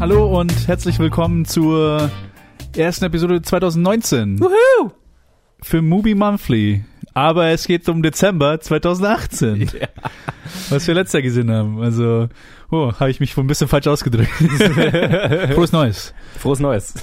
[0.00, 2.10] Hallo und herzlich willkommen zur
[2.76, 4.90] ersten Episode 2019 Woohoo!
[5.62, 6.84] für Movie Monthly.
[7.12, 9.88] Aber es geht um Dezember 2018, Ja.
[10.70, 11.80] was wir letztes Jahr gesehen haben.
[11.82, 12.28] Also,
[12.70, 14.30] oh, habe ich mich wohl ein bisschen falsch ausgedrückt.
[15.54, 16.14] Frohes Neues.
[16.38, 16.94] Frohes Neues.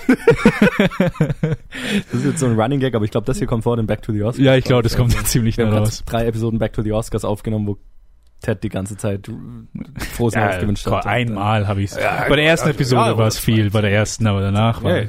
[0.98, 3.86] das ist jetzt so ein Running Gag, aber ich glaube, das hier kommt vor dem
[3.86, 4.44] Back to the Oscars.
[4.44, 6.04] Ja, ich glaube, das kommt ziemlich nah raus.
[6.06, 7.78] drei Episoden Back to the Oscars aufgenommen, wo
[8.42, 9.30] Ted die ganze Zeit
[10.16, 11.06] Frohes Neues gewünscht hat.
[11.06, 11.98] einmal habe ich es.
[11.98, 14.84] Ja, bei der ersten ja, Episode ja, war es viel, bei der ersten, aber danach
[14.84, 14.98] war.
[15.02, 15.08] Ja.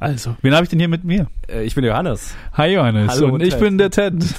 [0.00, 1.26] Also, wen habe ich denn hier mit mir?
[1.48, 2.32] Äh, Ich bin Johannes.
[2.52, 3.60] Hi Johannes Hallo, und ich Ted.
[3.60, 4.14] bin der Ted.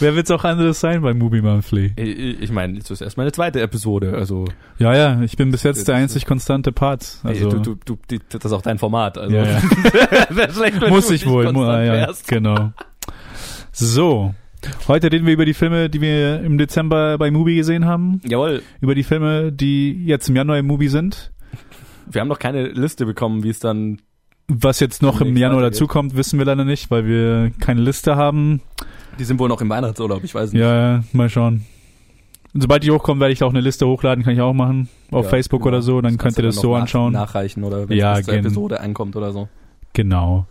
[0.00, 1.92] Wer wird's auch anderes sein bei Movie Monthly?
[1.94, 4.46] Ich, ich meine, das ist erst meine zweite Episode, also
[4.78, 7.18] Ja, ja, ich bin bis jetzt der einzig konstante Part.
[7.22, 9.16] Also, du, du, du, die, das ist auch dein Format.
[9.16, 9.60] Also ja, ja.
[10.52, 11.46] Schlecht, Muss ich wohl.
[11.56, 12.72] Ah, ja, genau.
[13.70, 14.34] So.
[14.88, 18.20] Heute reden wir über die Filme, die wir im Dezember bei Movie gesehen haben.
[18.24, 21.32] Jawohl, Über die Filme, die jetzt im Januar im Movie sind.
[22.10, 23.98] wir haben noch keine Liste bekommen, wie es dann
[24.48, 28.60] Was jetzt noch im Januar dazukommt, wissen wir leider nicht, weil wir keine Liste haben.
[29.18, 30.60] Die sind wohl noch im Weihnachtsurlaub, ich weiß nicht.
[30.62, 31.64] Ja, ja, mal schauen.
[32.54, 34.88] Und sobald die hochkommen, werde ich auch eine Liste hochladen, kann ich auch machen.
[35.10, 35.68] Auf Ja, Facebook genau.
[35.76, 37.12] oder so, dann könnt kannst ihr das so nach- anschauen.
[37.12, 39.48] Nachreichen oder wenn Ja, es zur gen- Episode ankommt oder so.
[39.94, 40.46] Genau.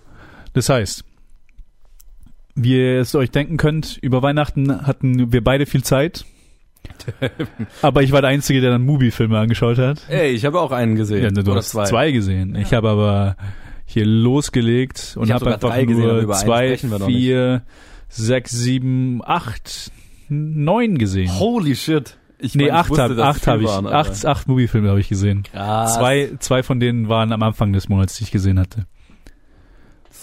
[0.53, 1.03] Das heißt,
[2.55, 6.25] wie ihr es euch denken könnt, über Weihnachten hatten wir beide viel Zeit.
[7.81, 10.01] aber ich war der Einzige, der dann Movie-Filme angeschaut hat.
[10.07, 11.23] Ey, ich habe auch einen gesehen.
[11.23, 12.55] Ja, du oder hast zwei, gesehen.
[12.55, 13.35] Ich habe aber
[13.85, 17.63] hier losgelegt und hab habe sogar einfach drei gesehen, nur einen zwei, vier,
[18.07, 19.91] sechs, sieben, acht,
[20.29, 21.31] neun gesehen.
[21.39, 22.17] Holy shit.
[22.37, 23.67] Ich nee, mein, acht habe acht hab ich.
[23.67, 25.43] waren, aber- acht, acht Movie-Filme habe ich gesehen.
[25.43, 25.95] Krass.
[25.95, 28.85] Zwei, zwei von denen waren am Anfang des Monats, die ich gesehen hatte.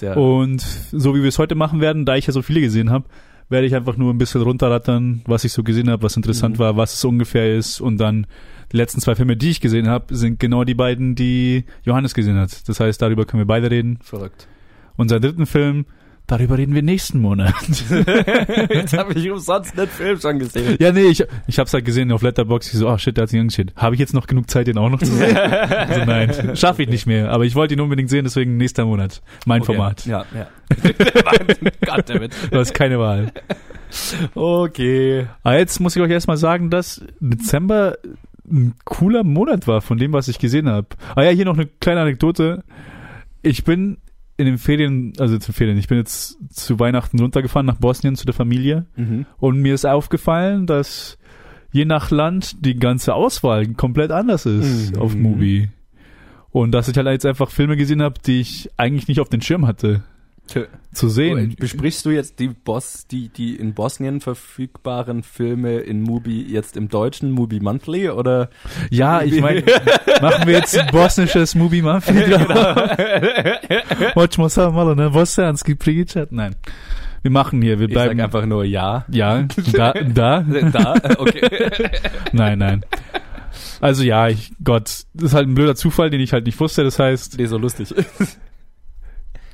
[0.03, 2.91] Sehr, Und so wie wir es heute machen werden, da ich ja so viele gesehen
[2.91, 3.05] habe,
[3.49, 6.59] werde ich einfach nur ein bisschen runterrattern, was ich so gesehen habe, was interessant Mhm.
[6.59, 7.81] war, was es ungefähr ist.
[7.81, 8.27] Und dann
[8.73, 12.37] die letzten zwei Filme, die ich gesehen habe, sind genau die beiden, die Johannes gesehen
[12.37, 12.69] hat.
[12.69, 13.99] Das heißt, darüber können wir beide reden.
[14.03, 14.49] verrückt.
[14.97, 15.87] Unser dritten Film,
[16.33, 17.55] darüber reden wir nächsten Monat.
[18.71, 20.77] Jetzt habe ich umsonst den Film schon gesehen.
[20.81, 22.73] ja, nee, ich, ich habe es halt gesehen auf Letterboxd.
[22.73, 23.73] Ich so, oh shit, der hat sich angeschaut.
[23.77, 25.37] Habe ich jetzt noch genug Zeit, den auch noch zu sehen?
[25.37, 27.31] also nein, schaffe ich nicht mehr.
[27.31, 29.23] Aber ich wollte ihn unbedingt sehen, deswegen nächster Monat.
[29.47, 29.75] Mein Okay.
[29.75, 30.07] Format.
[30.07, 30.49] Ja, ja.
[31.95, 32.33] Goddammit.
[32.51, 33.31] Du hast keine Wahl.
[34.35, 35.27] Okay.
[35.43, 37.99] Aber jetzt muss ich euch erstmal sagen, dass Dezember
[38.51, 40.89] ein cooler Monat war von dem, was ich gesehen habe.
[41.15, 42.65] Ah ja, hier noch eine kleine Anekdote.
[43.43, 43.99] Ich bin
[44.37, 48.25] in den Ferien, also zu Ferien, ich bin jetzt zu Weihnachten runtergefahren nach Bosnien zu
[48.25, 49.27] der Familie Mhm.
[49.39, 51.19] und mir ist aufgefallen, dass
[51.71, 55.01] je nach Land die ganze Auswahl komplett anders ist Mhm.
[55.01, 55.69] auf Movie.
[56.51, 59.41] Und dass ich halt jetzt einfach Filme gesehen habe, die ich eigentlich nicht auf den
[59.41, 60.03] Schirm hatte.
[60.93, 61.57] Zu sehen.
[61.59, 66.89] Besprichst du jetzt die Boss, die, die in Bosnien verfügbaren Filme in Mubi jetzt im
[66.89, 68.51] deutschen Mubi Monthly oder?
[68.91, 69.63] Ja, ich meine,
[70.21, 72.39] machen wir jetzt ein bosnisches Movie Mafia?
[74.15, 76.33] Hoćemo sad malo na bosanski pričat?
[76.33, 76.55] Nein.
[77.23, 79.05] Wir machen hier, wir Ich sag bleiben einfach nur ja.
[79.09, 80.41] Ja, da, da.
[80.73, 81.71] Da, okay.
[82.33, 82.85] Nein, nein.
[83.81, 86.83] Also ja, ich, Gott, das ist halt ein blöder Zufall, den ich halt nicht wusste.
[86.83, 87.95] Das heißt, Nee, so lustig.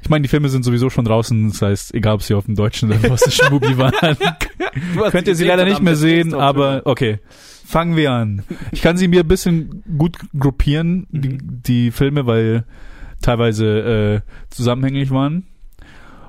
[0.02, 1.50] Ich meine, die Filme sind sowieso schon draußen.
[1.50, 4.16] Das heißt, egal ob sie auf dem deutschen oder bosnischen Movie waren,
[5.10, 7.18] könnt ihr sie leider nicht mehr sehen, aber okay.
[7.66, 8.44] Fangen wir an.
[8.72, 11.62] Ich kann sie mir ein bisschen gut gruppieren, die, Mhm.
[11.66, 12.64] die Filme, weil
[13.20, 15.46] teilweise äh, zusammenhänglich waren.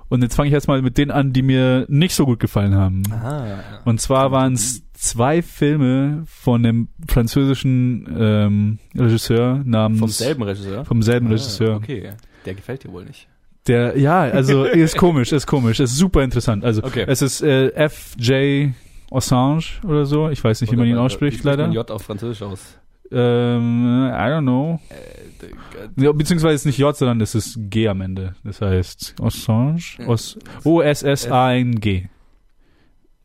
[0.09, 3.03] Und jetzt fange ich erstmal mit denen an, die mir nicht so gut gefallen haben.
[3.12, 10.44] Ah, Und zwar waren es zwei Filme von einem französischen ähm, Regisseur namens vom selben
[10.44, 10.84] Regisseur.
[10.84, 11.75] vom selben Ah, Regisseur.
[11.78, 12.12] Okay,
[12.46, 13.28] der gefällt dir wohl nicht.
[13.69, 16.66] Der ja, also ist komisch, ist komisch, ist super interessant.
[16.66, 17.06] Also Okay.
[17.07, 18.72] es ist äh, F.J.
[19.12, 21.63] Assange oder so, ich weiß nicht, wie man ihn äh, ausspricht, leider.
[21.63, 22.78] Man J auf Französisch aus.
[23.12, 24.79] Ähm, I don't know.
[24.90, 28.35] Äh, Ja, beziehungsweise es ist nicht J, sondern es ist G am Ende.
[28.44, 29.79] Das heißt Assange.
[30.06, 32.09] Os O-S-S-A-N-G.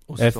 [0.09, 0.37] F-.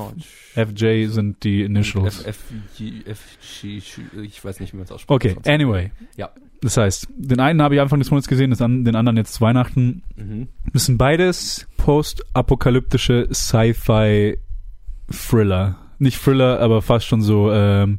[0.55, 1.11] F.J.
[1.11, 2.25] sind die Initials.
[2.25, 2.39] F, F,
[2.77, 3.81] G, F, G,
[4.23, 5.11] ich weiß nicht, wie man es ausspricht.
[5.11, 5.91] Okay, anyway.
[6.17, 6.31] Ja.
[6.61, 10.03] Das heißt, den einen habe ich Anfang des Monats gesehen, den anderen jetzt Weihnachten.
[10.17, 10.49] Mhm.
[10.73, 15.79] Das sind beides postapokalyptische Sci-Fi-Thriller.
[15.99, 17.99] Nicht Thriller, aber fast schon so ähm,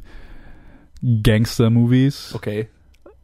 [1.02, 2.32] Gangster-Movies.
[2.34, 2.68] Okay.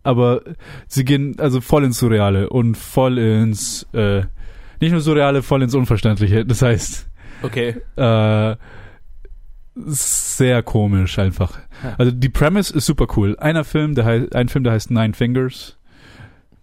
[0.03, 0.43] Aber
[0.89, 4.23] sie gehen also voll ins Surreale und voll ins, äh,
[4.81, 6.45] nicht nur Surreale, voll ins Unverständliche.
[6.45, 7.09] Das heißt,
[7.43, 7.77] Okay.
[7.97, 8.57] äh,
[9.75, 11.59] sehr komisch einfach.
[11.99, 13.37] Also die Premise ist super cool.
[13.39, 15.79] Einer Film, der heißt, ein Film, der heißt Nine Fingers,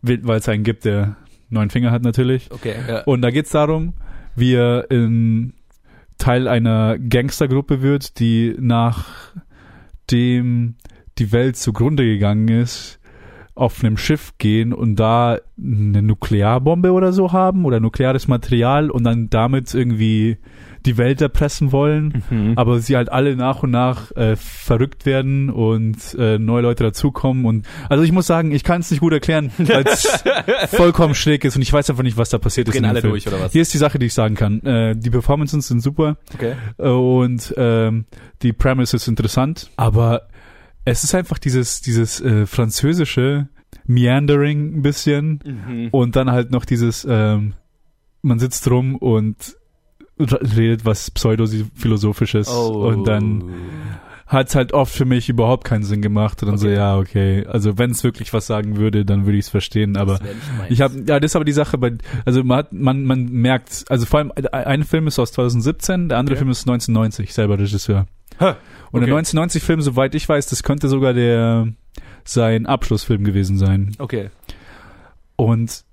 [0.02, 1.18] weil es einen gibt, der
[1.50, 2.52] neun Finger hat natürlich.
[2.52, 2.76] Okay.
[2.88, 3.02] Ja.
[3.04, 3.94] Und da geht's darum,
[4.36, 5.54] wie er in
[6.18, 9.46] Teil einer Gangstergruppe wird, die nachdem
[11.18, 13.00] die Welt zugrunde gegangen ist,
[13.56, 19.04] auf einem Schiff gehen und da eine Nuklearbombe oder so haben oder nukleares Material und
[19.04, 20.38] dann damit irgendwie
[20.86, 22.54] die Welt erpressen wollen, Mhm.
[22.56, 27.46] aber sie halt alle nach und nach äh, verrückt werden und äh, neue Leute dazukommen
[27.46, 30.24] und also ich muss sagen, ich kann es nicht gut erklären, weil es
[30.76, 32.74] vollkommen schräg ist und ich weiß einfach nicht, was da passiert ist.
[32.74, 33.12] Gehen alle Film.
[33.14, 33.52] durch, oder was?
[33.52, 34.62] Hier ist die Sache, die ich sagen kann.
[34.66, 36.54] Äh, die Performances sind super Okay.
[36.78, 38.06] und ähm,
[38.42, 40.28] die Premise ist interessant, aber
[40.86, 43.50] es ist einfach dieses dieses äh, französische
[43.86, 45.88] Meandering ein bisschen Mhm.
[45.92, 47.54] und dann halt noch dieses ähm,
[48.22, 49.56] man sitzt rum und
[50.20, 52.88] redet was pseudophilosophisches Oh.
[52.88, 53.44] und dann
[54.28, 56.76] hat's halt oft für mich überhaupt keinen Sinn gemacht und dann so Okay.
[56.76, 60.20] ja okay also wenn es wirklich was sagen würde dann würde ich es verstehen aber
[60.20, 60.28] Das
[60.70, 61.94] ich habe ja das ist aber die Sache bei
[62.26, 66.20] also man hat man man merkt also vor allem ein Film ist aus 2017 der
[66.20, 66.40] andere Okay.
[66.42, 68.06] Film ist 1990 selber Regisseur
[68.40, 68.50] Ha,
[68.92, 69.18] und der okay.
[69.18, 71.68] 1990 Film soweit ich weiß das könnte sogar der
[72.24, 74.30] sein Abschlussfilm gewesen sein Okay.
[75.38, 75.84] und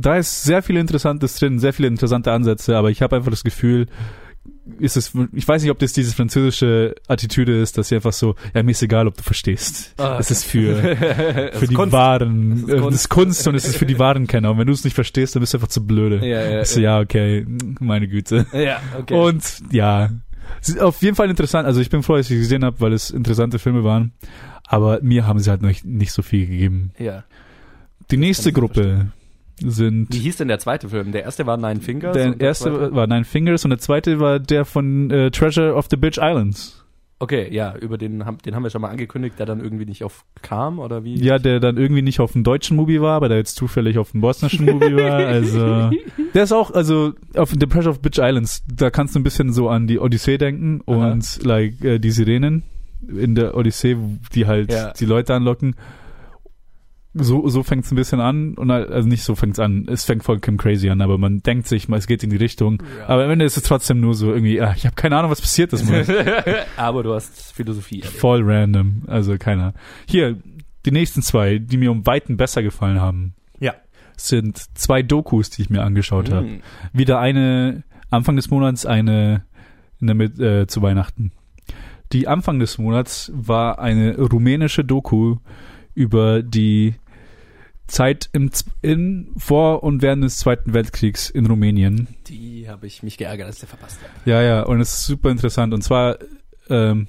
[0.00, 3.44] da ist sehr viel Interessantes drin, sehr viele interessante Ansätze, aber ich habe einfach das
[3.44, 3.86] Gefühl,
[4.78, 8.36] ist es, ich weiß nicht, ob das diese französische Attitüde ist, dass sie einfach so,
[8.54, 9.94] ja, mir ist egal, ob du verstehst.
[9.98, 10.76] Ah, Es ist für,
[11.52, 11.92] für die Kunst.
[11.92, 12.94] wahren, Das ist äh, Kunst.
[13.00, 14.52] ist Kunst und es ist für die wahren Kenner.
[14.52, 16.26] Und wenn du es nicht verstehst, dann bist du einfach zu blöde.
[16.26, 17.46] Ja, ja, Ich so, ja, okay,
[17.80, 18.46] meine Güte.
[18.52, 19.14] ja, okay.
[19.14, 19.42] Und
[19.72, 20.10] ja,
[20.60, 21.66] es ist auf jeden Fall interessant.
[21.66, 24.12] Also ich bin froh, dass ich sie gesehen habe, weil es interessante Filme waren.
[24.66, 26.92] Aber mir haben sie halt noch nicht so viel gegeben.
[26.98, 27.24] ja.
[28.10, 29.12] Die nächste Gruppe
[29.64, 31.12] sind Wie hieß denn der zweite Film?
[31.12, 32.12] Der erste war Nine Fingers.
[32.14, 35.74] Der der erste zweite- war Nine Fingers und der zweite war der von äh, Treasure
[35.74, 36.76] of the Bitch Islands.
[37.22, 40.04] Okay, ja, über den, haben- den haben wir schon mal angekündigt, der dann irgendwie nicht
[40.04, 41.16] auf kam, oder wie?
[41.22, 44.12] Ja, der dann irgendwie nicht auf dem deutschen Movie war, aber der jetzt zufällig auf
[44.12, 45.18] dem bosnischen Movie war.
[45.26, 45.90] Also
[46.34, 49.52] der ist auch, also auf The Treasure of Bitch Islands, da kannst du ein bisschen
[49.52, 51.12] so an die Odyssee denken Aha.
[51.12, 52.62] und like äh, die Sirenen
[53.06, 53.98] in der Odyssee,
[54.34, 54.92] die halt Ja.
[54.98, 55.74] die Leute anlocken.
[57.12, 60.04] So, so fängt es ein bisschen an und also nicht so fängt es an, es
[60.04, 62.80] fängt vollkommen crazy an, aber man denkt sich mal, es geht in die Richtung.
[63.00, 63.08] Ja.
[63.08, 65.40] Aber am Ende ist es trotzdem nur so irgendwie, ah, ich habe keine Ahnung, was
[65.40, 65.84] passiert ist.
[66.76, 68.16] Aber du hast Philosophie erlebt.
[68.16, 69.74] Voll random, also keiner.
[70.06, 70.36] Hier,
[70.86, 73.74] die nächsten zwei, die mir um Weiten besser gefallen haben, Ja.
[74.16, 76.46] sind zwei Dokus, die ich mir angeschaut habe.
[76.46, 76.60] Hm.
[76.92, 79.42] Wieder eine Anfang des Monats, eine
[80.00, 81.32] in der Mit äh, zu Weihnachten.
[82.12, 85.36] Die Anfang des Monats war eine rumänische Doku
[85.94, 86.94] über die
[87.90, 88.50] Zeit im,
[88.82, 92.08] in, vor und während des Zweiten Weltkriegs in Rumänien.
[92.28, 94.30] Die habe ich mich geärgert, dass ich der verpasst habe.
[94.30, 95.74] Ja, ja, und es ist super interessant.
[95.74, 96.18] Und zwar,
[96.68, 97.08] ähm,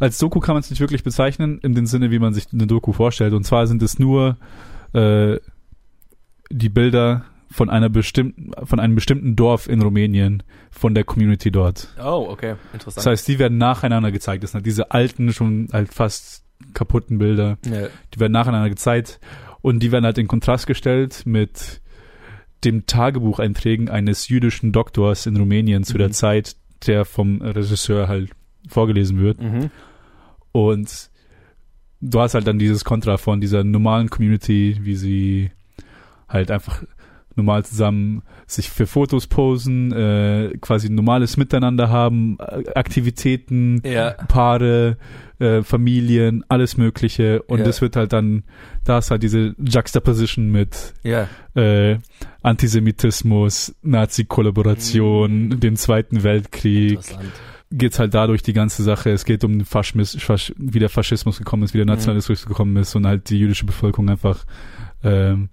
[0.00, 2.66] als Doku kann man es nicht wirklich bezeichnen, in dem Sinne, wie man sich eine
[2.66, 3.32] Doku vorstellt.
[3.34, 4.36] Und zwar sind es nur
[4.92, 5.38] äh,
[6.50, 11.88] die Bilder von einer bestimmten, von einem bestimmten Dorf in Rumänien, von der Community dort.
[12.02, 12.96] Oh, okay, interessant.
[12.98, 14.42] Das heißt, die werden nacheinander gezeigt.
[14.42, 17.58] Das sind diese alten, schon halt fast kaputten Bilder.
[17.66, 17.88] ja.
[18.14, 19.20] Die werden nacheinander gezeigt
[19.62, 21.80] und die werden halt in Kontrast gestellt mit
[22.64, 26.12] dem Tagebucheinträgen eines jüdischen Doktors in Rumänien zu der Mhm.
[26.12, 26.56] Zeit,
[26.86, 28.30] der vom Regisseur halt
[28.68, 29.40] vorgelesen wird.
[29.40, 29.70] Mhm.
[30.52, 31.10] Und
[32.00, 35.50] du hast halt dann dieses Kontra von dieser normalen Community, wie sie
[36.28, 36.82] halt einfach
[37.36, 44.12] normal zusammen sich für Fotos posen, äh, quasi normales Miteinander haben, äh, Aktivitäten, Ja.
[44.28, 44.96] Paare,
[45.38, 47.42] äh, Familien, alles Mögliche.
[47.42, 47.64] Und Ja.
[47.64, 48.42] das wird halt dann,
[48.84, 51.28] da ist halt diese Juxtaposition mit Ja.
[51.54, 51.98] äh,
[52.42, 55.60] Antisemitismus, Nazi-Kollaboration, Mhm.
[55.60, 57.00] den Zweiten Weltkrieg.
[57.72, 59.10] Geht's halt dadurch die ganze Sache.
[59.10, 61.92] Es geht um den Faschismus, Fasch, wie der Faschismus gekommen ist, wie der Mhm.
[61.92, 64.44] Nationalismus gekommen ist und halt die jüdische Bevölkerung einfach
[65.04, 65.50] ähm,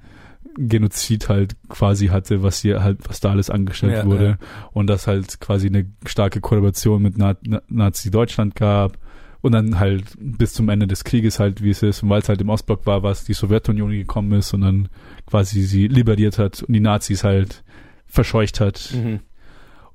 [0.56, 4.26] Genozid halt quasi hatte, was hier halt, was da alles angestellt Ja, wurde.
[4.26, 4.38] ja.
[4.72, 8.98] Und dass halt quasi eine starke Kollaboration mit Na Na Nazi-Deutschland gab.
[9.42, 12.02] Und dann halt bis zum Ende des Krieges halt, wie es ist.
[12.02, 14.88] Und weil es halt im Ostblock war, was die Sowjetunion gekommen ist und dann
[15.26, 17.64] quasi sie liberiert hat und die Nazis halt
[18.06, 18.94] verscheucht hat.
[18.96, 19.20] Mhm.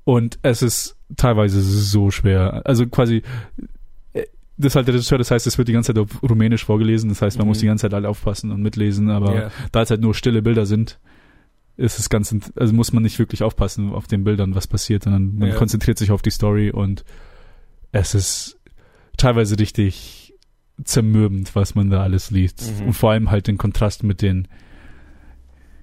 [0.04, 2.62] Und es ist teilweise so schwer.
[2.66, 3.22] Also quasi,
[4.58, 7.08] das ist halt der Regisseur, das heißt, es wird die ganze Zeit auf Rumänisch vorgelesen.
[7.08, 7.48] Das heißt, man Mhm.
[7.50, 9.10] muss die ganze Zeit halt aufpassen und mitlesen.
[9.10, 9.50] Aber Ja.
[9.72, 10.98] da es halt nur stille Bilder sind,
[11.76, 15.36] ist es ganz, also muss man nicht wirklich aufpassen auf den Bildern, was passiert, sondern
[15.36, 15.54] man Ja.
[15.54, 17.04] konzentriert sich auf die Story und
[17.92, 18.58] es ist
[19.16, 20.34] teilweise richtig
[20.84, 22.72] zermürbend, was man da alles liest.
[22.80, 22.88] Mhm.
[22.88, 24.48] Und vor allem halt den Kontrast mit den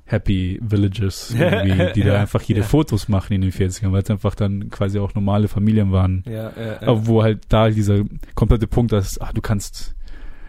[0.06, 2.66] Happy Villages, irgendwie, die da Ja, einfach jede ja.
[2.66, 6.24] Fotos machen in den 40ern, weil es einfach dann quasi auch normale Familien waren.
[6.28, 7.08] Ja, ja, ja.
[7.08, 8.02] Wo halt da dieser
[8.36, 9.96] komplette Punkt ist, ach, du kannst,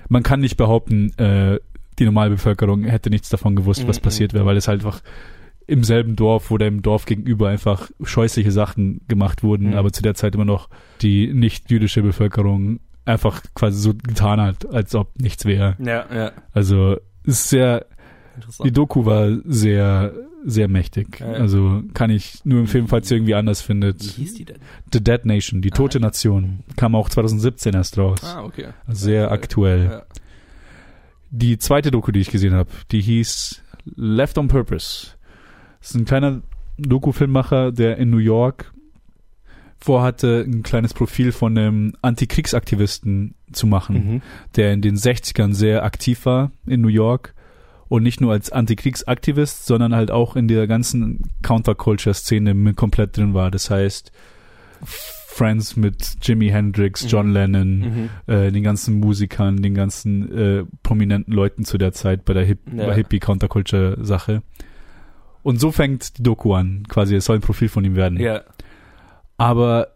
[0.09, 1.59] man kann nicht behaupten, äh,
[1.99, 5.01] die normale Bevölkerung hätte nichts davon gewusst, was Mhm, passiert wäre, weil es halt einfach
[5.67, 9.75] im selben Dorf oder im Dorf gegenüber einfach scheußliche Sachen gemacht wurden, Mhm.
[9.77, 10.69] aber zu der Zeit immer noch
[11.01, 15.77] die nicht-jüdische Bevölkerung einfach quasi so getan hat, als ob nichts wäre.
[15.79, 16.33] ja, ja.
[16.53, 17.87] Also ist sehr,
[18.37, 18.77] die Interessant.
[18.77, 20.13] Doku war sehr,
[20.45, 21.21] sehr mächtig.
[21.21, 21.39] Ja, ja.
[21.39, 24.03] Also kann ich nur empfehlen, falls ihr irgendwie anders Wie findet.
[24.03, 24.59] hieß die denn?
[24.93, 26.03] The Dead Nation, die tote Ah.
[26.03, 28.19] Nation, kam auch 2017 erst raus.
[28.23, 28.69] Ah, okay.
[28.87, 30.03] Also sehr aktuell.
[31.31, 33.63] Die zweite Doku, die ich gesehen habe, die hieß
[33.97, 35.09] Left on Purpose.
[35.81, 36.43] Das ist ein kleiner
[36.79, 38.73] Doku-Filmmacher, der in New York
[39.79, 44.23] vorhatte, ein kleines Profil von einem Antikriegsaktivisten zu machen, Mhm.
[44.57, 47.35] der in den 60ern sehr aktiv war in New York
[47.89, 53.51] und nicht nur als Antikriegsaktivist, sondern halt auch in der ganzen Counterculture-Szene komplett drin war.
[53.51, 54.13] Das heißt,
[54.83, 57.09] Friends mit Jimi Hendrix, Mhm.
[57.09, 58.09] John Lennon, Mhm.
[58.27, 62.61] äh, den ganzen Musikern, den ganzen äh, prominenten Leuten zu der Zeit bei der Hip
[62.75, 62.87] Ja.
[62.87, 64.43] bei Hippie Counterculture Sache.
[65.43, 68.19] Und so fängt die Doku an, quasi es soll ein Profil von ihm werden.
[68.19, 68.41] Ja.
[69.37, 69.89] Aber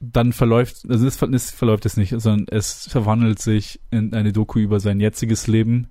[0.00, 1.16] dann verläuft, also es
[1.52, 5.88] verläuft es nicht, sondern es verwandelt sich in eine Doku über sein jetziges Leben,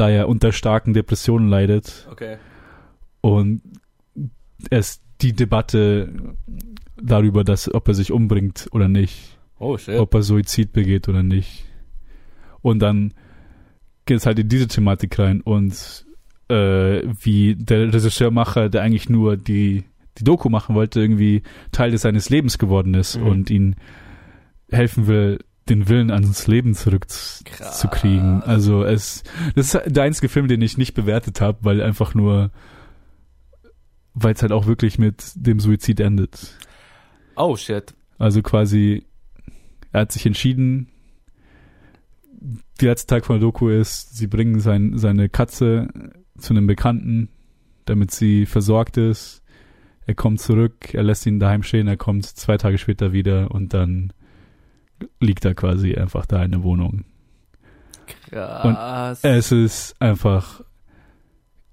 [0.00, 2.36] da er unter starken Depressionen leidet Okay.
[3.20, 3.60] und
[4.70, 6.34] es die Debatte
[7.00, 9.98] darüber, dass ob er sich umbringt oder nicht Oh, shit.
[9.98, 11.64] ob er Suizid begeht oder nicht.
[12.62, 13.12] Und dann
[14.06, 16.06] geht es halt in diese Thematik rein und
[16.48, 19.84] äh, wie der Regisseurmacher, der eigentlich nur die,
[20.18, 21.42] die Doku machen wollte, irgendwie
[21.72, 23.26] Teil des seines Lebens geworden ist Mhm.
[23.26, 23.76] und ihn
[24.70, 25.38] helfen will,
[25.70, 28.42] den Willen ans Leben zurückzukriegen.
[28.42, 29.22] Also es,
[29.54, 32.50] das ist der einzige Film, den ich nicht bewertet habe, weil einfach nur,
[34.14, 36.56] weil es halt auch wirklich mit dem Suizid endet.
[37.36, 37.94] Oh, shit.
[38.18, 39.06] Also quasi,
[39.92, 40.88] er hat sich entschieden,
[42.80, 45.88] der letzte Tag von der Doku ist, sie bringen sein, seine Katze
[46.38, 47.28] zu einem Bekannten,
[47.84, 49.42] damit sie versorgt ist.
[50.06, 53.74] Er kommt zurück, er lässt ihn daheim stehen, er kommt zwei Tage später wieder und
[53.74, 54.12] dann
[55.20, 57.04] liegt er quasi einfach da in der Wohnung.
[58.28, 59.20] Krass.
[59.22, 60.62] Es ist einfach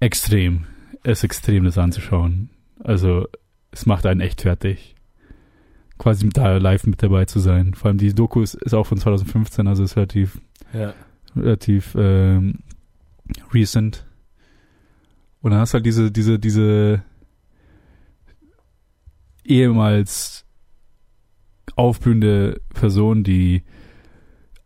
[0.00, 0.66] extrem.
[1.02, 2.50] Es ist extrem, das anzuschauen.
[2.82, 3.26] Also,
[3.70, 4.94] es macht einen echt fertig.
[5.98, 7.74] Quasi da live mit dabei zu sein.
[7.74, 10.40] Vor allem die Doku ist, ist auch von 2015, also ist relativ,
[10.72, 10.94] ja.
[11.34, 12.60] relativ ähm,
[13.52, 14.06] recent.
[15.40, 17.02] Und dann hast du halt diese, diese, diese
[19.44, 20.44] ehemals
[21.78, 23.62] aufblühende Person, die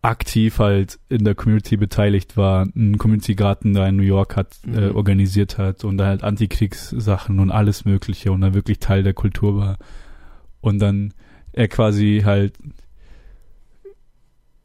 [0.00, 4.57] aktiv halt in der Community beteiligt war, einen Community Garten da in New York hat,
[4.66, 4.97] äh, Mhm.
[4.97, 9.57] organisiert hat und da halt Antikriegssachen und alles Mögliche und dann wirklich Teil der Kultur
[9.57, 9.78] war.
[10.61, 11.14] Und dann
[11.52, 12.54] er quasi halt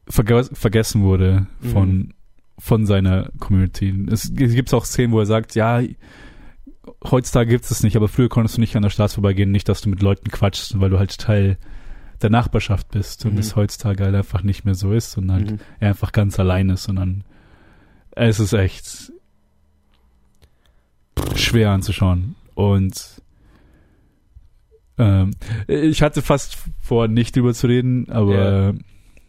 [0.08, 2.12] verge vergessen wurde von, Mhm.
[2.58, 3.94] von seiner Community.
[4.10, 5.80] Es gibt auch Szenen, wo er sagt, ja,
[7.04, 9.82] heutzutage gibt es nicht, aber früher konntest du nicht an der Straße vorbeigehen, nicht, dass
[9.82, 11.58] du mit Leuten quatschst, weil du halt Teil
[12.22, 13.38] der Nachbarschaft bist und Mhm.
[13.38, 15.58] es heutzutage halt einfach nicht mehr so ist und halt Mhm.
[15.80, 17.24] er einfach ganz allein ist, sondern
[18.12, 19.12] es ist echt
[21.36, 22.34] schwer anzuschauen.
[22.54, 23.22] Und
[24.98, 25.30] ähm,
[25.68, 28.74] ich hatte fast vor, nicht drüber zu reden, aber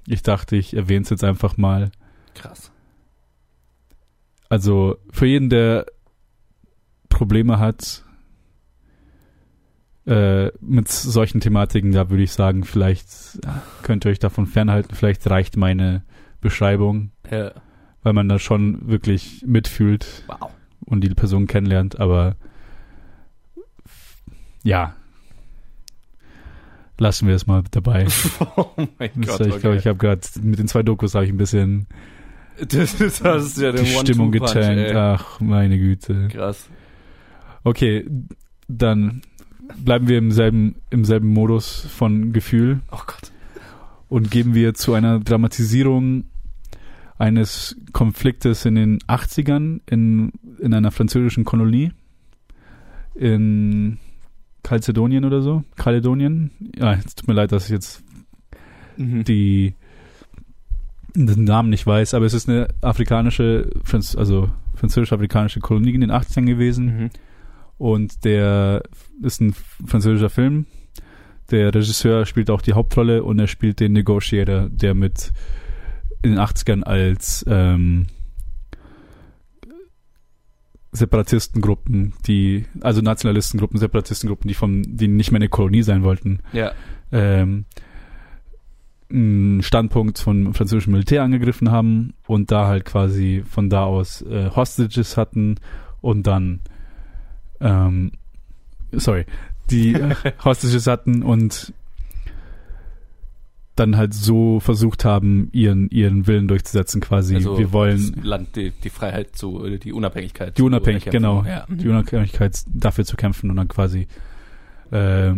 [0.07, 1.91] ich dachte, ich erwähne es jetzt einfach mal.
[2.33, 2.71] Krass.
[4.49, 5.85] Also für jeden, der
[7.09, 8.03] Probleme hat
[10.05, 13.39] äh, mit solchen Thematiken, da würde ich sagen, vielleicht
[13.83, 14.95] könnt ihr euch davon fernhalten.
[14.95, 16.03] Vielleicht reicht meine
[16.41, 17.51] Beschreibung, Ja.
[18.03, 20.51] weil man da schon wirklich mitfühlt Wow.
[20.85, 21.99] und die Person kennenlernt.
[21.99, 22.35] Aber
[24.63, 24.95] ja,
[26.97, 28.07] lassen wir es mal dabei.
[28.55, 29.47] oh mein Das, Gott.
[29.47, 31.87] ich glaube, ich habe gerade mit den zwei Dokus habe ich ein bisschen
[32.67, 34.93] das, das ist ja die Stimmung getankt.
[34.95, 36.27] Ach, meine Güte.
[36.29, 36.67] Krass.
[37.63, 38.05] Okay,
[38.67, 39.21] dann
[39.77, 43.31] bleiben wir im selben, im selben Modus von Gefühl Oh Gott.
[44.09, 46.25] und geben wir zu einer Dramatisierung
[47.17, 51.91] eines Konfliktes in den 80ern in, in einer französischen Kolonie
[53.15, 53.97] in
[54.63, 55.63] Kalzedonien oder so.
[55.75, 56.51] Kaledonien.
[56.77, 58.03] Ja, es tut mir leid, dass ich jetzt
[58.97, 59.23] Mhm.
[59.23, 59.75] die
[61.15, 63.69] den Namen nicht weiß, aber es ist eine afrikanische,
[64.17, 66.85] also französisch-afrikanische Kolonie in den 80ern gewesen.
[66.85, 67.09] Mhm.
[67.79, 68.83] Und der
[69.23, 69.53] ist ein
[69.85, 70.67] französischer Film.
[71.49, 75.31] Der Regisseur spielt auch die Hauptrolle und er spielt den Negotiator, der mit
[76.21, 78.05] in den 80ern als ähm,
[80.91, 86.71] Separatistengruppen, die, also Nationalistengruppen, Separatistengruppen, die vom, die nicht mehr eine Kolonie sein wollten, Ja.
[87.11, 87.65] ähm,
[89.11, 94.49] einen Standpunkt vom französischen Militär angegriffen haben und da halt quasi von da aus äh,
[94.55, 95.55] Hostages hatten
[96.01, 96.59] und dann
[97.61, 98.11] ähm,
[98.91, 99.25] sorry,
[99.69, 101.73] die äh, Hostages hatten und
[103.75, 107.35] dann halt so versucht haben, ihren, ihren Willen durchzusetzen quasi.
[107.35, 110.57] Also Wir wollen das Land, die, die Freiheit zu, die Unabhängigkeit.
[110.57, 111.65] die Unabhängigkeit, genau, Ja.
[111.69, 114.07] Die Unabhängigkeit dafür zu kämpfen und dann quasi
[114.91, 115.33] äh,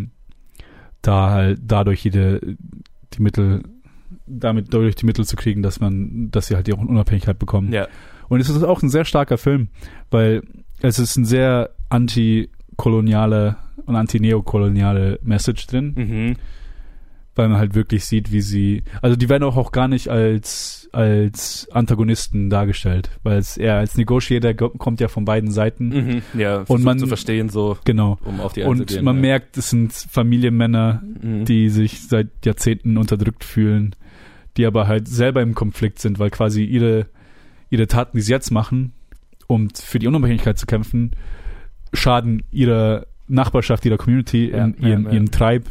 [1.03, 2.57] da halt dadurch jede
[3.13, 3.63] die Mittel
[4.25, 7.71] damit dadurch die Mittel zu kriegen, dass man, dass sie halt ihre Unabhängigkeit bekommen.
[7.71, 7.87] Ja.
[8.29, 9.67] Und es ist auch ein sehr starker Film,
[10.09, 10.41] weil
[10.81, 16.35] es ist ein sehr antikoloniale und anti-neokoloniale Message drin, Mhm.
[17.35, 20.89] weil man halt wirklich sieht, wie sie, also die werden auch, auch gar nicht als,
[20.91, 25.89] als Antagonisten dargestellt, weil es eher als Negotiator go- kommt ja von beiden Seiten.
[25.89, 26.21] Mhm.
[26.39, 28.17] Ja, versucht man- zu verstehen, so, Genau.
[28.25, 29.05] um auf die Und einzugehen.
[29.05, 29.21] man ja.
[29.21, 31.45] merkt, es sind Familienmänner, Mhm.
[31.45, 33.95] die sich seit Jahrzehnten unterdrückt fühlen,
[34.57, 37.07] die aber halt selber im Konflikt sind, weil quasi ihre,
[37.69, 38.91] ihre Taten, die sie jetzt machen,
[39.47, 41.11] um für die Unabhängigkeit zu kämpfen,
[41.93, 45.65] schaden ihrer Nachbarschaft, ihrer Community, Ja, in ja, ihrem Tribe,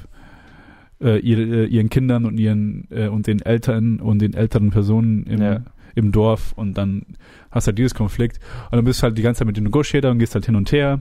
[1.00, 5.24] äh, ihre, äh, ihren Kindern und ihren äh, und den Eltern und den älteren Personen
[5.24, 6.52] im, im Dorf.
[6.56, 7.02] Und dann
[7.50, 8.38] hast du halt dieses Konflikt.
[8.70, 10.56] Und dann bist du halt die ganze Zeit mit den Negotiator und gehst halt hin
[10.56, 11.00] und her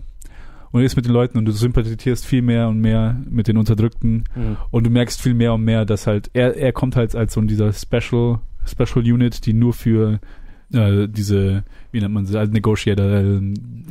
[0.71, 4.23] und gehst mit den Leuten und du sympathisierst viel mehr und mehr mit den Unterdrückten.
[4.35, 4.57] Mhm.
[4.71, 7.41] und du merkst viel mehr und mehr, dass halt er er kommt halt als so
[7.41, 10.19] dieser Special Special Unit, die nur für
[10.73, 13.39] äh, diese wie nennt man sie als Negotiator äh,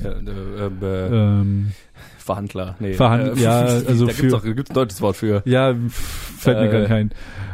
[0.02, 1.06] Ja, äh, äh,
[1.40, 1.72] ähm,
[2.18, 2.76] Verhandler.
[2.78, 5.42] Nee, Verhand- äh, ja, also da für- gibt's auch gibt's ein deutsches Wort für.
[5.46, 7.10] ja fällt mir Äh, gar nicht ein.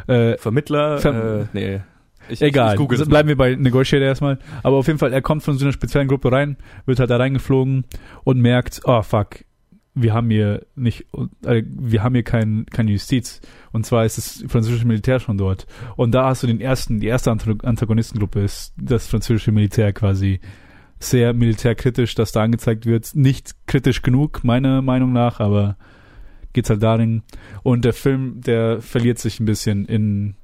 [0.07, 0.97] Äh, Vermittler?
[0.99, 1.79] Ver- äh, nee.
[2.27, 4.39] Ich, Egal, Ich, ich also bleiben wir bei Negotiator erstmal.
[4.63, 7.17] Aber auf jeden Fall, er kommt von so einer speziellen Gruppe rein, wird halt da
[7.17, 7.85] reingeflogen
[8.23, 9.45] und merkt, oh fuck,
[9.93, 11.05] wir haben hier nicht,
[11.43, 13.41] wir haben hier kein, keine Justiz.
[13.75, 15.67] Und zwar ist das französische Militär schon dort.
[15.97, 20.39] Und da hast du den ersten, die erste Anta- Antagonistengruppe ist das französische Militär quasi
[20.97, 23.13] sehr militärkritisch, dass da angezeigt wird.
[23.15, 25.75] Nicht kritisch genug, meiner Meinung nach, aber
[26.53, 27.23] geht's halt darin.
[27.63, 30.35] Und der Film, der verliert sich ein bisschen in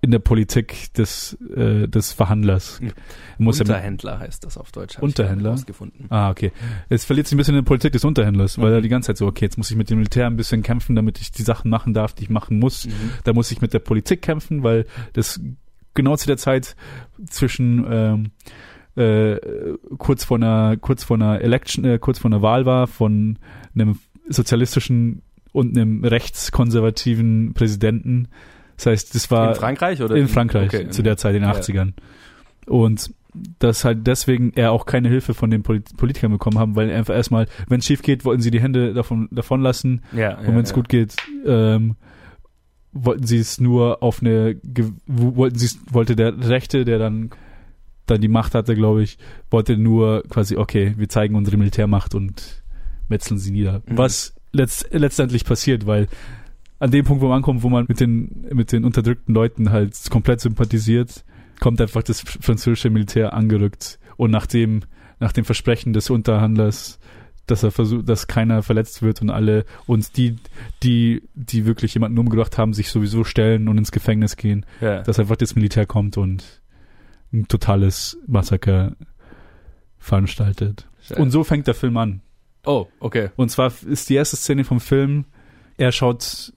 [0.00, 2.80] in der Politik des, äh, des Verhandlers.
[2.80, 2.92] Mhm.
[3.38, 4.98] Muss ja Unterhändler heißt das auf Deutsch.
[4.98, 5.56] Unterhändler?
[6.08, 6.52] Ah, okay.
[6.88, 8.74] Es verliert sich ein bisschen in der Politik des Unterhändlers, weil Mhm.
[8.74, 10.94] er die ganze Zeit so, okay, jetzt muss ich mit dem Militär ein bisschen kämpfen,
[10.94, 12.86] damit ich die Sachen machen darf, die ich machen muss.
[12.86, 12.92] Mhm.
[13.24, 15.40] Da muss ich mit der Politik kämpfen, weil das
[15.94, 16.76] genau zu der Zeit
[17.28, 18.30] zwischen ähm,
[18.94, 19.36] äh,
[19.98, 23.38] kurz vor einer kurz vor einer Election, äh, kurz vor einer Wahl war von
[23.74, 25.22] einem sozialistischen
[25.52, 28.28] und einem rechtskonservativen Präsidenten.
[28.78, 30.16] Das heißt, das war In Frankreich oder?
[30.16, 30.88] in Frankreich Okay.
[30.88, 31.54] zu der Zeit in den Ja.
[31.56, 31.92] 80ern.
[32.66, 33.12] Und
[33.60, 37.14] dass halt deswegen er auch keine Hilfe von den Polit Politikern bekommen haben, weil einfach
[37.14, 40.64] erstmal, wenn es schief geht, wollten sie die Hände davon, davon lassen Ja, und wenn
[40.64, 41.14] es gut geht,
[41.46, 41.96] ähm,
[42.92, 44.56] wollten sie es nur auf eine,
[45.06, 47.30] wollten sie es, wollte der Rechte, der dann
[48.06, 49.18] dann die Macht hatte, glaube ich,
[49.50, 52.62] wollte nur quasi, okay, wir zeigen unsere Militärmacht und
[53.08, 53.82] metzeln sie nieder.
[53.86, 53.98] Mhm.
[53.98, 56.08] Was letzt, letztendlich passiert, weil
[56.78, 59.94] an dem Punkt, wo man ankommt, wo man mit den, mit den unterdrückten Leuten halt
[60.10, 61.24] komplett sympathisiert,
[61.60, 63.98] kommt einfach das französische Militär angerückt.
[64.16, 64.80] Und nach dem,
[65.18, 66.98] nach dem Versprechen des Unterhandlers,
[67.46, 70.36] dass er versucht, dass keiner verletzt wird und alle und die,
[70.82, 75.02] die, die wirklich jemanden umgebracht haben, sich sowieso stellen und ins Gefängnis gehen, Ja.
[75.02, 76.60] dass einfach das Militär kommt und
[77.32, 78.94] ein totales Massaker
[79.98, 80.86] veranstaltet.
[81.16, 82.20] Und so fängt der Film an.
[82.64, 83.30] oh, okay.
[83.36, 85.24] Und zwar ist die erste Szene vom Film,
[85.78, 86.52] er schaut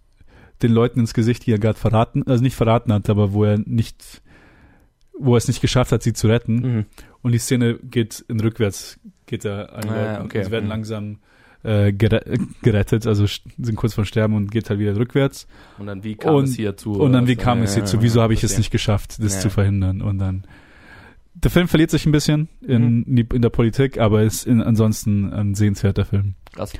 [0.63, 3.57] den Leuten ins Gesicht, die er gerade verraten, also nicht verraten hat, aber wo er
[3.57, 4.21] nicht,
[5.17, 6.55] wo er es nicht geschafft hat, sie zu retten.
[6.55, 6.85] Mhm.
[7.21, 10.23] Und die Szene geht in rückwärts, geht er an die Ah, Leute.
[10.25, 10.43] okay.
[10.43, 10.69] Sie werden Mhm.
[10.69, 11.17] langsam
[11.63, 12.23] äh, gere
[12.63, 15.45] gerettet, also sind kurz vor Sterben und geht halt wieder rückwärts.
[15.77, 16.93] Und dann wie kam Und- es hier zu?
[16.93, 17.97] Und dann, wie Also, kam ja, es ja, hierzu?
[17.97, 19.39] ja, Wieso habe ich es nicht geschafft, das Ja.
[19.41, 20.01] zu verhindern?
[20.01, 20.43] Und dann,
[21.35, 25.31] der Film verliert sich ein bisschen in, die, in der Politik, aber ist in, ansonsten
[25.31, 26.33] ein sehenswerter Film.
[26.51, 26.73] Krass.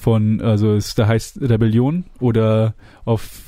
[0.00, 3.42] Von, also es, da heißt Rebellion oder auf,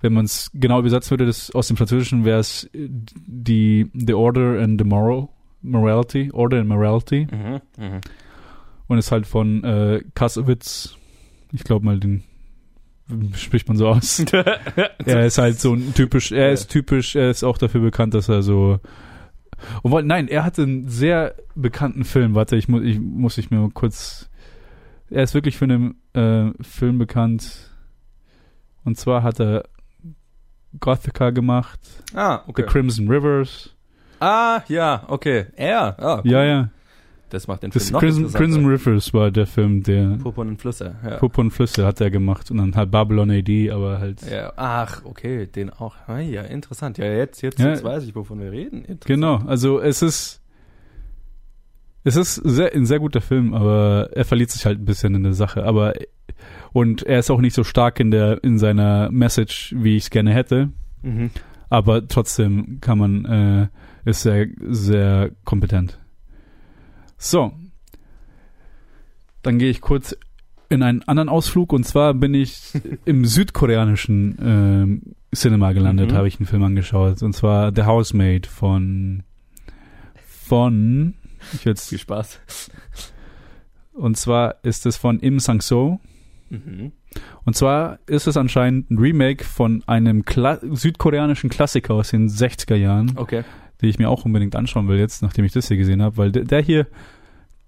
[0.00, 4.60] wenn man es genau übersetzen würde, das aus dem Französischen wäre es die The Order
[4.60, 5.28] and the Moral,
[5.62, 7.26] Morality, Order and Morality.
[7.30, 7.60] Mhm.
[7.82, 8.00] Mhm.
[8.86, 10.96] Und ist halt von äh, Kassowitz,
[11.52, 12.24] ich glaube mal den
[13.34, 14.20] spricht man so aus.
[15.04, 18.28] er ist halt so ein typisch, er ist typisch, er ist auch dafür bekannt, dass
[18.28, 18.78] er so
[19.82, 22.34] Obwohl, nein, er hatte einen sehr bekannten Film.
[22.34, 24.28] Warte, ich muss, ich muss ich mir mal kurz.
[25.10, 27.70] Er ist wirklich für einen äh, Film bekannt.
[28.84, 29.64] Und zwar hat er
[30.78, 31.80] Gothica gemacht,
[32.14, 32.62] Ah, okay.
[32.62, 33.74] The Crimson Rivers.
[34.20, 35.46] Ah, ja, okay.
[35.56, 35.96] Er.
[35.98, 36.30] Ah, cool.
[36.30, 36.68] Ja, ja.
[37.30, 38.32] Das macht den Das Film noch Crimson.
[38.32, 40.96] Crimson Rivers war der Film, der Purpurn und Flüsse.
[41.04, 41.18] Ja.
[41.20, 44.52] Und Flüsse hat er gemacht und dann halt Babylon AD, aber halt ja.
[44.56, 45.94] Ach, okay, den auch.
[46.08, 46.98] Ah, ja, interessant.
[46.98, 47.68] Ja, jetzt, jetzt, Ja.
[47.70, 48.84] jetzt weiß ich, wovon wir reden.
[49.06, 50.39] Genau, also es ist
[52.04, 55.22] Es ist sehr, ein sehr guter Film, aber er verliert sich halt ein bisschen in
[55.22, 55.64] der Sache.
[55.64, 55.94] Aber
[56.72, 60.10] und er ist auch nicht so stark in der in seiner Message, wie ich es
[60.10, 60.70] gerne hätte.
[61.02, 61.30] Mhm.
[61.68, 63.68] Aber trotzdem kann man äh,
[64.08, 65.98] ist sehr sehr kompetent.
[67.18, 67.52] So,
[69.42, 70.16] dann gehe ich kurz
[70.70, 72.72] in einen anderen Ausflug und zwar bin ich
[73.04, 75.02] im südkoreanischen ähm,
[75.34, 76.16] Cinema gelandet, Mhm.
[76.16, 79.22] habe ich einen Film angeschaut und zwar The Housemaid von
[80.16, 81.14] von
[81.54, 82.40] ich jetzt Viel Spaß.
[83.92, 86.00] und zwar ist es von Im Sang So
[86.52, 86.90] Mhm.
[87.44, 92.74] und zwar ist es anscheinend ein Remake von einem Kla südkoreanischen Klassiker aus den 60er
[92.74, 93.44] Jahren, Okay.
[93.80, 96.32] den ich mir auch unbedingt anschauen will jetzt, nachdem ich das hier gesehen habe, weil
[96.32, 96.86] der, der hier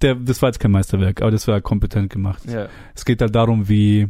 [0.01, 2.43] der das war jetzt kein Meisterwerk, aber das war kompetent gemacht.
[2.51, 2.67] Ja.
[2.97, 4.09] Es geht halt darum, wie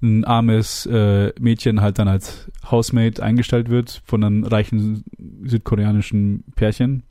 [0.00, 5.02] ein armes äh, Mädchen halt dann als Housemaid eingestellt wird von einem reichen
[5.42, 7.02] südkoreanischen Pärchen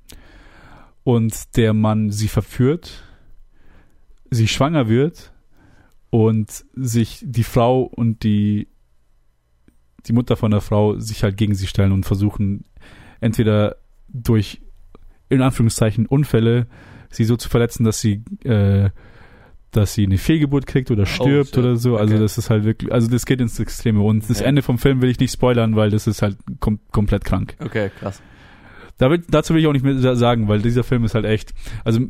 [1.03, 3.03] und der Mann sie verführt,
[4.29, 5.33] sie schwanger wird
[6.09, 8.67] und sich die Frau und die
[10.07, 12.63] die Mutter von der Frau sich halt gegen sie stellen und versuchen
[13.19, 13.75] entweder
[14.09, 14.61] durch
[15.29, 16.67] in Anführungszeichen Unfälle
[17.09, 18.89] sie so zu verletzen, dass sie äh,
[19.71, 21.57] dass sie eine Fehlgeburt kriegt oder stirbt shit.
[21.59, 21.95] oder so.
[21.95, 22.21] Also Okay.
[22.23, 24.01] das ist halt wirklich, also das geht ins Extreme.
[24.01, 24.47] Und das Ja.
[24.47, 27.55] Ende vom Film will ich nicht spoilern, weil das ist halt kom komplett krank.
[27.59, 28.21] Okay, krass.
[29.01, 31.25] Da will, dazu will ich auch nicht mehr sa- sagen, weil dieser Film ist halt
[31.25, 32.01] echt, also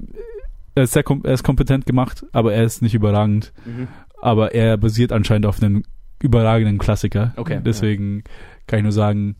[0.76, 3.54] er ist, sehr er ist kompetent gemacht, aber er ist nicht überragend.
[3.66, 3.88] Mhm.
[4.22, 5.84] Aber er basiert anscheinend auf einem
[6.22, 7.34] überragenden Klassiker.
[7.38, 8.24] Okay, Deswegen
[8.68, 9.38] kann ich nur sagen,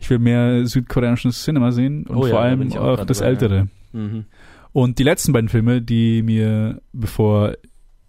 [0.00, 3.18] ich will mehr südkoreanisches Cinema sehen und Oh ja, vor da allem auch auch das
[3.18, 3.32] dabei, ja.
[3.32, 3.68] Ältere.
[3.92, 4.24] Mhm.
[4.72, 7.54] Und die letzten beiden Filme, die mir, bevor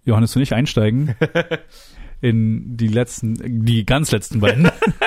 [0.03, 1.13] Johannes und ich einsteigen,
[2.21, 4.65] in die letzten, die ganz letzten beiden,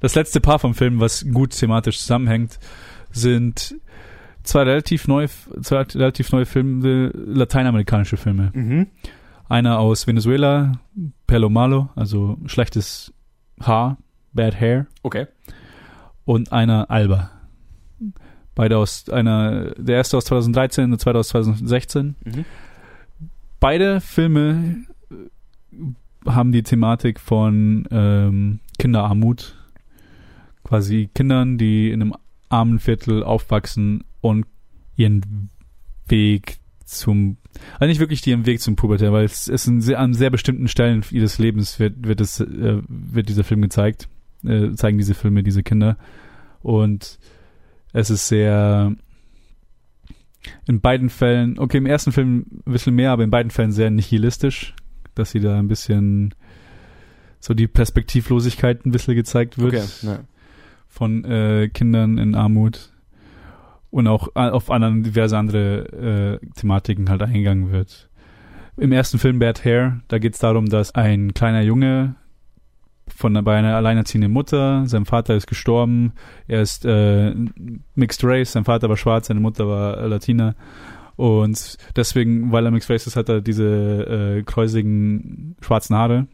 [0.00, 2.58] das letzte Paar vom Film, was gut thematisch zusammenhängt,
[3.10, 3.76] sind
[4.42, 5.28] zwei relativ neue,
[5.62, 8.50] zwei relativ neue Filme, lateinamerikanische Filme.
[8.54, 8.86] Mhm.
[9.48, 10.72] Einer aus Venezuela,
[11.26, 13.12] Pelo Malo, also schlechtes
[13.60, 13.96] Haar,
[14.32, 15.26] Bad Hair, Okay.
[16.24, 17.30] und einer Alba.
[18.54, 22.16] Beide aus einer, der erste aus 2013, der zweite aus 2016.
[22.24, 22.44] Mhm.
[23.60, 29.55] Beide Filme äh, haben die Thematik von ähm, Kinderarmut.
[30.66, 32.14] Quasi Kindern, die in einem
[32.48, 34.46] armen Viertel aufwachsen und
[34.96, 35.50] ihren
[36.08, 37.36] Weg zum,
[37.74, 41.04] also nicht wirklich ihren Weg zum Pubertät, weil es ist sehr, an sehr bestimmten Stellen
[41.12, 44.08] ihres Lebens wird, wird es, äh, wird dieser Film gezeigt,
[44.44, 45.96] äh, zeigen diese Filme diese Kinder.
[46.62, 47.20] Und
[47.92, 48.92] es ist sehr,
[50.66, 53.90] in beiden Fällen, okay, im ersten Film ein bisschen mehr, aber in beiden Fällen sehr
[53.90, 54.74] nihilistisch,
[55.14, 56.34] dass sie da ein bisschen
[57.38, 59.86] so die Perspektivlosigkeit ein bisschen gezeigt wird Okay.
[60.02, 60.18] Ja.
[60.96, 62.90] Von äh, Kindern in Armut
[63.90, 68.08] und auch a- auf anderen diverse andere äh, Thematiken halt eingegangen wird.
[68.78, 72.14] Im ersten Film Bad Hair, da geht es darum, dass ein kleiner Junge
[73.08, 76.12] von bei einer alleinerziehenden Mutter, sein Vater ist gestorben,
[76.48, 77.34] er ist äh,
[77.94, 80.54] Mixed Race, sein Vater war schwarz, seine Mutter war äh, Latina
[81.14, 83.64] und deswegen, weil er Mixed Race ist, hat er diese
[84.38, 86.26] äh, kräusigen schwarzen Haare,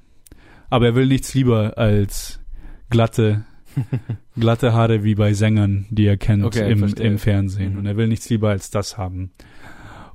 [0.70, 2.40] aber er will nichts lieber als
[2.90, 3.44] glatte
[4.38, 7.72] glatte Haare wie bei Sängern, die er kennt Okay, im, im Fernsehen.
[7.74, 7.78] Mhm.
[7.80, 9.30] Und er will nichts lieber als das haben.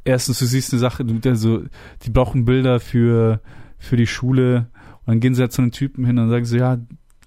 [0.03, 1.63] Erstens, du siehst eine Sache, du- der so,
[2.03, 3.41] die brauchen Bilder für,
[3.77, 4.67] für die Schule.
[5.05, 6.77] Und dann gehen sie halt zu einem Typen hin und sagen so, ja,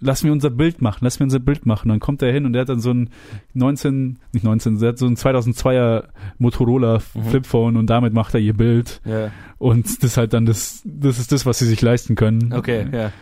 [0.03, 1.85] lass mir unser Bild machen, lass mir unser Bild machen.
[1.90, 3.11] Und dann kommt er hin und der hat dann so ein
[3.53, 6.05] 19, nicht 19, der hat so ein 2002er
[6.38, 7.25] Motorola Mhm.
[7.25, 9.01] Flipphone und damit macht er ihr Bild.
[9.05, 9.31] Ja.
[9.59, 12.53] Und das ist halt dann das, das ist das, was sie sich leisten können.
[12.55, 13.12] Okay, ja.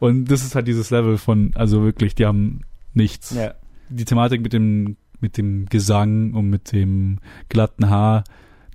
[0.00, 2.60] Und das ist halt dieses Level von, also wirklich, die haben
[2.94, 3.34] nichts.
[3.34, 3.54] Ja.
[3.88, 8.24] Die Thematik mit dem, mit dem Gesang und mit dem glatten Haar,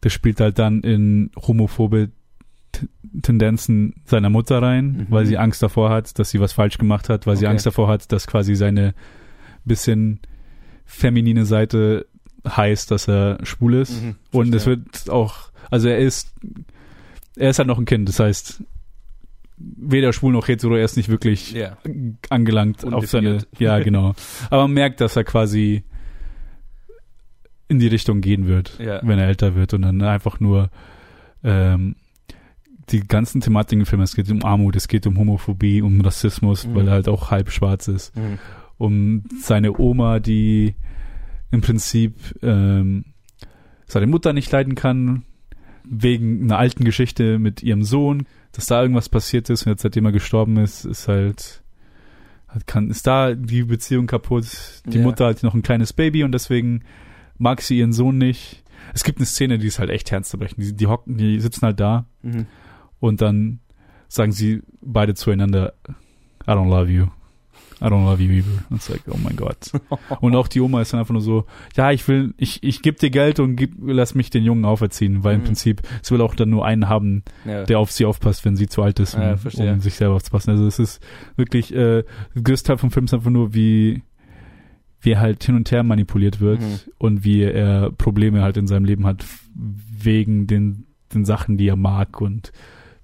[0.02, 2.10] das spielt halt dann in homophobe
[3.22, 5.06] Tendenzen seiner Mutter rein, Mhm.
[5.10, 7.52] weil sie Angst davor hat, dass sie was falsch gemacht hat, weil sie Okay.
[7.52, 8.94] Angst davor hat, dass quasi seine
[9.66, 10.20] bisschen
[10.86, 12.08] feminine Seite
[12.48, 14.02] heißt, dass er schwul ist.
[14.02, 16.34] Mhm, Und es wird auch, also er ist,
[17.38, 18.64] er ist halt noch ein Kind, das heißt,
[19.78, 21.78] weder schwul noch hetero, er ist nicht wirklich Ja.
[22.30, 24.14] angelangt auf seine, ja genau.
[24.50, 25.84] Aber man merkt, dass er quasi
[27.68, 29.00] in die Richtung gehen wird, Ja.
[29.04, 30.70] wenn er älter wird und dann einfach nur
[31.44, 31.96] ähm,
[32.90, 36.68] die ganzen Thematiken im Film, es geht um Armut, es geht um Homophobie, um Rassismus,
[36.68, 36.76] Mhm.
[36.76, 38.40] weil er halt auch halb schwarz ist, Mhm.
[38.78, 40.76] um seine Oma, die
[41.52, 43.06] im Prinzip ähm,
[43.86, 45.24] seine Mutter nicht leiden kann,
[45.84, 50.06] wegen einer alten Geschichte mit ihrem Sohn, dass da irgendwas passiert ist und jetzt seitdem
[50.06, 51.62] er gestorben ist, ist halt
[52.68, 54.46] kann ist da die Beziehung kaputt.
[54.86, 55.04] Die Ja.
[55.04, 56.84] Mutter hat noch ein kleines Baby und deswegen
[57.40, 58.64] mag sie ihren Sohn nicht.
[58.94, 60.62] es gibt eine Szene, die ist halt echt herzzubrechen.
[60.64, 62.46] Die, die hocken, die sitzen halt da Mhm.
[63.00, 63.60] und dann
[64.08, 65.74] sagen sie beide zueinander,
[66.46, 67.08] I don't love you.
[67.84, 68.64] I don't love you either.
[68.70, 69.72] Und it's like, oh mein Gott.
[70.22, 72.98] Und auch die Oma ist dann einfach nur so, ja, ich will, ich, ich geb
[73.00, 75.46] dir Geld und gib, lass mich den Jungen auferziehen, weil im Mhm.
[75.46, 77.64] Prinzip, sie will auch dann nur einen haben, Ja.
[77.66, 79.36] der auf sie aufpasst, wenn sie zu alt ist, um, Ja,
[79.74, 80.52] um sich selber aufzupassen.
[80.52, 81.02] Also es ist
[81.36, 82.04] wirklich, äh,
[82.36, 84.02] der größte Teil vom Film ist einfach nur, wie,
[85.02, 86.80] wie er halt hin und her manipuliert wird Mhm.
[87.00, 91.76] und wie er Probleme halt in seinem Leben hat, wegen den, den Sachen, die er
[91.76, 92.54] mag und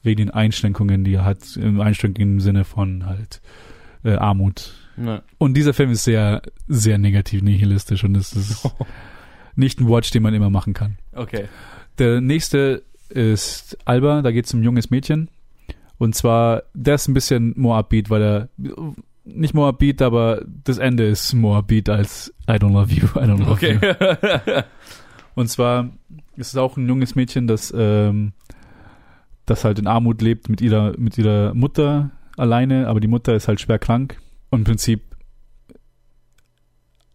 [0.01, 3.41] wegen den Einschränkungen, die er hat, im Einschränkungen im Sinne von halt
[4.03, 4.73] äh, Armut.
[4.97, 5.21] Ja.
[5.37, 8.69] Und dieser Film ist sehr, sehr negativ nihilistisch und es ist
[9.55, 10.97] nicht ein Watch, den man immer machen kann.
[11.13, 11.45] Okay.
[11.97, 15.29] Der nächste ist Alba, da geht es um ein junges Mädchen.
[15.97, 18.49] Und zwar, der ist ein bisschen more upbeat, weil er
[19.25, 23.25] nicht more upbeat, aber das Ende ist more upbeat als I don't love you, I
[23.25, 23.77] don't love you.
[23.77, 24.63] Okay.
[25.35, 25.89] Und zwar
[26.35, 28.31] ist es auch ein junges Mädchen, das, ähm,
[29.45, 33.47] das halt in Armut lebt mit ihrer, mit ihrer Mutter alleine, aber die Mutter ist
[33.47, 34.17] halt schwer krank.
[34.49, 35.01] Und im Prinzip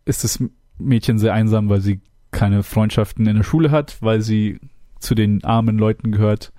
[0.05, 0.43] ist das
[0.79, 4.61] Mädchen sehr einsam, weil sie keine Freundschaften in der Schule hat, weil sie
[4.99, 6.53] zu den armen Leuten gehört.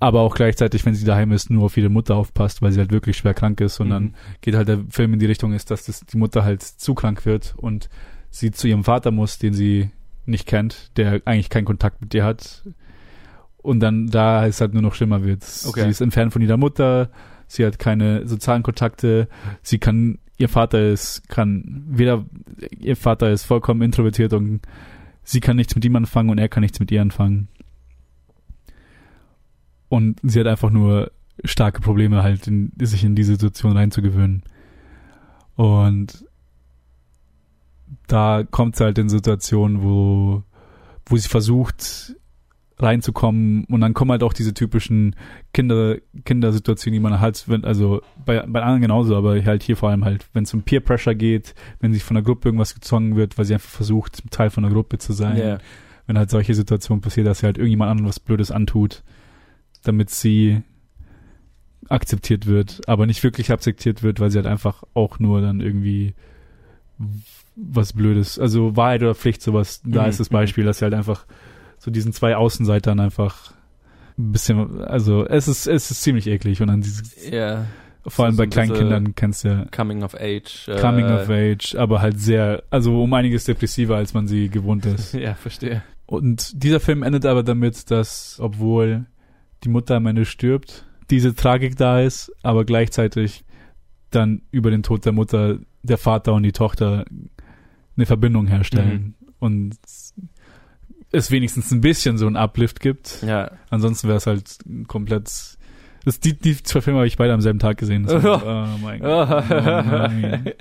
[0.00, 2.90] Aber auch gleichzeitig, wenn sie daheim ist, nur auf ihre Mutter aufpasst, weil sie halt
[2.90, 3.78] wirklich schwer krank ist.
[3.78, 4.14] Und dann Mhm.
[4.40, 7.24] geht halt der Film in die Richtung ist, dass das die Mutter halt zu krank
[7.24, 7.88] wird und
[8.30, 9.90] sie zu ihrem Vater muss, den sie
[10.24, 12.64] nicht kennt, der eigentlich keinen Kontakt mit ihr hat.
[13.62, 15.42] Und dann da es halt nur noch schlimmer wird.
[15.66, 15.84] Okay.
[15.84, 17.10] Sie ist entfernt von ihrer Mutter,
[17.46, 19.28] sie hat keine sozialen Kontakte,
[19.62, 22.24] sie kann, ihr Vater ist, kann, weder,
[22.78, 24.60] ihr Vater ist vollkommen introvertiert und
[25.22, 27.48] sie kann nichts mit ihm anfangen und er kann nichts mit ihr anfangen.
[29.88, 31.12] Und sie hat einfach nur
[31.44, 34.42] starke Probleme halt, in, sich in diese Situation reinzugewöhnen.
[35.54, 36.24] Und
[38.06, 40.42] da kommt sie halt in Situationen, wo,
[41.06, 42.16] wo sie versucht
[42.78, 45.14] reinzukommen und dann kommen halt auch diese typischen
[45.52, 49.90] Kinder, Kindersituationen, die man halt, wenn, also bei, bei anderen genauso, aber halt hier vor
[49.90, 53.14] allem halt, wenn es um Peer Pressure geht, wenn sich von der Gruppe irgendwas gezwungen
[53.16, 55.58] wird, weil sie einfach versucht, Teil von der Gruppe zu sein, Ja.
[56.06, 59.02] wenn halt solche Situationen passieren, dass sie halt irgendjemand anderem was Blödes antut,
[59.84, 60.62] damit sie
[61.88, 66.14] akzeptiert wird, aber nicht wirklich akzeptiert wird, weil sie halt einfach auch nur dann irgendwie
[67.56, 70.34] was Blödes, also Wahrheit oder Pflicht, sowas, da Mhm, ist das mhm.
[70.34, 71.26] Beispiel, dass sie halt einfach
[71.82, 73.52] so diesen zwei Außenseitern einfach
[74.16, 77.02] ein bisschen, also es ist, es ist ziemlich eklig und dann diese,
[77.34, 77.64] Ja.
[78.06, 80.68] vor allem so bei ein kleinen bisschen Kindern kennst du ja Coming of Age.
[80.68, 84.86] äh, Coming of Age, aber halt sehr, also um einiges depressiver, als man sie gewohnt
[84.86, 85.12] ist.
[85.14, 85.82] Ja, verstehe.
[86.06, 89.06] Und dieser Film endet aber damit, dass, obwohl
[89.64, 93.44] die Mutter am Ende stirbt, diese Tragik da ist, aber gleichzeitig
[94.10, 97.04] dann über den Tod der Mutter der Vater und die Tochter
[97.96, 99.74] eine Verbindung herstellen und
[101.12, 103.22] es wenigstens ein bisschen so ein Uplift gibt.
[103.26, 103.50] Ja.
[103.70, 105.30] Ansonsten wäre es halt komplett.
[106.04, 108.04] Das, die, die zwei Filme habe ich beide am selben Tag gesehen.
[108.04, 108.42] Das war,
[108.74, 109.28] oh mein Gott.
[109.30, 110.52] Oh nein.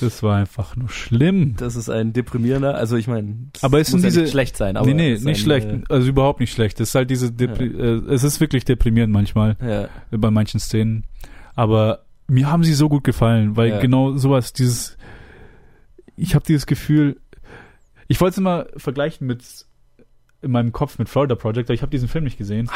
[0.00, 1.54] Das war einfach nur schlimm.
[1.56, 4.76] Das ist ein deprimierender, also ich meine, Aber es muss ja diese- nicht schlecht sein,
[4.76, 5.66] aber nee, nee, nicht ein, schlecht.
[5.68, 6.80] äh, Also überhaupt nicht schlecht.
[6.80, 11.04] Es ist halt diese, Depri äh, es ist wirklich deprimierend manchmal Ja, bei manchen Szenen.
[11.54, 13.78] Aber mir haben sie so gut gefallen, weil Ja.
[13.80, 14.98] genau sowas, dieses,
[16.16, 17.16] ich habe dieses Gefühl,
[18.08, 19.66] ich wollte es immer vergleichen mit
[20.42, 22.70] in meinem Kopf mit Florida Project, aber ich habe diesen Film nicht gesehen.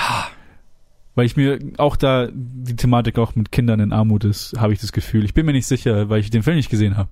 [1.15, 4.81] Weil ich mir auch da die Thematik auch mit Kindern in Armut ist, habe ich
[4.81, 5.25] das Gefühl.
[5.25, 7.11] Ich bin mir nicht sicher, weil ich den Film nicht gesehen habe.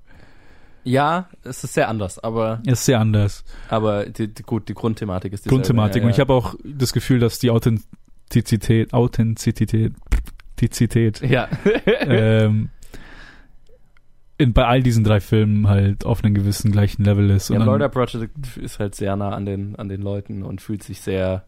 [0.84, 3.44] ja, es ist sehr anders, aber Er ist sehr anders.
[3.68, 5.56] aber die, die, gut, die Grundthematik ist dieselbe.
[5.56, 6.02] Grundthematik.
[6.02, 6.14] Ja, Und ja.
[6.14, 9.92] ich habe auch das Gefühl, dass die Authentizität, Authentizität,
[10.56, 11.48] Authentizität ja.
[12.00, 12.70] ähm,
[14.38, 17.48] in, bei all diesen drei Filmen halt auf einem gewissen gleichen Level ist.
[17.50, 21.00] ja, Florida Project ist halt sehr nah an den an den Leuten und fühlt sich
[21.00, 21.44] sehr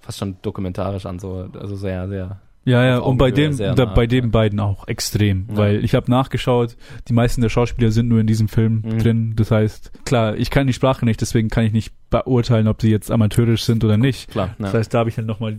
[0.00, 2.40] fast schon dokumentarisch an, so also sehr sehr.
[2.66, 4.30] Ja, ja, und bei dem, sehr da, nah, bei den ja.
[4.30, 5.56] beiden auch extrem, Ja.
[5.58, 8.98] weil ich habe nachgeschaut, die meisten der Schauspieler sind nur in diesem Film Mhm.
[9.00, 9.32] drin.
[9.36, 12.90] Das heißt, klar, ich kann die Sprache nicht, deswegen kann ich nicht beurteilen, ob sie
[12.90, 14.30] jetzt amateurisch sind oder nicht.
[14.30, 14.54] Klar.
[14.58, 14.64] Ja.
[14.64, 15.58] Das heißt, da habe ich dann nochmal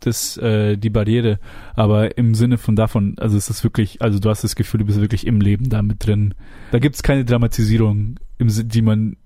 [0.00, 1.38] das, äh, die Barriere.
[1.74, 4.86] Aber im Sinne von davon, also es ist wirklich, also du hast das Gefühl, du
[4.86, 6.34] bist wirklich im Leben da mit drin.
[6.70, 9.16] Da gibt's keine Dramatisierung, im, die man,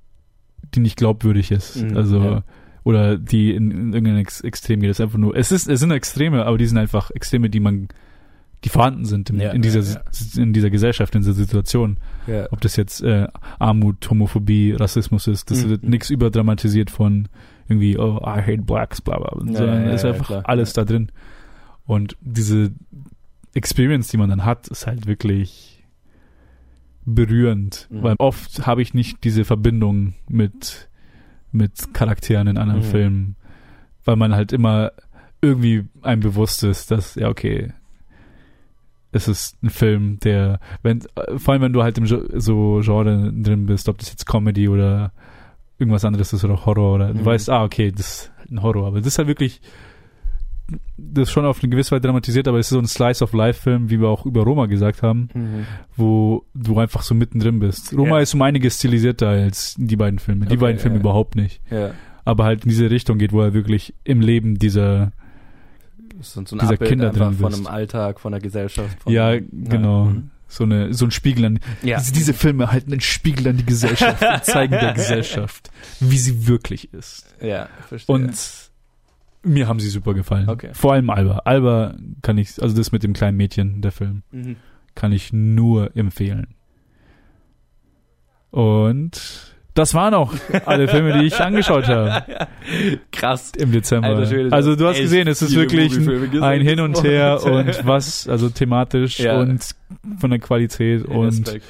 [0.75, 1.83] die nicht glaubwürdig ist.
[1.83, 2.45] Mhm, also ja.
[2.85, 4.91] oder die in, in irgendein Ex Extrem geht.
[4.91, 7.61] Es ist einfach nur, es ist, es sind Extreme, aber die sind einfach Extreme, die
[7.61, 7.89] man,
[8.63, 10.01] die vorhanden sind in, Ja, in dieser, ja,
[10.37, 11.97] in dieser Gesellschaft, in dieser Situation.
[12.51, 13.27] Ob das jetzt äh,
[13.59, 15.71] Armut, Homophobie, Rassismus ist, das Mhm.
[15.71, 17.29] wird nichts überdramatisiert von
[17.71, 20.43] irgendwie, oh, I hate blacks, bla bla, Ja, sondern ja, ist einfach klar.
[20.45, 21.11] alles da drin.
[21.87, 22.73] Und diese
[23.55, 25.83] Experience, die man dann hat, ist halt wirklich
[27.05, 28.03] berührend, Mhm.
[28.03, 30.89] weil oft habe ich nicht diese Verbindung mit,
[31.53, 32.85] mit Charakteren in anderen Mhm.
[32.87, 33.37] Filmen,
[34.05, 34.93] weil man halt immer
[35.43, 37.73] irgendwie einem bewusst ist, dass, ja, okay,
[39.13, 41.01] es ist ein Film, der, wenn,
[41.37, 45.13] vor allem wenn du halt im so Genre drin bist, ob das jetzt Comedy oder
[45.81, 47.25] irgendwas anderes ist oder Horror oder du Mhm.
[47.25, 49.61] weißt, ah, okay, das ist ein Horror, aber das ist halt wirklich,
[50.97, 53.33] das ist schon auf eine gewisse Weise dramatisiert, aber es ist so ein Slice of
[53.33, 55.67] Life Film, wie wir auch über Roma gesagt haben, Mhm.
[55.97, 57.93] wo du einfach so mittendrin bist.
[57.97, 58.21] Roma Ja.
[58.21, 60.47] ist um einiges stilisierter als die beiden Filme.
[60.47, 61.01] Die Okay, beiden Filme ja.
[61.01, 61.61] überhaupt nicht.
[61.71, 61.91] Ja.
[62.25, 65.11] Aber halt in diese Richtung geht, wo er wirklich im Leben dieser,
[66.21, 69.03] so ein Dieser Abbild Kinder drin von einem Alltag, von der Gesellschaft.
[69.03, 70.31] Von, ja, genau, mhm.
[70.51, 71.99] So eine, so ein Spiegel an, Ja.
[71.99, 76.47] diese, diese Filme halten einen Spiegel an die Gesellschaft und zeigen der Gesellschaft, wie sie
[76.47, 77.25] wirklich ist.
[77.41, 78.15] ja, verstehe.
[78.15, 78.35] Und
[79.43, 80.49] mir haben sie super gefallen.
[80.51, 80.71] Okay.
[80.75, 81.39] Vor allem Alba.
[81.47, 84.57] Alba kann ich, also das mit dem kleinen Mädchen, der Film, Mhm.
[84.95, 86.49] kann ich nur empfehlen.
[88.51, 90.33] Und das waren auch
[90.67, 92.25] alle Filme, die ich angeschaut habe
[93.13, 93.53] Krass.
[93.57, 94.09] im Dezember.
[94.09, 96.43] Alter Schwede, also du hast gesehen, es ist wirklich gesehen.
[96.43, 99.39] ein Hin und Her und was, also thematisch Ja.
[99.39, 99.65] und
[100.19, 101.65] von der Qualität und, Respekt.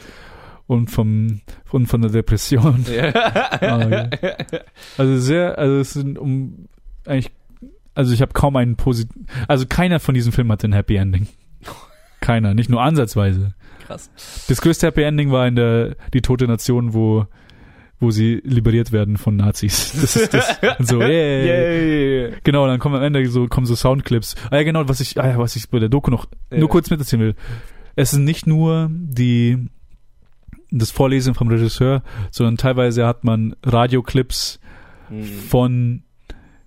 [0.67, 1.41] und vom
[1.73, 2.85] und von der Depression.
[3.61, 4.09] Ah, ja.
[4.97, 6.67] Also sehr, also es sind um
[7.07, 7.31] eigentlich,
[7.95, 9.09] also ich habe kaum einen posit,
[9.49, 11.27] also keiner von diesen Filmen hatte ein Happy Ending.
[12.21, 13.55] Keiner, nicht nur ansatzweise.
[13.87, 14.11] Krass.
[14.49, 17.27] Das größte Happy Ending war in der die Tote Nation, wo
[18.01, 19.93] wo sie liberiert werden von Nazis.
[20.01, 20.59] Das ist das.
[20.81, 21.47] So, yay.
[22.27, 22.33] Yay.
[22.43, 24.35] Genau, dann kommen am Ende so kommen so Soundclips.
[24.51, 26.59] Ah ja, genau, was ich, ah ja, was ich bei der Doku noch Ja.
[26.59, 27.35] nur kurz miterzählen will.
[27.97, 29.69] Es sind nicht nur die
[30.73, 34.61] das Vorlesen vom Regisseur, sondern teilweise hat man Radioclips
[35.11, 35.25] Mhm.
[35.25, 36.03] von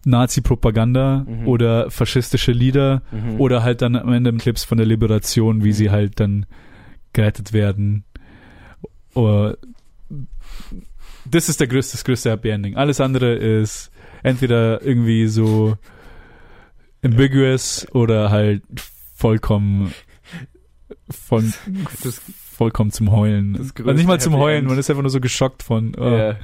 [0.05, 1.47] Nazi-Propaganda Mhm.
[1.47, 3.39] oder faschistische Lieder Mhm.
[3.39, 5.91] oder halt dann am Ende Clips von der Liberation, wie sie Mhm.
[5.91, 6.45] halt dann
[7.13, 8.03] gerettet werden.
[9.13, 9.57] Oder
[11.25, 12.75] das ist der größte, das größte Happy Ending.
[12.75, 13.91] Alles andere ist
[14.23, 15.77] entweder irgendwie so
[17.03, 18.63] ambiguous oder halt
[19.15, 19.93] vollkommen
[21.09, 21.53] von
[22.53, 23.57] vollkommen zum Heulen.
[23.57, 24.67] Also nicht mal zum Happy Heulen, End.
[24.69, 25.95] man ist einfach nur so geschockt von.
[25.97, 26.07] Oh.
[26.07, 26.35] Ja.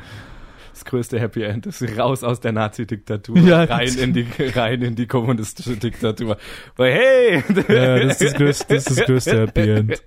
[0.80, 4.96] Das größte Happy End ist raus aus der Nazi-Diktatur, Ja, rein in die rein in
[4.96, 6.38] die kommunistische Diktatur.
[6.78, 10.02] Weil hey, Ja, das ist das größte, das ist das größte Happy End.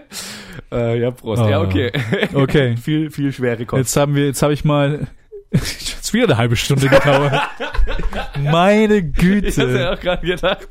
[0.72, 1.42] äh, ja Prost.
[1.42, 1.50] Ah.
[1.50, 1.92] Ja okay.
[2.32, 2.76] Okay.
[2.82, 3.80] viel viel schwere Kost.
[3.80, 5.08] Jetzt haben wir, jetzt habe ich mal
[5.52, 7.34] jetzt wieder eine halbe Stunde gedauert.
[8.38, 9.78] Meine Ich hab's Güte.
[9.78, 10.68] ja auch gerade gedacht.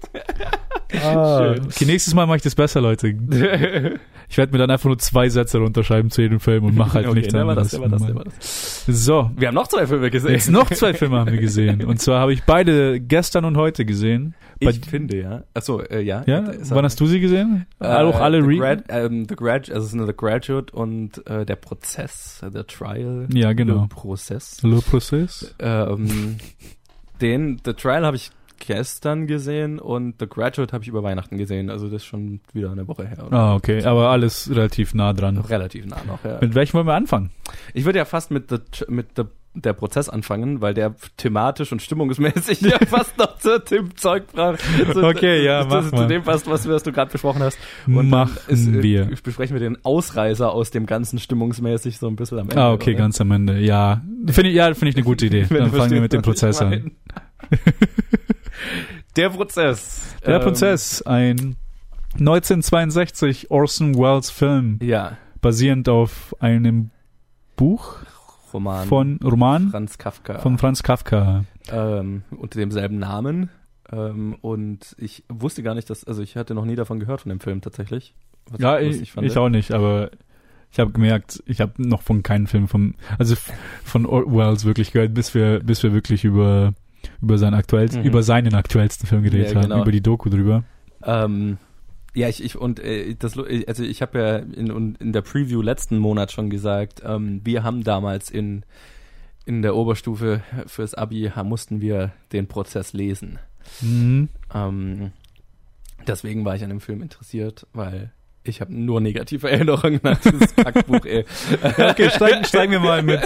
[1.04, 1.54] Ah.
[1.54, 1.65] Schön.
[1.67, 4.00] Okay, nächstes Mal mache ich das besser, Leute.
[4.30, 7.08] Ich werde mir dann einfach nur zwei Sätze runterschreiben zu jedem Film und mache halt
[7.08, 8.02] okay, nichts nehmen wir das, anderes.
[8.02, 9.06] nehmen wir das, nehmen wir das.
[9.06, 10.32] So, Wir haben noch zwei Filme gesehen.
[10.32, 11.84] jetzt noch zwei Filme haben wir gesehen.
[11.86, 14.36] Und zwar habe ich beide gestern und heute gesehen.
[14.60, 15.44] Bei- Ich finde ja.
[15.54, 16.24] Achso, äh, ja.
[16.26, 17.68] Ja, wann hast du sie gesehen?
[17.80, 21.56] Äh, auch alle The, Grad, ähm, The Grad, also sind The Graduate und äh, der
[21.56, 23.28] Prozess, äh, der Trial.
[23.34, 23.84] Ja, genau.
[23.84, 24.62] Le Prozess.
[24.63, 25.56] Le Process?
[25.60, 26.38] Ähm,
[27.22, 31.70] den, The Trial habe ich gestern gesehen und The Graduate habe ich über Weihnachten gesehen.
[31.70, 33.26] Also das ist schon wieder eine Woche her.
[33.28, 33.38] oder?
[33.38, 33.84] Ah, okay.
[33.84, 35.38] Aber alles relativ nah dran.
[35.38, 36.38] Relativ nah noch, ja.
[36.41, 37.32] Mit welchem wollen wir anfangen?
[37.74, 41.82] Ich würde ja fast mit, the, mit the, der Prozess anfangen, weil der thematisch und
[41.82, 44.60] stimmungsmäßig ja fast noch zu dem Zeug braucht.
[44.93, 46.02] Zu, Okay, ja, zu, mach zu, mal.
[46.04, 47.58] zu dem passt, was, was du gerade besprochen hast.
[47.88, 49.10] Und Machen ist, äh, wir.
[49.24, 52.62] Besprechen wir den Ausreißer aus dem Ganzen stimmungsmäßig so ein bisschen am Ende.
[52.62, 53.00] Ah, okay, oder?
[53.00, 53.60] ganz am Ende.
[53.60, 55.48] Ja, finde ich, ja, finde ich eine gute Idee.
[55.50, 56.91] Dann fangen wir mit dem Prozess an.
[59.17, 60.15] Der Prozess.
[60.25, 61.56] Der Ähm, Prozess, ein
[62.19, 66.91] 1962 Orson Welles Film, Ja, basierend auf einem
[67.56, 67.97] Buch
[68.53, 70.39] Roman von Roman Franz Kafka.
[70.39, 71.43] von Franz Kafka.
[71.71, 73.49] ähm, unter demselben Namen.
[73.91, 77.30] Ähm, und ich wusste gar nicht, dass, also ich hatte noch nie davon gehört von
[77.30, 78.13] dem Film tatsächlich.
[78.49, 79.27] Was Ja, lustig ich, fand.
[79.27, 80.12] ich auch nicht, aber
[80.71, 83.36] ich habe gemerkt, ich habe noch von keinem Film vom, also
[83.84, 86.73] von Welles wirklich gehört, bis wir, bis wir wirklich über
[87.22, 88.08] über seinen aktuellsten, Mhm.
[88.08, 89.76] über seinen aktuellsten Film geredet Ja, genau.
[89.76, 90.63] haben, über die Doku drüber.
[91.04, 91.58] Ähm,
[92.13, 95.62] ja, ich, ich und äh, das, lu- also ich habe ja in, in der Preview
[95.62, 98.64] letzten Monat schon gesagt, ähm, wir haben damals in
[99.45, 103.39] in der Oberstufe fürs Abi mussten wir den Prozess lesen.
[103.82, 104.28] Mhm.
[104.53, 105.12] Ähm,
[106.05, 108.12] deswegen war ich an dem Film interessiert, weil
[108.43, 111.05] ich habe nur negative Erinnerungen an dieses Kackbuch.
[111.05, 111.24] Ey.
[111.78, 113.22] Okay, steigen, steigen wir mal mit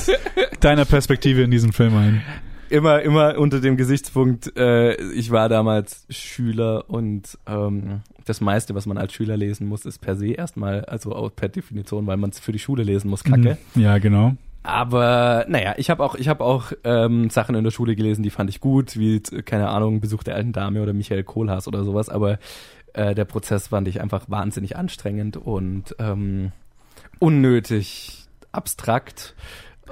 [0.59, 2.21] deiner Perspektive in diesen Film ein.
[2.71, 8.85] Immer, immer unter dem Gesichtspunkt, äh, ich war damals Schüler und ähm, das meiste, was
[8.85, 12.29] man als Schüler lesen muss, ist per se erstmal, also auch per Definition, weil man
[12.29, 13.57] es für die Schule lesen muss, kacke.
[13.75, 13.81] Mhm.
[13.81, 14.35] Ja, genau.
[14.63, 18.29] Aber naja, ich habe auch, ich habe auch ähm, Sachen in der Schule gelesen, die
[18.29, 22.09] fand ich gut, wie, keine Ahnung, Besuch der alten Dame oder Michael Kohlhaas oder sowas,
[22.09, 22.37] aber
[22.93, 26.51] äh, der Prozess fand ich einfach wahnsinnig anstrengend und ähm,
[27.19, 29.35] unnötig abstrakt.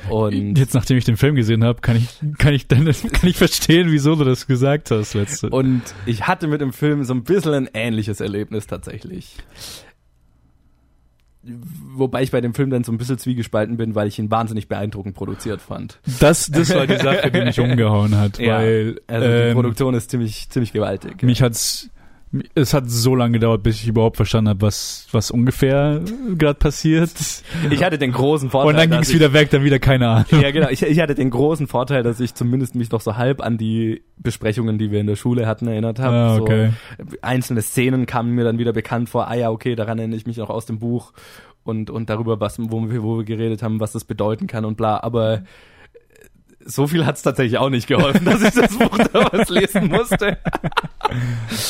[0.10, 3.38] Und Jetzt, nachdem ich den Film gesehen habe, kann ich, kann ich dann, kann ich
[3.38, 5.50] verstehen, wieso du das gesagt hast, letzte.
[5.50, 9.38] Und ich hatte mit dem Film so ein bisschen ein ähnliches Erlebnis tatsächlich.
[11.42, 14.68] Wobei ich bei dem Film dann so ein bisschen zwiegespalten bin, weil ich ihn wahnsinnig
[14.68, 16.00] beeindruckend produziert fand.
[16.20, 20.12] Das, das war die Sache, die mich umgehauen hat, weil, also die ähm, Produktion ist
[20.12, 21.24] ziemlich, ziemlich gewaltig.
[21.24, 21.90] mich hat's,
[22.54, 26.02] es hat so lange gedauert, bis ich überhaupt verstanden habe, was, was ungefähr
[26.38, 27.12] gerade passiert.
[27.72, 28.70] Ich hatte den großen Vorteil.
[28.70, 30.42] Und dann ging es wieder weg, dann wieder keine Ahnung.
[30.42, 30.70] Ja, genau.
[30.70, 34.04] Ich, ich hatte den großen Vorteil, dass ich zumindest mich noch so halb an die
[34.18, 36.16] Besprechungen, die wir in der Schule hatten, erinnert habe.
[36.16, 36.70] Ah, okay.
[36.98, 39.28] So, einzelne Szenen kamen mir dann wieder bekannt vor.
[39.28, 41.14] Ah ja, okay, daran erinnere ich mich noch aus dem Buch
[41.64, 44.78] und, und darüber, was, wo wir, wo wir geredet haben, was das bedeuten kann und
[44.78, 45.00] bla.
[45.02, 45.44] Aber
[46.66, 50.38] so viel hat es tatsächlich auch nicht geholfen, dass ich das Buch damals lesen musste.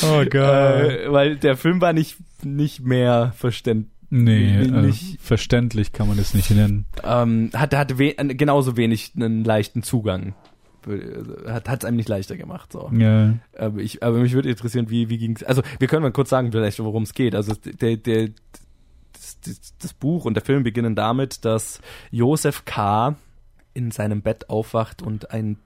[0.02, 1.04] Oh geil.
[1.06, 3.90] Äh, weil der Film war nicht, nicht mehr verständlich.
[4.10, 6.84] nee, nicht- äh, verständlich kann man das nicht nennen.
[7.02, 10.34] Ähm, hatte hatte we genauso wenig einen leichten Zugang.
[11.46, 12.72] Hat es einem nicht leichter gemacht.
[12.72, 12.90] So.
[12.94, 13.34] Ja.
[13.58, 15.42] Aber, ich, aber mich würde interessieren, wie, wie ging's.
[15.42, 17.34] Also wir können mal kurz sagen, vielleicht, worum es geht.
[17.34, 18.28] Also der, der,
[19.12, 19.38] das,
[19.80, 21.80] das Buch und der Film beginnen damit, dass
[22.10, 23.16] Josef K.
[23.74, 25.58] in seinem Bett aufwacht und ein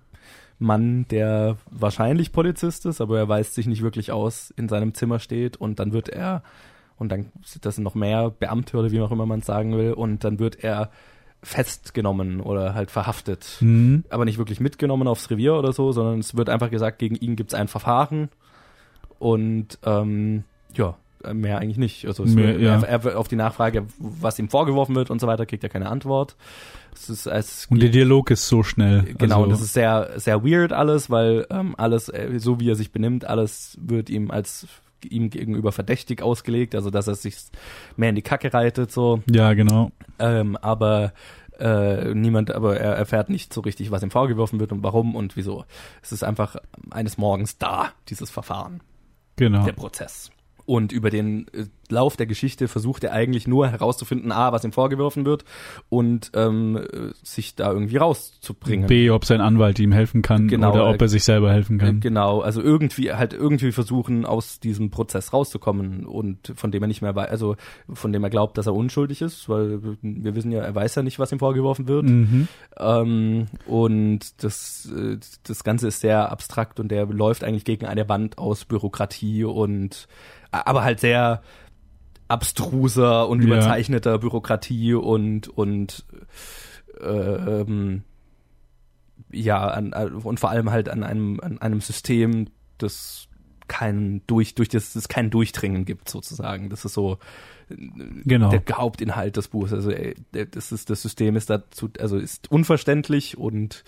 [0.58, 5.18] Mann, der wahrscheinlich Polizist ist, aber er weist sich nicht wirklich aus, in seinem Zimmer
[5.18, 6.42] steht und dann wird er,
[6.96, 9.92] und dann das sind noch mehr Beamte oder wie auch immer man es sagen will,
[9.92, 10.90] und dann wird er
[11.42, 13.56] festgenommen oder halt verhaftet.
[13.58, 14.04] Hm.
[14.08, 17.36] aber nicht wirklich mitgenommen aufs Revier oder so, sondern es wird einfach gesagt, gegen ihn
[17.36, 18.30] gibt es ein Verfahren.
[19.18, 20.44] Und ähm,
[20.74, 20.96] ja,
[21.32, 22.06] mehr eigentlich nicht.
[22.06, 22.80] Also Mehr, ja.
[22.80, 25.88] er, er auf die Nachfrage, was ihm vorgeworfen wird und so weiter, kriegt er keine
[25.88, 26.36] Antwort.
[26.94, 29.14] Es ist, es Und der Dialog ist so schnell.
[29.18, 32.76] Genau, also, das ist sehr, sehr weird alles, weil ähm, alles, äh, so wie er
[32.76, 34.66] sich benimmt, alles wird ihm als
[35.10, 37.36] ihm gegenüber verdächtig ausgelegt, also dass er sich
[37.96, 39.22] mehr in die Kacke reitet, so.
[39.30, 39.90] Ja, genau.
[40.18, 41.12] Ähm, aber
[41.58, 45.36] äh, niemand, aber er erfährt nicht so richtig, was ihm vorgeworfen wird und warum und
[45.36, 45.64] wieso.
[46.02, 46.56] Es ist einfach
[46.90, 48.80] eines Morgens da, dieses Verfahren,
[49.36, 49.64] Genau.
[49.64, 50.30] der Prozess.
[50.66, 54.72] Und über den äh, Lauf der Geschichte versucht er eigentlich nur herauszufinden, A, was ihm
[54.72, 55.44] vorgeworfen wird
[55.90, 58.86] und ähm, äh, sich da irgendwie rauszubringen.
[58.86, 61.78] B, ob sein Anwalt ihm helfen kann Genau, oder ob äh, er sich selber helfen
[61.78, 62.00] kann.
[62.00, 67.02] Genau, also irgendwie halt irgendwie versuchen aus diesem Prozess rauszukommen und von dem er nicht
[67.02, 67.56] mehr weiß, also
[67.92, 71.02] von dem er glaubt, dass er unschuldig ist, weil wir wissen ja, er weiß ja
[71.02, 72.06] nicht, was ihm vorgeworfen wird.
[72.06, 72.48] Mhm.
[72.78, 74.90] Ähm, und das,
[75.46, 80.08] das Ganze ist sehr abstrakt und der läuft eigentlich gegen eine Wand aus Bürokratie und
[80.64, 81.42] aber halt sehr
[82.28, 83.46] abstruser und Ja.
[83.46, 86.04] überzeichneter Bürokratie und und
[87.00, 88.02] äh, ähm,
[89.30, 92.46] ja an, an- und vor allem halt an einem an einem System,
[92.78, 93.28] das
[93.66, 96.70] kein durch durch das es kein Durchdringen gibt sozusagen.
[96.70, 97.18] Das ist so
[98.24, 98.50] Genau.
[98.50, 99.72] der Hauptinhalt des Buches.
[99.72, 103.84] Also ey, das ist das System ist dazu, also ist unverständlich und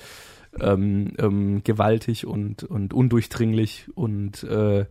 [0.59, 4.87] ähm, ähm, gewaltig und und undurchdringlich und äh,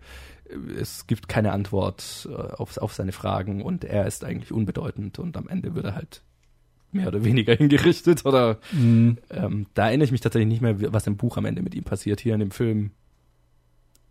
[0.80, 5.38] es gibt keine Antwort äh, auf, auf seine Fragen und er ist eigentlich unbedeutend und
[5.38, 6.22] am Ende wird er halt
[6.92, 9.18] mehr oder weniger hingerichtet oder Mhm.
[9.32, 11.84] ähm, da erinnere ich mich tatsächlich nicht mehr, was im Buch am Ende mit ihm
[11.84, 12.20] passiert.
[12.20, 12.92] Hier in dem Film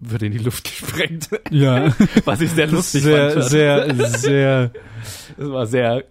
[0.00, 1.94] wird in die Luft gesprengt, Ja.
[2.24, 3.44] was ich sehr lustig sehr, fand.
[3.44, 4.70] sehr, sehr.
[5.38, 6.04] Das war sehr,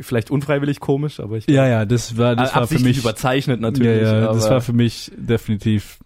[0.00, 2.98] vielleicht unfreiwillig komisch, aber ich Ja, ja, das war, das war für mich.
[2.98, 4.02] überzeichnet Ja, natürlich.
[4.02, 5.98] ja, das aber, war für mich definitiv.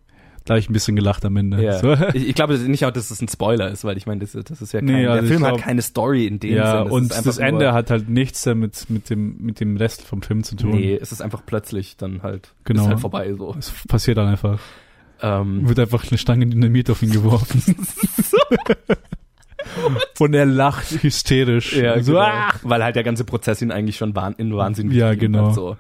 [0.45, 1.63] Da habe ich ein bisschen gelacht am Ende.
[1.63, 1.79] ja.
[1.79, 1.95] So.
[2.13, 4.61] Ich, ich glaube nicht auch, dass es ein Spoiler ist, weil ich meine, das, das
[4.61, 6.81] ist ja kein, Nee, der also ich Film hat glaub- keine Story in dem Ja,
[6.83, 6.91] Sinne.
[6.93, 10.55] Und das Ende hat halt nichts damit mit dem, mit dem Rest vom Film zu
[10.57, 10.73] tun.
[10.73, 12.83] Nee, es ist einfach plötzlich dann halt, Genau.
[12.83, 13.55] ist halt vorbei so.
[13.59, 14.61] Es passiert dann einfach.
[15.23, 17.63] Ähm, Wird einfach eine Stange Dynamit auf ihn geworfen.
[20.19, 21.77] Und er lacht hysterisch.
[21.77, 22.25] Ja, so, genau.
[22.25, 22.53] ah!
[22.63, 25.49] weil halt der ganze Prozess ihn eigentlich schon wahn, in Wahnsinn Ja, genau.
[25.49, 25.77] Hat, so.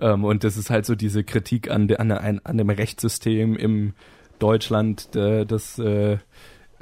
[0.00, 3.56] ähm, und das ist halt so diese Kritik an, de, an, an, an dem Rechtssystem
[3.56, 3.94] im
[4.38, 6.18] Deutschland, äh, das äh,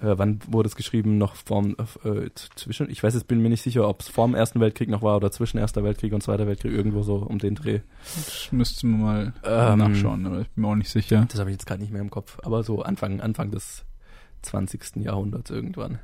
[0.04, 1.18] äh, wann wurde es geschrieben?
[1.18, 4.34] Noch vorm äh, zwischen, ich weiß jetzt bin mir nicht sicher, ob es vor dem
[4.34, 7.54] Ersten Weltkrieg noch war oder zwischen Erster Weltkrieg und Zweiter Weltkrieg irgendwo so um den
[7.54, 7.80] Dreh.
[8.16, 11.26] Das müssten wir mal Ähm, nachschauen, aber ich bin mir auch nicht sicher.
[11.28, 13.84] Das habe ich jetzt gerade nicht mehr im Kopf, aber so Anfang Anfang des
[14.42, 14.96] 20.
[14.96, 16.00] Jahrhunderts irgendwann.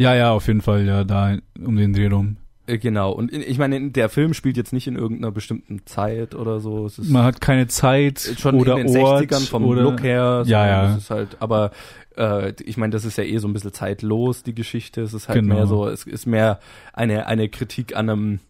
[0.00, 2.36] Ja, ja, auf jeden Fall, ja, da um den Dreh rum.
[2.66, 6.34] Äh, Genau, und in, ich meine, der Film spielt jetzt nicht in irgendeiner bestimmten Zeit
[6.34, 6.88] oder so.
[7.04, 10.44] Man hat keine Zeit schon oder in den Ort 60ern vom oder Look her.
[10.46, 10.96] Ja, ja.
[10.96, 11.72] Ist halt, aber
[12.16, 15.02] äh, ich meine, das ist ja eh so ein bisschen zeitlos, die Geschichte.
[15.02, 15.54] Es ist halt Genau.
[15.56, 16.60] mehr so, es ist mehr
[16.92, 18.40] eine, eine Kritik an einem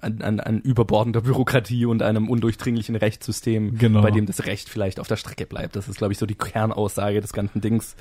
[0.00, 4.00] an, an, an überbordender Bürokratie und einem undurchdringlichen Rechtssystem, Genau.
[4.00, 5.74] bei dem das Recht vielleicht auf der Strecke bleibt.
[5.76, 7.96] Das ist, glaube ich, so die Kernaussage des ganzen Dings.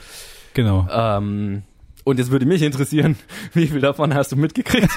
[0.53, 0.87] genau.
[0.91, 1.63] Ähm,
[2.07, 3.15] und jetzt würde mich interessieren,
[3.53, 4.89] wie viel davon hast du mitgekriegt?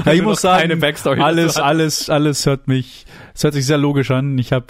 [0.00, 0.80] Aber ich muss sagen,
[1.20, 3.04] alles, alles, alles hört mich,
[3.34, 4.38] es hört sich sehr logisch an.
[4.38, 4.66] Ich habe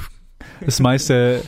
[0.64, 1.42] das meiste,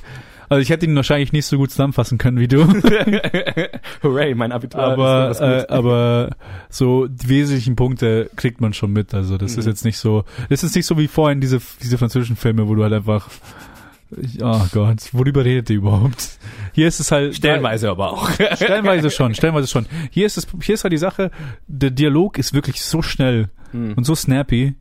[0.48, 2.66] also ich hätte ihn wahrscheinlich nicht so gut zusammenfassen können wie du,
[4.02, 4.80] Hooray, mein Abitur.
[4.82, 6.30] aber, ist äh, aber
[6.68, 9.14] so die wesentlichen Punkte kriegt man schon mit.
[9.14, 9.70] Also das ist Mhm.
[9.70, 12.82] jetzt nicht so, das ist nicht so wie vorhin diese, diese französischen Filme, wo du
[12.82, 13.28] halt einfach,
[14.42, 16.38] oh Gott, worüber redet ihr überhaupt?
[16.72, 18.30] Hier ist es halt, Stellenweise aber auch.
[18.54, 19.86] stellenweise schon, stellenweise schon.
[20.10, 21.30] Hier ist es, hier ist halt die Sache,
[21.66, 23.94] der Dialog ist wirklich so schnell Hm.
[23.94, 24.74] und so snappy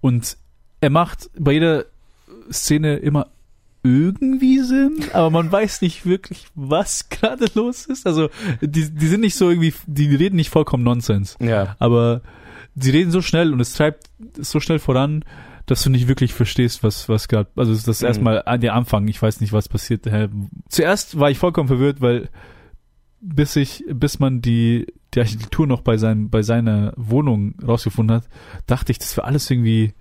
[0.00, 0.36] und
[0.80, 1.84] er macht bei jeder
[2.50, 3.28] Szene immer
[3.84, 8.04] irgendwie Sinn, aber man weiß nicht wirklich, was gerade los ist.
[8.04, 11.76] Also die, die sind nicht so irgendwie, die reden nicht vollkommen Nonsens, Ja.
[11.78, 12.22] aber
[12.74, 14.06] sie reden so schnell und es treibt
[14.38, 15.24] so schnell voran,
[15.66, 18.06] dass du nicht wirklich verstehst, was was gerade, also das ist Mhm.
[18.06, 20.06] erstmal an der Anfang, ich weiß nicht, was passiert.
[20.68, 22.28] Zuerst war ich vollkommen verwirrt, weil
[23.20, 28.28] bis ich, bis man die die Architektur noch bei seinem bei seiner Wohnung rausgefunden hat,
[28.66, 29.94] dachte ich, das wäre alles irgendwie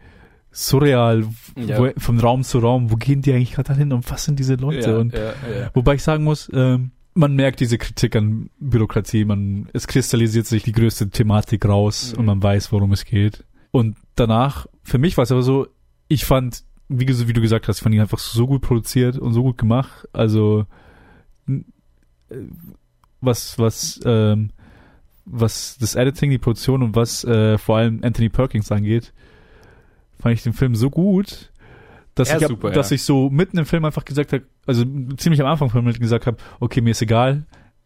[0.51, 1.25] surreal,
[1.57, 1.79] Ja.
[1.79, 2.91] wo, vom Raum zu Raum.
[2.91, 4.91] Wo gehen die eigentlich gerade hin und was sind diese Leute?
[4.91, 5.33] ja, und ja.
[5.73, 10.63] Wobei ich sagen muss, ähm, man merkt diese Kritik an Bürokratie, man, es kristallisiert sich
[10.63, 12.19] die größte Thematik raus Mhm.
[12.19, 13.43] und man weiß, worum es geht.
[13.71, 15.67] Und danach, für mich war es aber so,
[16.07, 19.33] ich fand, wie, wie du gesagt hast, ich fand ihn einfach so gut produziert und
[19.33, 20.07] so gut gemacht.
[20.13, 20.65] Also,
[21.49, 21.61] äh,
[23.19, 24.51] was, was, ähm,
[25.25, 29.11] was das Editing, die Produktion und was äh, vor allem Anthony Perkins angeht,
[30.19, 31.51] fand ich den Film so gut,
[32.13, 32.95] dass Er ich, hab, super, dass ja.
[32.95, 34.85] ich so mitten im Film einfach gesagt habe, also
[35.17, 37.45] ziemlich am Anfang vom Film gesagt habe, okay, mir ist egal,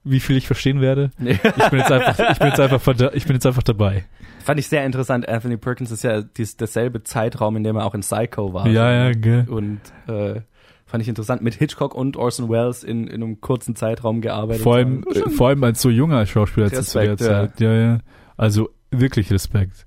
[0.09, 1.11] wie viel ich verstehen werde.
[1.17, 1.31] Nee.
[1.33, 4.05] Ich bin jetzt einfach, ich bin jetzt einfach, ich bin jetzt einfach dabei.
[4.43, 5.27] Fand ich sehr interessant.
[5.27, 8.67] Anthony Perkins ist ja dies, derselbe Zeitraum, in dem er auch in Psycho war.
[8.67, 9.45] ja, ja, gell.
[9.49, 10.41] Und äh,
[10.85, 11.41] fand ich interessant.
[11.41, 14.63] Mit Hitchcock und Orson Welles in, in einem kurzen Zeitraum gearbeitet.
[14.63, 17.27] Vor allem, äh, vor allem als so junger Schauspieler zu der Respekt, ja.
[17.27, 17.59] Zeit.
[17.59, 17.97] Ja, ja.
[18.37, 19.85] Also wirklich Respekt.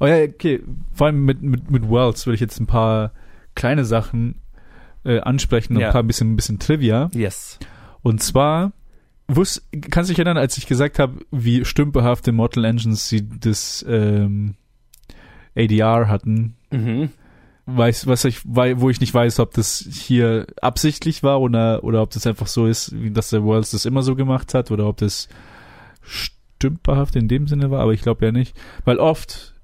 [0.00, 0.60] Oh ja, okay.
[0.92, 3.12] Vor allem mit, mit, mit Wells will ich jetzt ein paar
[3.54, 4.40] kleine Sachen
[5.04, 5.88] äh, ansprechen Ja.
[5.88, 7.10] ein paar bisschen, ein bisschen Trivia.
[7.12, 7.58] Yes.
[8.02, 8.72] Und zwar,
[9.28, 13.84] wusst, kannst du dich erinnern, als ich gesagt habe, wie stümperhaft Immortal Engines sie das
[13.88, 14.54] ähm,
[15.56, 16.56] ADR hatten?
[16.70, 17.10] Mhm.
[17.66, 22.10] Weiß, was ich, wo ich nicht weiß, ob das hier absichtlich war oder, oder ob
[22.10, 24.98] das einfach so ist, wie dass der Wells das immer so gemacht hat oder ob
[24.98, 25.28] das
[26.02, 28.54] stümperhaft in dem Sinne war, aber ich glaube ja nicht.
[28.84, 29.54] Weil oft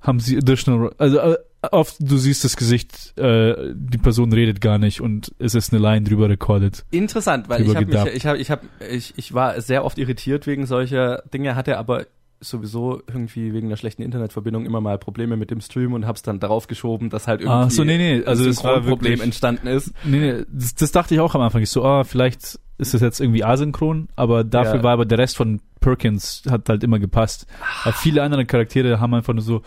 [0.00, 4.78] haben sie additional, also äh, oft du siehst das Gesicht, äh, die Person redet gar
[4.78, 6.84] nicht und es ist eine Line drüber recorded.
[6.90, 10.66] Interessant, weil ich habe ich habe, ich habe, ich, ich war sehr oft irritiert wegen
[10.66, 12.06] solcher Dinge, hatte aber
[12.40, 16.38] sowieso irgendwie wegen der schlechten Internetverbindung immer mal Probleme mit dem Stream und hab's dann
[16.40, 19.66] darauf geschoben, dass halt irgendwie Ah, so, nee, nee, also ein das war wirklich- entstanden
[19.66, 19.92] ist.
[20.04, 21.62] Nee, nee, das, das dachte ich auch am Anfang.
[21.62, 24.82] Ich so, ah, vielleicht ist das jetzt irgendwie asynchron, aber dafür Ja.
[24.84, 27.46] war aber der Rest von Perkins hat halt immer gepasst.
[27.82, 29.62] Aber viele andere Charaktere haben einfach nur so,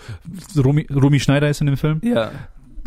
[0.58, 2.32] Rumi, Rumi Schneider ist in dem Film, Ja.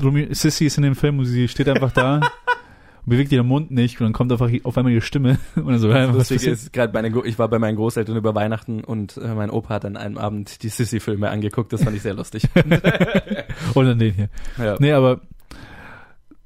[0.03, 2.21] Rumi, Sissy ist in dem Film und sie steht einfach da
[3.05, 5.79] und bewegt ihren Mund nicht und dann kommt einfach auf einmal ihre Stimme und dann
[5.79, 9.17] so, ja, was Lustig ist, gerade meine, ich war bei meinen Großeltern über Weihnachten und
[9.17, 12.45] äh, mein Opa hat an einem Abend die Sissy-Filme angeguckt, das fand ich sehr lustig.
[13.75, 14.29] Und dann den hier.
[14.59, 14.77] ja.
[14.79, 15.21] Nee, aber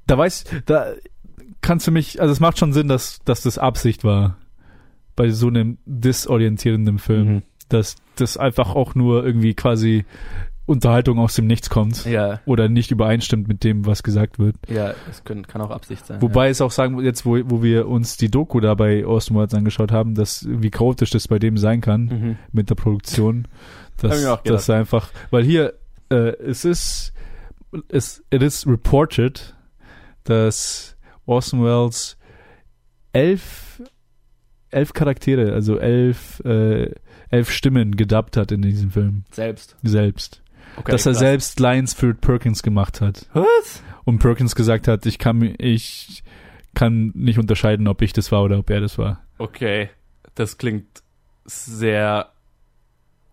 [0.07, 0.93] da weiß, da
[1.61, 4.37] kannst du mich, also es macht schon Sinn, dass, dass das Absicht war
[5.15, 7.27] bei so einem disorientierenden Film.
[7.27, 7.41] Mhm.
[7.69, 10.05] dass das einfach auch nur irgendwie quasi
[10.69, 14.55] Unterhaltung aus dem Nichts kommt ja, oder nicht übereinstimmt mit dem, was gesagt wird.
[14.69, 16.21] ja, es können, kann auch Absicht sein.
[16.21, 19.55] Wobei es auch sagen, jetzt wo, wo wir uns die Doku da bei Austin Worlds
[19.55, 22.15] angeschaut haben, dass wie chaotisch das bei dem sein kann ja.
[22.15, 22.37] mhm.
[22.51, 23.47] mit der Produktion,
[23.97, 25.73] dass das einfach, weil hier
[26.09, 27.13] äh, es ist
[27.89, 29.55] es it is reported,
[30.23, 30.95] dass
[31.25, 32.15] Orson Welles
[33.11, 33.81] elf
[34.69, 36.91] elf Charaktere, also elf äh,
[37.31, 39.75] elf Stimmen gedubbt hat in diesem Film Selbst.
[39.81, 40.43] selbst.
[40.79, 41.19] Okay, dass er krass.
[41.19, 43.27] selbst Lines für Perkins gemacht hat.
[43.33, 43.83] Was?
[44.05, 46.23] Und Perkins gesagt hat, ich kann ich
[46.75, 49.21] kann nicht unterscheiden, ob ich das war oder ob er das war.
[49.37, 49.89] Okay,
[50.35, 50.87] das klingt
[51.45, 52.29] sehr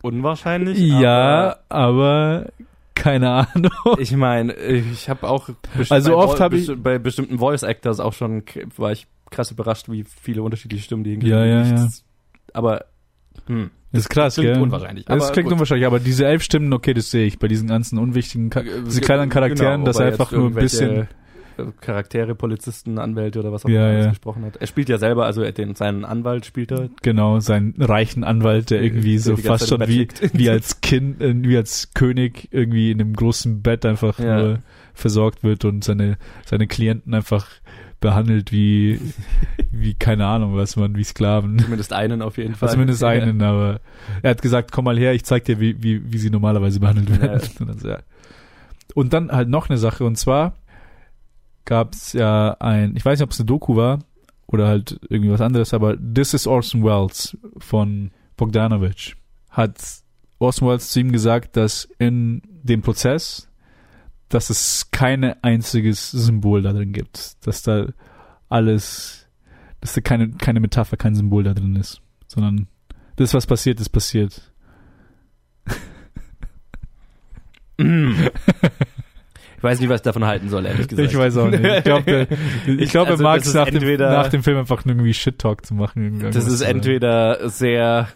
[0.02, 0.78] unwahrscheinlich.
[0.78, 2.46] Ja, aber
[2.94, 3.70] keine Ahnung.
[3.84, 5.48] aber ich meine, ich habe auch
[5.88, 8.42] Also bei oft Vo- hab ich- bei bestimmten Voice Actors auch schon
[8.76, 12.04] war ich krass überrascht, wie viele unterschiedliche Stimmen die Ja, ja, Nichts-
[12.54, 12.84] Aber
[13.46, 14.62] hm, ist krass, klingt gell?
[14.62, 15.04] unwahrscheinlich.
[15.06, 15.52] Das Aber klingt gut.
[15.54, 19.00] unwahrscheinlich, aber diese elf Stimmen, okay, das sehe ich bei diesen ganzen unwichtigen, Ka diese
[19.00, 21.06] kleinen Charakteren, dass ob er einfach nur ein bisschen, äh,
[21.80, 24.10] Charaktere, Polizisten, Anwälte oder was auch Ja, immer alles ja.
[24.10, 24.56] gesprochen hat.
[24.56, 26.90] Er spielt ja selber, also er den, seinen Anwalt spielt er.
[27.00, 31.34] genau, seinen reichen Anwalt, der irgendwie Der so fast schon wie, wie als Kind, äh,
[31.34, 34.38] wie als König irgendwie in einem großen Bett einfach Ja.
[34.42, 34.58] nur
[34.92, 37.46] versorgt wird und seine, seine Klienten einfach
[38.06, 39.00] behandelt wie,
[39.72, 41.58] wie keine Ahnung was man, wie Sklaven.
[41.58, 42.70] Zumindest einen auf jeden Fall.
[42.70, 43.80] Zumindest einen, aber
[44.22, 47.20] er hat gesagt, komm mal her, ich zeig dir, wie, wie, wie sie normalerweise behandelt
[47.20, 47.40] werden.
[47.42, 47.60] Ja.
[47.60, 47.98] Und, dann, so, ja.
[48.94, 50.54] und dann halt noch eine Sache, und zwar
[51.64, 53.98] gab es ja ein, ich weiß nicht, ob es eine Doku war
[54.46, 59.16] oder halt irgendwie was anderes, aber This is Orson Welles von Bogdanovich
[59.50, 59.80] hat
[60.38, 63.48] Orson Welles zu ihm gesagt, dass in dem Prozess,
[64.28, 67.86] dass es keine einziges Symbol da drin gibt, dass da
[68.48, 69.26] alles,
[69.80, 72.66] dass da keine, keine Metapher, kein Symbol da drin ist, sondern
[73.16, 74.52] das, was passiert, ist passiert.
[77.78, 81.10] Ich weiß nicht, was ich davon halten soll, ehrlich gesagt.
[81.10, 81.62] Ich weiß auch nicht.
[81.64, 82.28] Ich glaube,
[82.66, 85.14] ich Ich- glaub, also er mag es nach, dem, entweder- nach dem Film einfach irgendwie
[85.14, 86.20] Shit-Talk zu machen.
[86.32, 88.08] Das ist entweder sehr,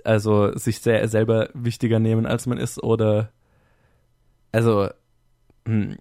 [0.00, 3.30] also sich sehr selber wichtiger nehmen, als man ist, oder,
[4.52, 4.88] also,
[5.66, 5.96] hm,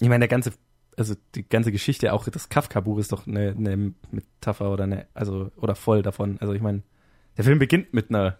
[0.00, 0.52] ich meine, der ganze,
[0.96, 5.50] also die ganze Geschichte, auch das Kafka-Buch ist doch eine, eine Metapher oder eine, also,
[5.56, 6.38] oder voll davon.
[6.40, 6.82] Also ich meine,
[7.36, 8.38] der Film beginnt mit einer,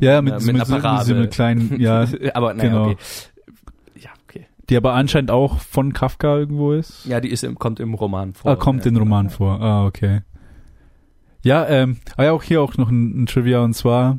[0.00, 2.90] Ja, mit, mit, mit mit, einer kleinen, ja, aber naja, genau.
[2.90, 2.96] okay.
[3.96, 4.46] Ja, okay.
[4.68, 7.04] die aber anscheinend auch von Kafka irgendwo ist.
[7.06, 8.50] Ja, die ist im, kommt im Roman vor.
[8.50, 8.90] Ah, kommt ja.
[8.90, 9.60] in Roman vor.
[9.60, 10.22] Ah, okay.
[11.46, 14.18] Ja, ähm, ah ja, auch hier auch noch ein, ein Trivia und zwar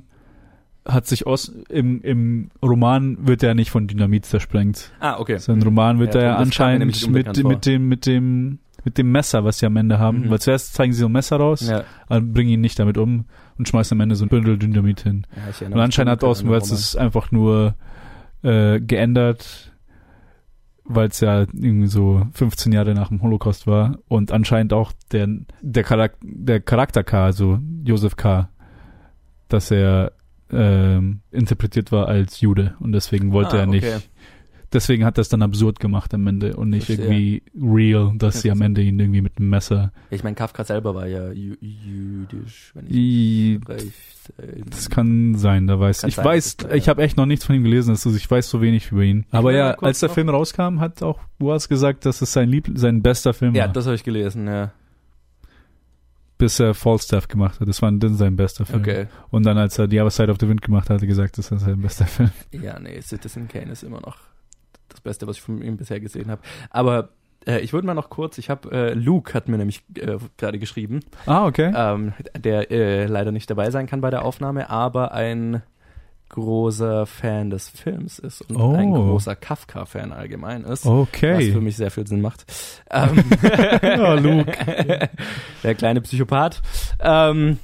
[0.85, 4.91] hat sich Os im, im Roman wird er nicht von Dynamit zersprengt.
[5.01, 5.37] Ah, okay.
[5.37, 9.11] So im Roman wird Ja, er nämlich anscheinend mit, mit dem, mit dem, mit dem
[9.11, 10.29] Messer, was sie am Ende haben, Mhm.
[10.29, 11.83] weil zuerst zeigen sie so ein Messer raus, Ja,
[12.21, 13.25] bringen ihn nicht damit um
[13.57, 15.27] und schmeißen am Ende so ein Bündel Dynamit hin.
[15.59, 16.77] ja Und anscheinend hat Roman.
[16.79, 17.75] es einfach nur
[18.43, 19.66] äh, geändert,
[20.87, 25.27] weil es ja irgendwie so 15 Jahre nach dem Holocaust war und anscheinend auch der
[25.61, 28.49] der, Charak der Charakter K, also Josef K,
[29.49, 30.11] dass er
[30.51, 33.85] ähm, interpretiert war als Jude und deswegen wollte Ah, er nicht.
[33.85, 33.99] okay.
[34.73, 37.05] Deswegen hat er es dann absurd gemacht am Ende und nicht Verstehe.
[37.05, 39.93] irgendwie real, dass sie am Ende ihn irgendwie mit einem Messer.
[40.09, 43.93] Ich meine, Kafka selber war ja jü jüdisch, wenn ich recht.
[44.69, 46.15] Das kann sein, da weiß ich.
[46.15, 48.49] sein, weiß, das ist, ich habe echt noch nichts von ihm gelesen, also ich weiß
[48.49, 49.25] so wenig über ihn.
[49.31, 52.69] Aber ja, als der noch- Film rauskam, hat auch Boas gesagt, dass es sein Lieb
[52.75, 54.71] sein bester Film ja, war, das habe ich gelesen, ja.
[56.37, 57.69] bis er Falstaff gemacht hat.
[57.69, 58.81] Das war dann sein bester Film.
[58.81, 59.07] Okay.
[59.29, 61.37] Und dann, als er The Other Side of the Wind gemacht hat, hat er gesagt,
[61.37, 62.31] das ist sein bester Film.
[62.51, 64.27] Ja, nee, Citizen Kane ist immer noch das
[65.07, 66.41] Beste, was ich von ihm bisher gesehen habe.
[66.69, 67.09] Aber
[67.47, 70.59] äh, ich würde mal noch kurz, ich habe, äh, Luke hat mir nämlich äh, gerade
[70.59, 71.71] geschrieben, Ah, okay.
[71.75, 75.61] ähm, der äh, leider nicht dabei sein kann bei der Aufnahme, aber ein
[76.29, 78.73] großer Fan des Films ist und Oh.
[78.75, 80.69] ein großer Kafka-Fan allgemein ist.
[80.69, 81.51] Was für Okay.
[81.61, 82.45] mich sehr viel Sinn macht.
[82.91, 83.23] Ähm,
[83.81, 84.51] Ja, Luke.
[85.63, 86.61] Der kleine Psychopath.
[86.99, 87.59] Ähm,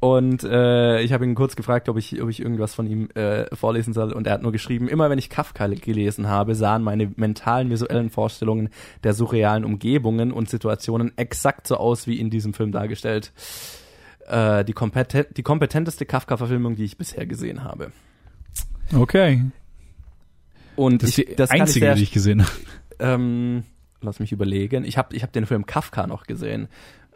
[0.00, 3.54] und äh, ich habe ihn kurz gefragt, ob ich, ob ich irgendwas von ihm äh,
[3.54, 4.12] vorlesen soll.
[4.12, 8.10] Und er hat nur geschrieben, immer wenn ich Kafka gelesen habe, sahen meine mentalen visuellen
[8.10, 8.68] Vorstellungen
[9.04, 13.32] der surrealen Umgebungen und Situationen exakt so aus wie in diesem Film dargestellt.
[14.26, 17.90] Äh, die, kompeten die kompetenteste Kafka-Verfilmung, die ich bisher gesehen habe.
[18.94, 19.44] Okay.
[20.76, 22.52] Und Das ist ich, die das kann ich einzige, sehr, die ich gesehen habe.
[22.98, 23.64] ähm,
[24.02, 24.84] lass mich überlegen.
[24.84, 26.68] Ich habe ich hab den Film Kafka noch gesehen.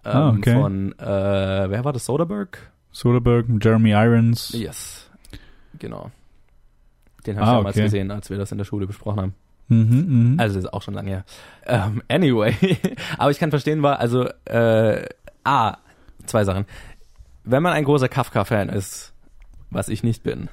[0.05, 0.55] Ähm, Ah, okay.
[0.55, 1.05] Von, äh,
[1.70, 2.07] wer war das?
[2.07, 2.59] Soderbergh?
[2.92, 4.53] Soderbergh, Jeremy Irons.
[4.53, 5.09] Yes.
[5.78, 6.11] Genau.
[7.26, 7.84] Den habe ich Ah, damals okay.
[7.84, 9.34] gesehen, als wir das in der Schule besprochen haben.
[9.68, 10.40] Mhm, mhm.
[10.40, 11.24] Also das ist auch schon lange her.
[11.66, 12.55] Ähm, anyway.
[13.18, 15.05] Aber ich kann verstehen, war, also, äh,
[15.44, 15.76] A,
[16.26, 16.66] zwei Sachen.
[17.44, 19.12] Wenn man ein großer Kafka-Fan ist,
[19.70, 20.48] was ich nicht bin,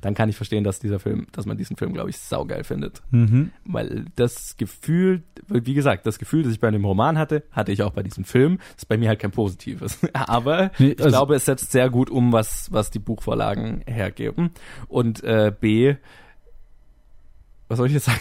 [0.00, 3.02] dann kann ich verstehen, dass dieser Film, dass man diesen Film, glaube ich, saugeil findet.
[3.10, 3.50] mhm.
[3.64, 7.82] Weil das Gefühl, wie gesagt, das Gefühl, das ich bei dem Roman hatte, hatte ich
[7.82, 8.58] auch bei diesem Film.
[8.74, 9.98] Das ist bei mir halt kein positives.
[10.12, 14.50] Aber Nee, ich also- glaube, es setzt sehr gut um, was, was die Buchvorlagen hergeben.
[14.88, 15.96] Und äh, B,
[17.68, 18.20] was soll ich jetzt sagen?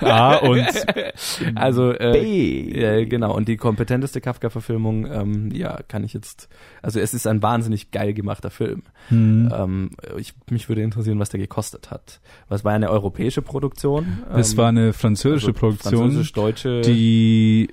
[0.04, 0.64] A und
[1.56, 2.70] Also äh, B.
[2.72, 6.48] äh, genau, und die kompetenteste Kafka-Verfilmung, ähm, ja, kann ich jetzt,
[6.82, 8.82] also es ist ein wahnsinnig geil gemachter Film.
[9.10, 9.52] Mhm.
[9.52, 12.20] Ähm, ich, mich würde interessieren, was der gekostet hat.
[12.48, 14.18] Was war eine europäische Produktion?
[14.34, 16.00] Es Ähm, war eine französische also Produktion.
[16.02, 16.80] Französisch-deutsche.
[16.82, 17.68] die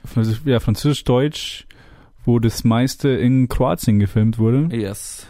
[0.45, 1.68] ja, Französisch-Deutsch,
[2.26, 4.76] wo das meiste in Kroatien gefilmt wurde.
[4.76, 5.28] Yes.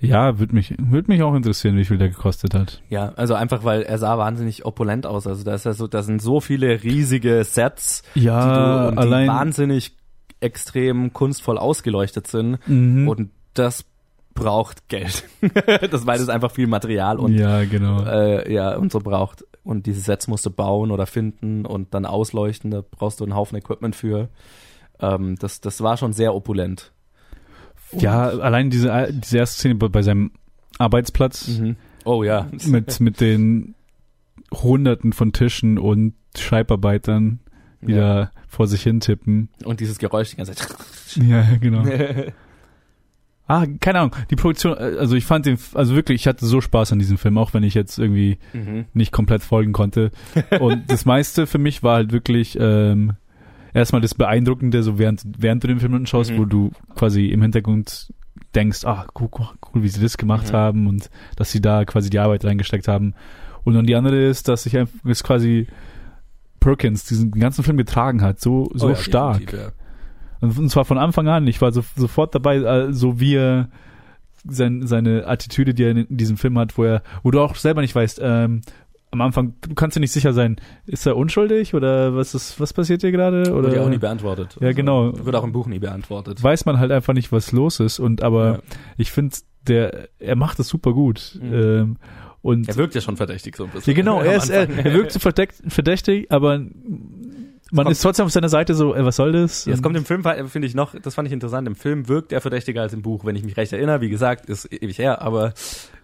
[0.00, 2.82] Ja, würde mich, würd mich auch interessieren, wie viel der gekostet hat.
[2.88, 5.26] Ja, also einfach, weil er sah wahnsinnig opulent aus.
[5.26, 8.98] Also da ist ja so, da sind so viele riesige Sets, die, du, und die
[8.98, 9.28] allein.
[9.28, 9.96] wahnsinnig
[10.40, 12.58] extrem kunstvoll ausgeleuchtet sind.
[12.68, 13.08] Mhm.
[13.08, 13.84] Und das
[14.34, 15.24] braucht Geld.
[15.90, 18.04] das, weil es einfach viel Material und ja, genau.
[18.04, 19.44] äh, ja und so braucht.
[19.64, 22.70] Und diese Sets musst du bauen oder finden und dann ausleuchten.
[22.70, 24.28] Da brauchst du einen Haufen Equipment für.
[25.00, 26.92] Ähm, das, das war schon sehr opulent.
[27.92, 30.32] Ja, allein diese, diese erste Szene bei, bei seinem
[30.78, 31.76] Arbeitsplatz Mhm.
[32.04, 32.48] Oh ja.
[32.66, 33.74] mit, mit den
[34.52, 37.40] Hunderten von Tischen und Schreibarbeitern
[37.80, 39.50] wieder vor sich hin tippen.
[39.64, 40.74] Und dieses Geräusch die ganze Zeit.
[41.16, 41.84] Ja, genau.
[43.50, 44.14] Ah, keine Ahnung.
[44.30, 47.16] Die Produktion, äh, also ich fand den, also wirklich, ich hatte so Spaß an diesem
[47.16, 48.84] Film, auch wenn ich jetzt irgendwie mhm.
[48.92, 50.10] nicht komplett folgen konnte.
[50.60, 53.14] Und das meiste für mich war halt wirklich ähm,
[53.74, 56.38] erstmal das Beeindruckende, so während, während du den Film anschaust, Mhm.
[56.38, 58.12] wo du quasi im Hintergrund
[58.54, 60.56] denkst, ah, cool, cool, wie sie das gemacht Mhm.
[60.56, 63.14] haben und dass sie da quasi die Arbeit reingesteckt haben.
[63.64, 65.66] Und dann die andere ist, dass sich einfach ist quasi
[66.60, 69.52] Perkins diesen ganzen Film getragen hat, so, so Oh ja, stark.
[69.52, 69.68] ja.
[70.40, 71.46] Und, zwar von Anfang an.
[71.48, 73.68] Ich war so, sofort dabei, so wie er
[74.48, 77.80] sein, seine Attitüde, die er in diesem Film hat, wo er, wo du auch selber
[77.80, 78.60] nicht weißt, ähm,
[79.10, 80.56] am Anfang, du kannst dir nicht sicher sein,
[80.86, 83.52] ist er unschuldig oder was ist, was passiert hier gerade?
[83.52, 84.56] Oder Wird ja auch nie beantwortet.
[84.60, 85.12] Ja, genau.
[85.24, 86.42] Wird auch im Buch nie beantwortet.
[86.42, 87.98] weiß man halt einfach nicht, was los ist.
[87.98, 88.58] Und aber Ja.
[88.98, 89.36] ich finde,
[89.66, 91.38] der, er macht das super gut.
[91.42, 91.52] Mhm.
[91.54, 91.96] Ähm,
[92.40, 93.90] und Er wirkt ja schon verdächtig so ein bisschen.
[93.92, 98.32] ja, genau, er ist, er, er wirkt so verdächtig, aber man kommt- ist trotzdem auf
[98.32, 99.64] seiner Seite so, ey, was soll das?
[99.66, 102.32] Ja, es kommt im Film, finde ich noch, das fand ich interessant, im Film wirkt
[102.32, 104.00] er verdächtiger als im Buch, wenn ich mich recht erinnere.
[104.00, 105.52] Wie gesagt, ist ewig her, aber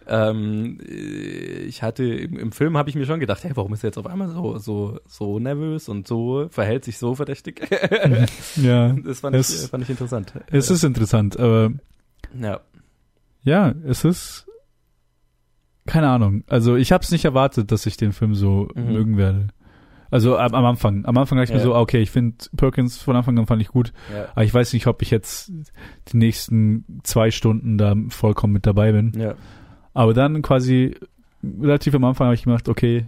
[0.06, 3.84] ähm, äh, ich hatte, im, im Film habe ich mir schon gedacht, hey, warum ist
[3.84, 7.66] er jetzt auf einmal so, so, so nervös und so, verhält sich so verdächtig?
[8.56, 10.32] ja, das fand Es- ich, fand ich interessant.
[10.50, 11.72] es ist interessant, aber
[12.38, 12.60] Ja.
[13.42, 14.46] Ja, es ist
[15.86, 16.44] keine Ahnung.
[16.48, 18.92] Also ich habe es nicht erwartet, dass ich den Film so Mhm.
[18.92, 19.48] mögen werde.
[20.10, 21.04] Also am, am Anfang.
[21.04, 21.64] Am Anfang dachte ich mir Ja.
[21.64, 24.28] so, ah, okay, ich finde Perkins von Anfang an fand ich gut, Ja.
[24.32, 25.52] aber ich weiß nicht, ob ich jetzt
[26.08, 29.12] die nächsten zwei Stunden da vollkommen mit dabei bin.
[29.18, 29.34] Ja.
[29.94, 30.94] Aber dann quasi
[31.60, 33.06] relativ am Anfang habe ich gemacht, okay,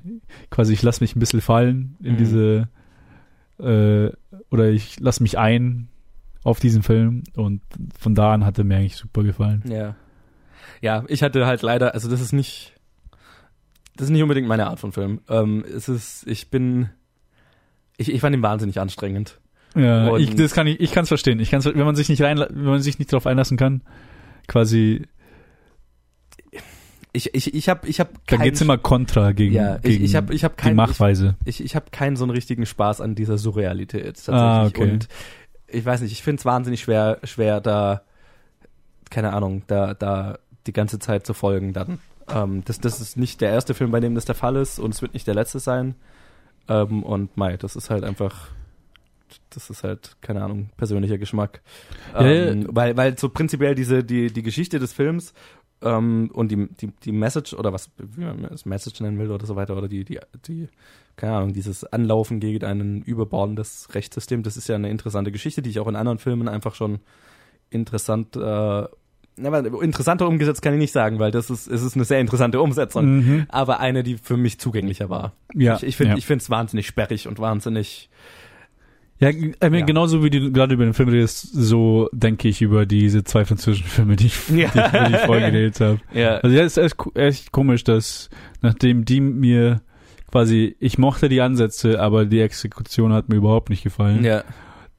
[0.51, 2.17] quasi ich lasse mich ein bisschen fallen in Mhm.
[2.19, 2.69] diese
[3.59, 4.11] äh,
[4.51, 5.89] oder ich lasse mich ein
[6.45, 7.61] auf diesen Film und
[7.99, 9.63] von da an hat er mir eigentlich super gefallen.
[9.69, 9.95] Ja.
[10.83, 12.75] Ja, ich hatte halt leider, also das ist nicht,
[13.97, 15.21] das ist nicht unbedingt meine Art von Film.
[15.29, 16.91] Ähm, es ist, ich bin,
[17.97, 19.41] ich, ich fand ihn wahnsinnig anstrengend.
[19.75, 21.41] Ja, Und- ich, das kann ich, ich kann es verstehen.
[21.41, 23.81] Ich kann's, wenn man sich nicht rein, wenn man sich nicht darauf einlassen kann,
[24.49, 25.07] quasi,
[27.17, 30.15] Ich, ich, ich habe, ich habe dann geht's immer kontra gegen, ja, ich, gegen ich
[30.15, 31.35] habe, ich habe die keinen, ich, Machweise.
[31.47, 34.35] ich, ich habe keinen so einen richtigen Spaß an dieser Surrealität tatsächlich.
[34.35, 34.83] Ah, okay.
[34.83, 35.09] Und
[35.67, 38.03] ich weiß nicht, ich finde es wahnsinnig schwer, schwer da,
[39.09, 42.01] keine Ahnung, da, da die ganze Zeit zu folgen dann.
[42.29, 44.93] Ähm, das, das ist nicht der erste Film, bei dem das der Fall ist und
[44.93, 45.95] es wird nicht der letzte sein.
[46.69, 48.49] Ähm, und Mai, das ist halt einfach,
[49.51, 51.63] das ist halt, keine Ahnung, persönlicher Geschmack.
[52.13, 52.69] Ja, ähm, ja.
[52.73, 55.33] Weil, weil so prinzipiell diese, die, die Geschichte des Films
[55.83, 59.47] ähm, und die, die, die Message oder was, wie man es Message nennen will oder
[59.47, 60.69] so weiter, oder die, die, die,
[61.17, 65.71] keine Ahnung, dieses Anlaufen gegen ein überbordendes Rechtssystem, das ist ja eine interessante Geschichte, die
[65.71, 67.01] ich auch in anderen Filmen einfach schon
[67.71, 68.41] interessant, äh,
[69.39, 72.21] ja, aber interessanter umgesetzt kann ich nicht sagen, weil das ist, es ist eine sehr
[72.21, 73.47] interessante Umsetzung, Mhm.
[73.51, 75.35] aber eine, die für mich zugänglicher war.
[75.53, 76.17] Ja, ich ich finde ja.
[76.17, 78.09] ich finde es wahnsinnig sperrig und wahnsinnig,
[79.19, 79.85] Ja, ich meine, Ja.
[79.87, 83.87] genauso wie du gerade über den Film redest, so denke ich über diese zwei französischen
[83.89, 84.69] Filme, die ich, Ja.
[84.69, 86.01] die ich über die Folge geredet habe.
[86.13, 88.29] ja, Also ja, es ist echt, echt komisch, dass
[88.61, 89.81] nachdem die mir
[90.31, 94.45] quasi, ich mochte die Ansätze, aber die Exekution hat mir überhaupt nicht gefallen, ja,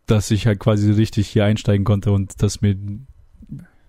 [0.07, 2.75] dass ich halt quasi richtig hier einsteigen konnte und dass mir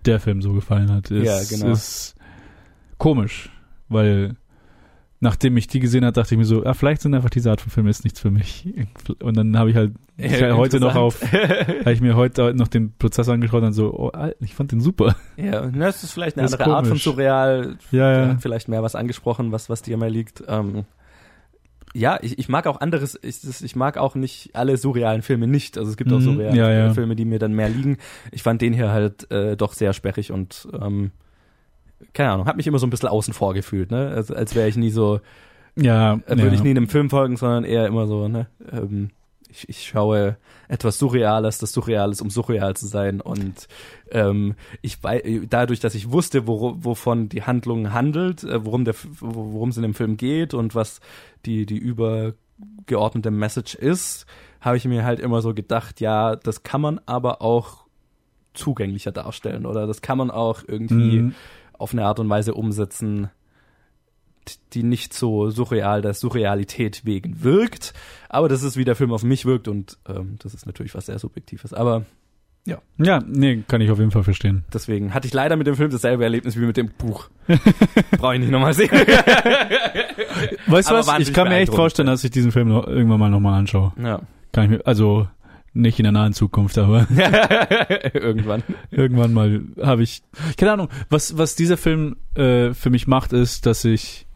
[0.05, 1.09] der Film so gefallen hat.
[1.11, 1.71] Es Ja, genau.
[1.73, 2.15] ist
[2.97, 3.49] komisch,
[3.87, 4.35] weil
[5.21, 7.61] nachdem ich die gesehen habe, dachte ich mir so, ah, vielleicht sind einfach diese Art
[7.61, 8.67] von Filmen jetzt nichts für mich.
[9.21, 12.67] Und dann habe ich halt ich halt heute noch auf, habe ich mir heute noch
[12.67, 14.11] den Prozess angeschaut und so, oh,
[14.41, 15.15] ich fand den super.
[15.37, 16.97] ja, und das ist vielleicht eine Das andere Art von.
[16.97, 18.37] Surreal, Ja, ja.
[18.37, 20.43] vielleicht mehr was angesprochen, was, was dir mehr liegt.
[20.47, 20.83] Ähm,
[21.93, 25.77] ja, ich, ich mag auch anderes, ich, ich mag auch nicht alle surrealen Filme nicht.
[25.77, 26.93] Also es gibt auch Mhm, surreale ja.
[26.93, 27.97] Filme, die mir dann mehr liegen.
[28.31, 31.11] Ich fand den hier halt äh, doch sehr sperrig und ähm,
[32.13, 34.09] keine Ahnung, hat mich immer so ein bisschen außen vor gefühlt, ne?
[34.09, 35.19] Also, als wäre ich nie so,
[35.75, 36.53] Ja, würde ja.
[36.53, 38.47] ich nie einem Film folgen, sondern eher immer so, ne?
[38.71, 39.09] Ähm,
[39.51, 40.37] ich, ich schaue
[40.67, 43.19] etwas Surreales, das surreal ist, um surreal zu sein.
[43.19, 43.67] Und
[44.11, 44.99] ähm, ich
[45.49, 49.83] dadurch, dass ich wusste, woro, wovon die Handlung handelt, äh, worum der, worum es in
[49.83, 50.99] dem Film geht und was
[51.47, 54.25] die die übergeordnete Message ist,
[54.61, 57.85] habe ich mir halt immer so gedacht, ja, das kann man aber auch
[58.53, 61.35] zugänglicher darstellen oder das kann man auch irgendwie Mhm.
[61.79, 63.29] Auf eine Art und Weise umsetzen,
[64.73, 67.93] die nicht so surreal der Surrealität wegen wirkt,
[68.29, 71.07] aber das ist, wie der Film auf mich wirkt und ähm, das ist natürlich was
[71.07, 71.73] sehr Subjektives.
[71.73, 72.05] Aber
[72.65, 74.63] Ja, nee, kann ich auf jeden Fall verstehen.
[74.73, 77.29] deswegen hatte ich leider mit dem Film dasselbe Erlebnis wie mit dem Buch.
[78.17, 78.91] Brauche ich nicht nochmal sehen.
[80.67, 81.19] Weißt du was?
[81.19, 82.13] Ich kann mir echt vorstellen, ja.
[82.13, 83.93] dass ich diesen Film noch, irgendwann mal nochmal anschaue.
[83.97, 84.21] ja.
[84.51, 85.27] Kann ich mir, also
[85.79, 87.07] nicht in der nahen Zukunft, aber
[88.13, 88.63] Irgendwann.
[88.91, 90.21] irgendwann mal habe ich.
[90.57, 94.27] Keine Ahnung, was, was dieser Film äh, für mich macht, ist, dass ich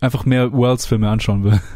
[0.00, 1.60] einfach mehr Wells-Filme anschauen will.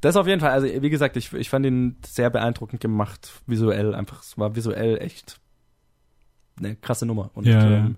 [0.00, 0.50] Das auf jeden Fall.
[0.50, 3.94] Also, wie gesagt, ich, ich fand ihn sehr beeindruckend gemacht, visuell.
[3.94, 5.40] Einfach, es war visuell echt
[6.58, 7.30] eine krasse Nummer.
[7.34, 7.76] Und Ja, ja.
[7.78, 7.96] ähm,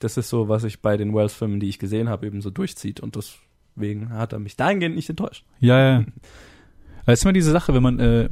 [0.00, 2.98] das ist so, was ich bei den Wells-Filmen, die ich gesehen habe, eben so durchzieht.
[3.00, 5.44] Und deswegen hat er mich dahingehend nicht enttäuscht.
[5.60, 6.04] Ja, ja.
[7.06, 8.28] Das ist immer diese Sache, wenn man äh,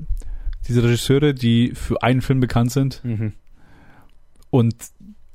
[0.68, 3.02] diese Regisseure, die für einen Film bekannt sind
[4.50, 4.74] und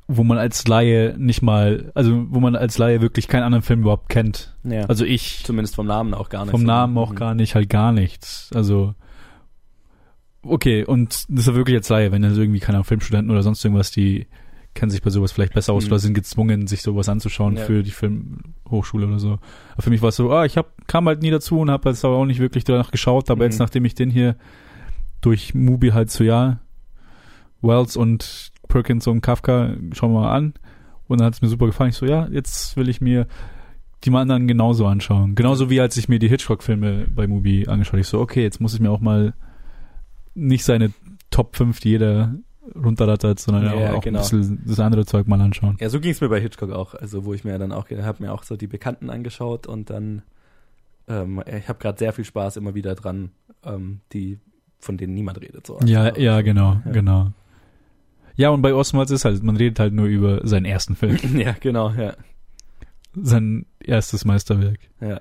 [0.07, 3.81] wo man als Laie nicht mal, also wo man als Laie wirklich keinen anderen Film
[3.81, 4.53] überhaupt kennt.
[4.63, 4.81] Ja.
[4.87, 6.51] Also ich Zumindest vom Namen auch gar nicht.
[6.51, 6.63] vom.
[6.63, 7.15] Namen auch Mhm.
[7.15, 8.49] gar nicht, halt gar nichts.
[8.53, 8.93] Also
[10.43, 13.63] okay, und das ist wirklich jetzt Laie, wenn also irgendwie keine Ahnung, Filmstudenten oder sonst
[13.63, 14.27] irgendwas, die
[14.73, 15.91] kennen sich bei sowas vielleicht besser aus Mhm.
[15.91, 17.63] oder sind gezwungen, sich sowas anzuschauen Ja.
[17.63, 19.39] für die Filmhochschule oder so.
[19.73, 21.89] Aber für mich war es so, ah, ich hab, kam halt nie dazu und habe
[21.89, 23.51] jetzt aber auch nicht wirklich danach geschaut, aber Mhm.
[23.51, 24.35] jetzt, nachdem ich den hier
[25.21, 26.59] durch Mubi halt so, ja,
[27.61, 30.53] Wells und Perkins und Kafka, schauen wir mal an.
[31.07, 31.89] Und dann hat es mir super gefallen.
[31.89, 33.27] Ich so, ja, jetzt will ich mir
[34.03, 35.35] die anderen genauso anschauen.
[35.35, 38.01] Genauso wie als ich mir die Hitchcock-Filme bei Mubi angeschaut habe.
[38.01, 39.33] Ich so, okay, jetzt muss ich mir auch mal
[40.33, 40.91] nicht seine
[41.29, 42.35] Top 5, die jeder
[42.75, 44.19] runterrattert, sondern Ja, auch, auch genau.
[44.19, 45.77] ein bisschen das andere Zeug mal anschauen.
[45.79, 46.93] Ja, so ging es mir bei Hitchcock auch.
[46.93, 50.21] Also, wo ich mir dann auch, habe mir auch so die Bekannten angeschaut und dann,
[51.07, 53.31] ähm, ich habe gerade sehr viel Spaß immer wieder dran,
[53.63, 54.39] ähm, die,
[54.81, 55.65] von denen niemand redet.
[55.67, 55.79] So.
[55.85, 56.91] Ja, Also, ja, genau, Ja.
[56.91, 57.31] genau.
[58.35, 61.55] Ja, und bei Oswald ist halt, man redet halt nur über seinen ersten Film, Ja,
[61.59, 62.13] genau, ja.
[63.21, 64.79] sein erstes Meisterwerk.
[64.99, 65.19] Ja.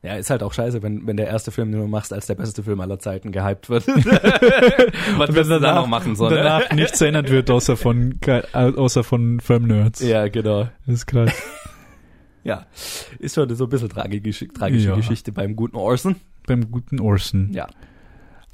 [0.00, 2.36] Ja, ist halt auch scheiße, wenn, wenn der erste Film, den du machst, als der
[2.36, 3.84] beste Film aller Zeiten gehypt wird.
[3.88, 6.36] Was willst du danach- da noch machen, so, und ne?
[6.42, 10.00] danach nichts erinnert wird, außer von, ke- außer von Film-Nerds.
[10.02, 10.68] Ja, genau.
[10.86, 11.32] Das ist krass.
[12.44, 12.66] Ja.
[13.18, 14.94] Ist schon so ein bisschen tragische, tragische Ja.
[14.94, 16.14] Geschichte beim guten Orson.
[16.46, 17.50] Beim guten Orson.
[17.52, 17.66] Ja.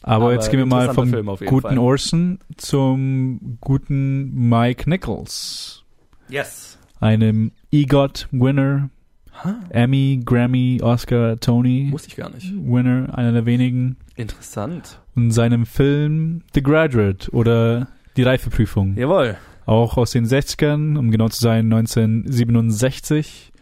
[0.06, 1.10] Aber, jetzt gehen wir mal vom
[1.46, 1.78] guten Fall.
[1.78, 5.82] Orson zum guten Mike Nichols.
[6.28, 6.78] Yes.
[7.00, 8.90] Einem EGOT-Winner,
[9.70, 12.52] Emmy, Grammy, Oscar, Tony Wusste ich gar nicht.
[12.54, 13.96] Winner, einer der wenigen.
[14.16, 15.00] Interessant.
[15.16, 18.96] Und seinem Film The Graduate oder Die Reifeprüfung.
[18.96, 19.36] Jawohl.
[19.66, 23.52] Auch aus den 60ern, um genau zu sein 1967.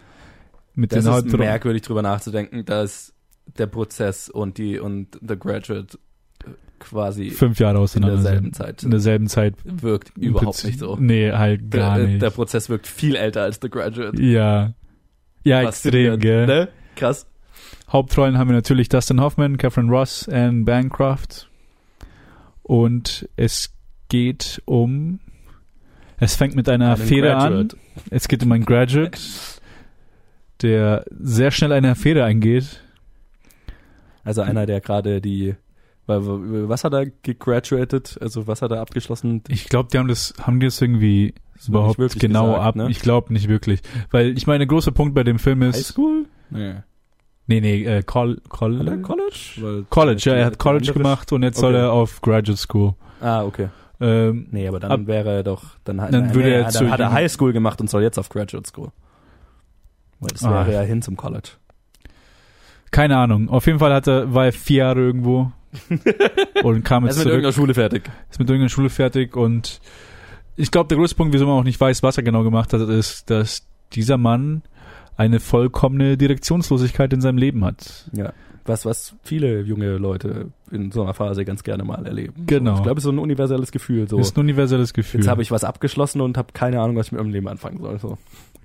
[0.74, 3.12] Mit Das den ist Hauptro- merkwürdig drüber nachzudenken, dass
[3.58, 5.98] der Prozess und die und The Graduate
[6.82, 8.56] quasi fünf Jahre in auseinander derselben sind.
[8.56, 9.54] Zeit In derselben Zeit.
[9.64, 10.96] wirkt überhaupt Prinzip- nicht so.
[11.00, 12.22] Nee, halt gar der, nicht.
[12.22, 14.20] der Prozess wirkt viel älter als The Graduate.
[14.22, 14.74] ja.
[15.44, 16.46] Ja, extrem, gell?
[16.46, 16.68] Ne?
[16.94, 17.26] Krass.
[17.90, 21.48] Hauptrollen haben wir natürlich Dustin Hoffman, Catherine Ross, Anne Bancroft.
[22.62, 23.74] Und es
[24.08, 25.18] geht um.
[26.18, 27.68] Es fängt mit einer Affäre an.
[28.10, 29.18] Es geht um einen Graduate,
[30.62, 32.80] der sehr schnell eine Affäre eingeht.
[34.22, 35.56] Also einer, der gerade die
[36.06, 38.18] weil- was hat er gegraduated?
[38.20, 39.42] Also was hat er abgeschlossen?
[39.48, 42.76] Ich glaube, die haben das, haben die das irgendwie Das überhaupt genau gesagt, ab.
[42.76, 42.90] ne?
[42.90, 43.80] Ich glaube nicht wirklich.
[44.10, 45.76] Weil ich meine, der große Punkt bei dem Film ist.
[45.76, 46.26] Highschool?
[46.50, 46.74] Nee.
[47.46, 49.36] Nee, nee, äh, Col Hat er Col College?
[49.58, 51.82] Weil College, ja, er hat College gemacht und jetzt soll Okay.
[51.84, 52.94] er auf Graduate School.
[53.20, 53.68] Ah, okay.
[54.00, 56.90] Ähm, Nee, aber dann Ab- wäre er doch, dann, Dann nee, würde er dann zu
[56.90, 58.90] hat er jung- Highschool gemacht und soll jetzt auf Graduate School.
[60.20, 60.50] Weil das Ah.
[60.66, 61.50] wäre ja hin zum College.
[62.90, 63.48] keine Ahnung.
[63.48, 65.50] Auf jeden Fall hat er, war er vier Jahre irgendwo
[66.62, 68.10] und kam Er jetzt ist mit zurück, irgendeiner Schule fertig.
[68.30, 69.80] ist mit irgendeiner Schule fertig und
[70.56, 72.80] ich glaube, der größte Punkt, wieso man auch nicht weiß, was er genau gemacht hat,
[72.82, 74.62] ist, dass dieser Mann
[75.16, 78.10] eine vollkommene Direktionslosigkeit in seinem Leben hat.
[78.12, 78.32] Ja.
[78.64, 82.44] Was, was viele junge Leute in so einer Phase ganz gerne mal erleben.
[82.46, 82.72] Genau.
[82.72, 84.08] So, ich glaube, es ist so ein universelles Gefühl.
[84.08, 84.18] So.
[84.18, 85.20] Ist ein universelles Gefühl.
[85.20, 87.80] Jetzt habe ich was abgeschlossen und habe keine Ahnung, was ich mit meinem Leben anfangen
[87.80, 87.98] soll.
[87.98, 88.18] So.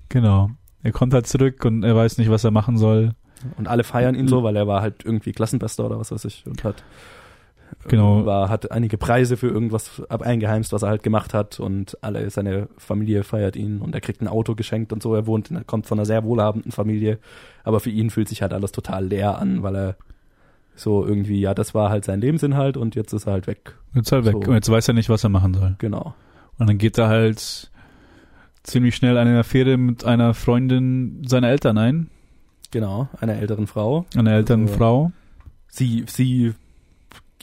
[0.09, 0.51] Genau.
[0.83, 3.13] Er kommt halt zurück und er weiß nicht, was er machen soll.
[3.57, 6.43] Und alle feiern ihn so, weil er war halt irgendwie Klassenbester oder was weiß ich
[6.47, 6.83] und hat
[7.87, 8.25] Genau.
[8.25, 12.29] war hat einige Preise für irgendwas ab eingeheimst, was er halt gemacht hat und alle
[12.29, 15.13] seine Familie feiert ihn und er kriegt ein Auto geschenkt und so.
[15.15, 17.19] Er wohnt, er kommt von einer sehr wohlhabenden Familie,
[17.63, 19.95] aber für ihn fühlt sich halt alles total leer an, weil er
[20.75, 23.75] so irgendwie ja, das war halt sein Lebensinhalt und jetzt ist er halt weg.
[23.95, 24.33] Jetzt ist er weg.
[24.33, 24.49] So.
[24.49, 25.75] Und jetzt weiß er nicht, was er machen soll.
[25.79, 26.13] Genau.
[26.59, 27.71] Und dann geht er halt
[28.63, 32.09] ziemlich schnell eine Affäre mit einer Freundin seiner Eltern ein.
[32.71, 34.05] Genau, einer älteren Frau.
[34.15, 35.11] Einer älteren Also- Frau.
[35.69, 36.53] Sie sie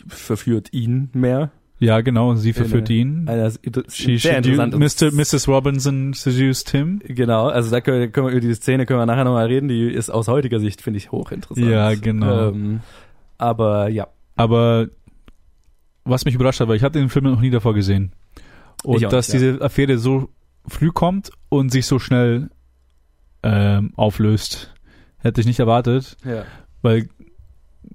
[0.07, 1.51] verführt ihn mehr.
[1.79, 2.35] Ja, genau.
[2.35, 3.29] Sie verführt Eine- ihn.
[3.29, 3.51] Einer
[3.89, 4.75] She sehr interessant.
[4.79, 5.11] Mr.
[5.13, 5.49] Mrs.
[5.49, 7.01] Robinson seduced him.
[7.05, 9.91] Genau, also da können, können wir über diese Szene können wir nachher nochmal reden, die
[9.93, 11.69] ist aus heutiger Sicht, finde ich, hochinteressant.
[11.69, 12.49] Ja, genau.
[12.51, 12.81] Ähm,
[13.39, 14.89] aber ja, Aber
[16.05, 18.13] was mich überrascht hat, weil ich hatte den Film noch nie davor gesehen.
[18.85, 19.39] Und Ich auch dass ja.
[19.39, 20.29] diese Affäre so
[20.67, 22.51] früh kommt und sich so schnell
[23.43, 24.74] ähm, auflöst,
[25.25, 26.17] hätte ich nicht erwartet.
[26.25, 26.45] ja.
[26.83, 27.09] weil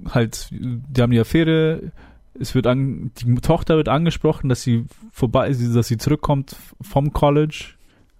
[0.10, 1.92] halt, die haben die Affäre,
[2.40, 7.76] es wird an, die Tochter wird angesprochen, dass sie vorbei, dass sie zurückkommt vom College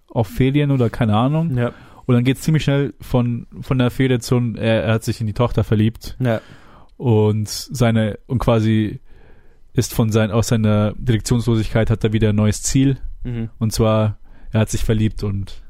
[0.08, 1.56] auf Ferien oder keine Ahnung.
[1.56, 1.72] ja.
[2.06, 5.20] Und dann geht es ziemlich schnell von, von der Fehde zu, er, er hat sich
[5.20, 6.40] in die Tochter verliebt Ja.
[6.96, 8.98] und seine, und quasi
[9.74, 12.96] ist von sein, aus seiner Direktionslosigkeit hat er wieder ein neues Ziel.
[13.22, 13.50] Mhm.
[13.60, 14.18] Und zwar,
[14.50, 15.62] er hat sich verliebt und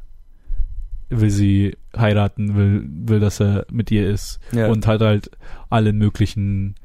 [1.10, 4.38] will sie heiraten, will, will, dass er mit ihr ist.
[4.52, 4.68] Ja.
[4.68, 5.30] Und hat halt
[5.68, 6.76] alle möglichen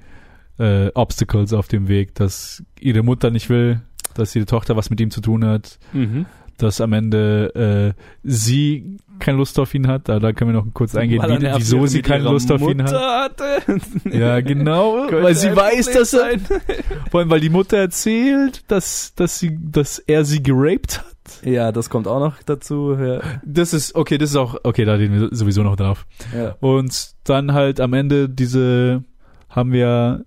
[0.59, 3.81] äh, Obstacles auf dem Weg, dass ihre Mutter nicht will,
[4.15, 6.25] dass ihre Tochter was mit ihm zu tun hat, Mhm.
[6.57, 10.07] dass am Ende äh, sie keine Lust auf ihn hat.
[10.07, 13.35] Da, da können wir noch kurz eingehen, wie, wieso sie keine Lust auf ihn hat.
[14.11, 16.39] Ja, genau, weil sie weiß, dass er,
[17.11, 21.14] vor allem, weil die Mutter erzählt, dass, dass sie, dass er sie geraped hat.
[21.43, 22.95] Ja, das kommt auch noch dazu.
[22.99, 23.21] Ja.
[23.43, 26.05] Das ist, okay, das ist auch, okay, da reden wir sowieso noch drauf.
[26.35, 26.55] Ja.
[26.59, 29.03] Und dann halt am Ende diese,
[29.49, 30.25] haben wir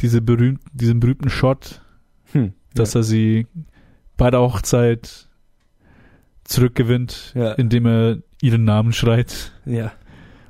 [0.00, 1.80] diese berühmten, diesen berühmten Shot,
[2.32, 2.52] Hm.
[2.74, 3.46] dass er sie
[4.16, 5.28] bei der Hochzeit
[6.44, 7.52] zurückgewinnt, Ja.
[7.52, 9.92] indem er ihren Namen schreit ja.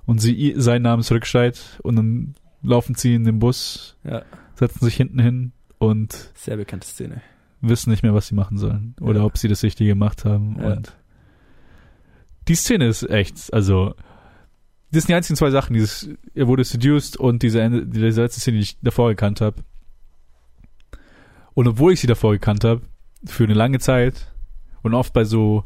[0.07, 4.23] und sie seinen Namen zurückschreit und dann laufen sie in den Bus, Ja.
[4.57, 7.21] setzen sich hinten hin und Sehr bekannte Szene.
[7.69, 9.25] Wissen nicht mehr, was sie machen sollen oder Ja.
[9.27, 10.57] ob sie das Richtige gemacht haben.
[10.61, 10.73] Ja.
[10.73, 10.93] Und
[12.49, 13.95] die Szene ist echt, also
[14.93, 15.75] das sind die einzigen zwei Sachen.
[15.75, 19.63] Dieses, er wurde seduced und diese, Ende, diese letzte Szene, die ich davor gekannt habe.
[21.55, 22.83] Und obwohl ich sie davor gekannt habe,
[23.25, 24.33] für eine lange Zeit
[24.83, 25.65] und oft bei so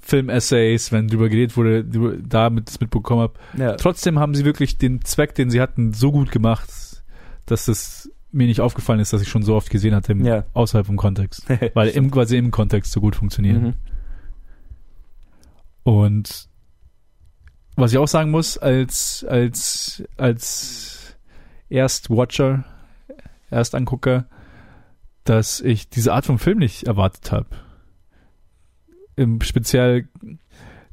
[0.00, 3.74] Film-Essays, wenn drüber geredet wurde, drüber- da mit, das mitbekommen habe, Ja.
[3.74, 6.68] trotzdem haben sie wirklich den Zweck, den sie hatten, so gut gemacht,
[7.46, 10.44] dass es mir nicht aufgefallen ist, dass ich schon so oft gesehen hatte, im, Ja.
[10.54, 11.46] außerhalb vom Kontext.
[11.74, 13.62] Weil im, quasi im Kontext so gut funktionieren.
[13.62, 13.74] Mhm.
[15.82, 16.48] Und
[17.76, 21.16] was ich auch sagen muss, als, als, als
[21.68, 22.64] Erstwatcher,
[23.50, 24.26] Erstangucker,
[25.24, 27.48] dass ich diese Art von Film nicht erwartet habe.
[29.16, 30.08] Im speziell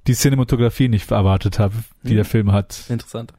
[0.08, 2.16] die Cinematografie nicht erwartet habe, die Mhm.
[2.16, 3.34] der Film hat, Interessant.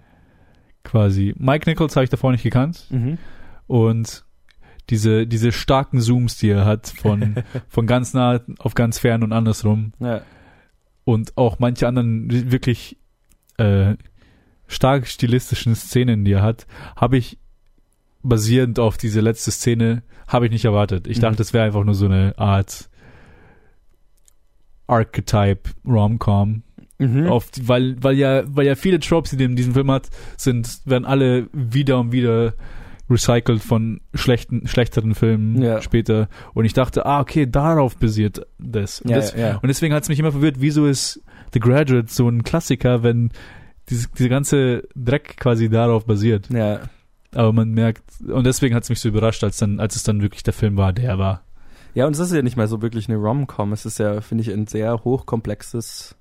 [0.82, 1.34] quasi.
[1.36, 3.18] Mike Nichols habe ich davor nicht gekannt Mhm.
[3.67, 4.25] Und
[4.91, 7.37] diese, diese starken Zooms, die er hat, von,
[7.69, 10.21] von ganz nah auf ganz fern und andersrum, Ja.
[11.05, 12.99] und auch manche anderen wirklich
[13.57, 13.95] äh,
[14.67, 17.39] stark stilistischen Szenen, die er hat, habe ich
[18.23, 21.07] basierend auf diese letzte Szene, habe ich nicht erwartet.
[21.07, 21.23] Ich Mhm.
[21.23, 22.89] dachte, es wäre einfach nur so eine Art
[24.87, 26.62] Archetype Rom-Com,
[26.99, 27.27] Mhm.
[27.27, 30.81] auf weil weil ja weil ja viele Tropes, die der in diesem Film hat, sind
[30.85, 32.55] werden alle wieder und wieder
[33.11, 35.82] recycelt von schlechten schlechteren Filmen Ja.
[35.82, 39.00] später und ich dachte, ah okay, darauf basiert das.
[39.02, 39.57] Und ja, das ja.
[39.57, 43.30] und deswegen hat es mich immer verwirrt, wieso ist The Graduate so ein Klassiker, wenn
[43.90, 46.48] diese, diese ganze Dreck quasi darauf basiert.
[46.50, 46.80] ja.
[47.36, 50.22] Aber man merkt, und deswegen hat es mich so überrascht, als dann, als es dann
[50.22, 51.42] wirklich der Film war, der er war.
[51.94, 53.72] Ja, und es ist ja nicht mal so wirklich eine Rom-Com.
[53.72, 56.14] Es ist ja, finde ich, ein sehr hochkomplexes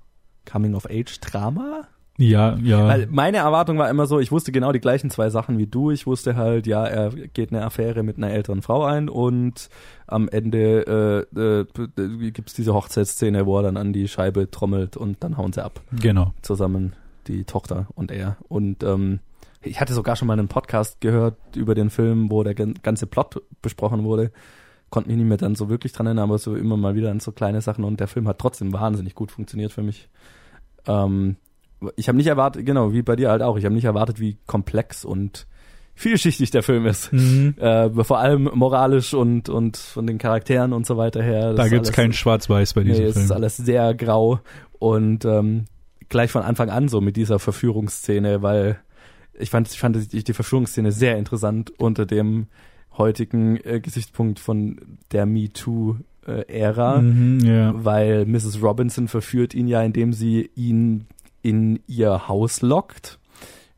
[0.50, 1.82] Coming-of-Age-Drama.
[2.16, 2.86] Ja, ja.
[2.86, 5.90] Weil meine Erwartung war immer so, ich wusste genau die gleichen zwei Sachen wie du.
[5.90, 9.68] Ich wusste halt, ja, er geht eine Affäre mit einer älteren Frau ein und
[10.06, 15.24] am Ende äh, äh, gibt's diese Hochzeitsszene, wo er dann an die Scheibe trommelt und
[15.24, 16.32] dann hauen sie ab genau.
[16.40, 16.94] zusammen,
[17.26, 18.36] die Tochter und er.
[18.48, 19.18] Und ähm,
[19.62, 23.08] ich hatte sogar schon mal einen Podcast gehört über den Film, wo der gan- ganze
[23.08, 24.30] Plot besprochen wurde.
[24.88, 27.18] Konnte mich nicht mehr dann so wirklich dran erinnern, aber so immer mal wieder an
[27.18, 30.08] so kleine Sachen und der Film hat trotzdem wahnsinnig gut funktioniert für mich.
[30.86, 31.36] Ähm,
[31.96, 34.36] ich habe nicht erwartet, genau, wie bei dir halt auch, ich habe nicht erwartet, wie
[34.46, 35.46] komplex und
[35.94, 37.12] vielschichtig der Film ist.
[37.12, 37.54] Mhm.
[37.58, 41.50] Äh, vor allem moralisch und, und von den Charakteren und so weiter her.
[41.52, 43.36] Das Da gibt's alles- kein Schwarz-Weiß bei diesem Nee, es ist Film.
[43.36, 44.40] alles sehr grau
[44.80, 45.66] und ähm,
[46.08, 48.78] gleich von Anfang an so mit dieser Verführungsszene, weil
[49.38, 52.46] ich fand, ich fand die, die Verführungsszene sehr interessant unter dem
[52.98, 54.80] heutigen äh, Gesichtspunkt von
[55.12, 57.72] der MeToo-Ära, Mhm, ja.
[57.84, 58.62] weil Mrs.
[58.62, 61.06] Robinson verführt ihn ja, indem sie ihn
[61.44, 63.18] in ihr Haus lockt,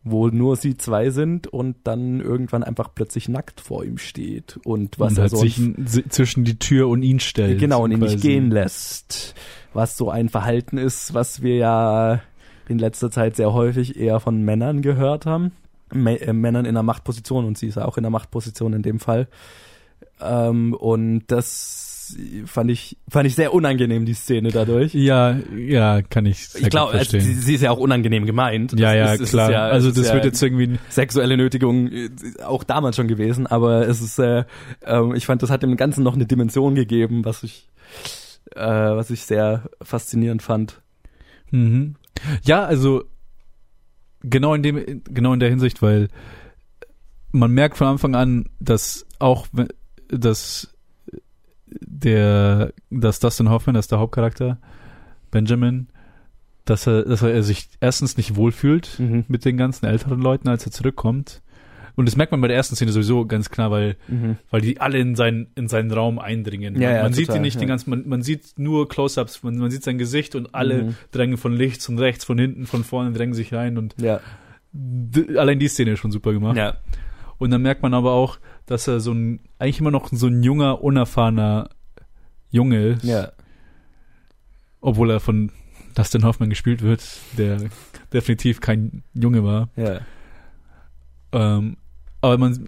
[0.04, 4.98] wo nur sie zwei sind und dann irgendwann einfach plötzlich nackt vor ihm steht und
[5.00, 7.58] was und er so sich n- si- zwischen die Tür und ihn stellt.
[7.58, 8.28] Genau, und ihn nicht quasi.
[8.28, 9.34] gehen lässt.
[9.74, 12.20] Was so ein Verhalten ist, was wir ja
[12.68, 15.52] in letzter Zeit sehr häufig eher von Männern gehört haben.
[15.92, 18.98] Äh, Männern in einer Machtposition und sie ist ja auch in einer Machtposition in dem
[19.00, 19.28] Fall.
[20.20, 21.85] Ähm, und das
[22.46, 24.94] fand ich, fand ich sehr unangenehm, die Szene dadurch.
[24.94, 28.78] Ja, ja, kann ich Ich glaube, also, sie, sie ist ja auch unangenehm gemeint.
[28.78, 29.50] ja, Es ja, ist- es ist klar.
[29.50, 32.10] ja- also das ja wird jetzt irgendwie sexuelle Nötigung äh,
[32.44, 34.44] auch damals schon gewesen, aber es ist, äh,
[34.84, 37.68] ähm, ich fand, das hat dem Ganzen noch eine Dimension gegeben, was ich,
[38.54, 40.80] äh, was ich sehr faszinierend fand.
[41.50, 41.96] Mhm.
[42.44, 43.04] Ja, also
[44.22, 46.08] genau in dem, genau in der Hinsicht, weil
[47.32, 49.46] man merkt von Anfang an, dass auch
[50.08, 50.72] dass
[51.80, 54.58] der, dass Dustin Hoffman, dass der Hauptcharakter
[55.30, 55.88] Benjamin
[56.64, 59.24] dass er, dass er sich erstens nicht wohlfühlt Mhm.
[59.28, 61.40] mit den ganzen älteren Leuten, als er zurückkommt.
[61.94, 64.36] Und das merkt man bei der ersten Szene sowieso ganz klar, weil, Mhm.
[64.50, 66.74] weil die alle in seinen, in seinen Raum eindringen.
[66.74, 67.68] Ja, man ja, man sieht total, ihn nicht den ja.
[67.68, 70.94] ganzen, man, man sieht nur Close-Ups, man, man sieht sein Gesicht und alle Mhm.
[71.12, 73.94] drängen von links und rechts, von hinten, von vorne drängen sich rein und
[75.38, 76.56] allein die Szene ist schon super gemacht.
[76.56, 76.76] Ja.
[77.38, 80.42] Und dann merkt man aber auch, dass er so ein, eigentlich immer noch so ein
[80.42, 81.68] junger, unerfahrener
[82.50, 83.04] Junge ist.
[83.04, 83.32] Ja.
[84.80, 85.50] Obwohl er von
[85.94, 87.02] Dustin Hoffman gespielt wird,
[87.36, 87.58] der
[88.12, 89.68] definitiv kein Junge war.
[89.76, 90.00] Ja.
[91.32, 91.76] Ähm,
[92.20, 92.66] aber man,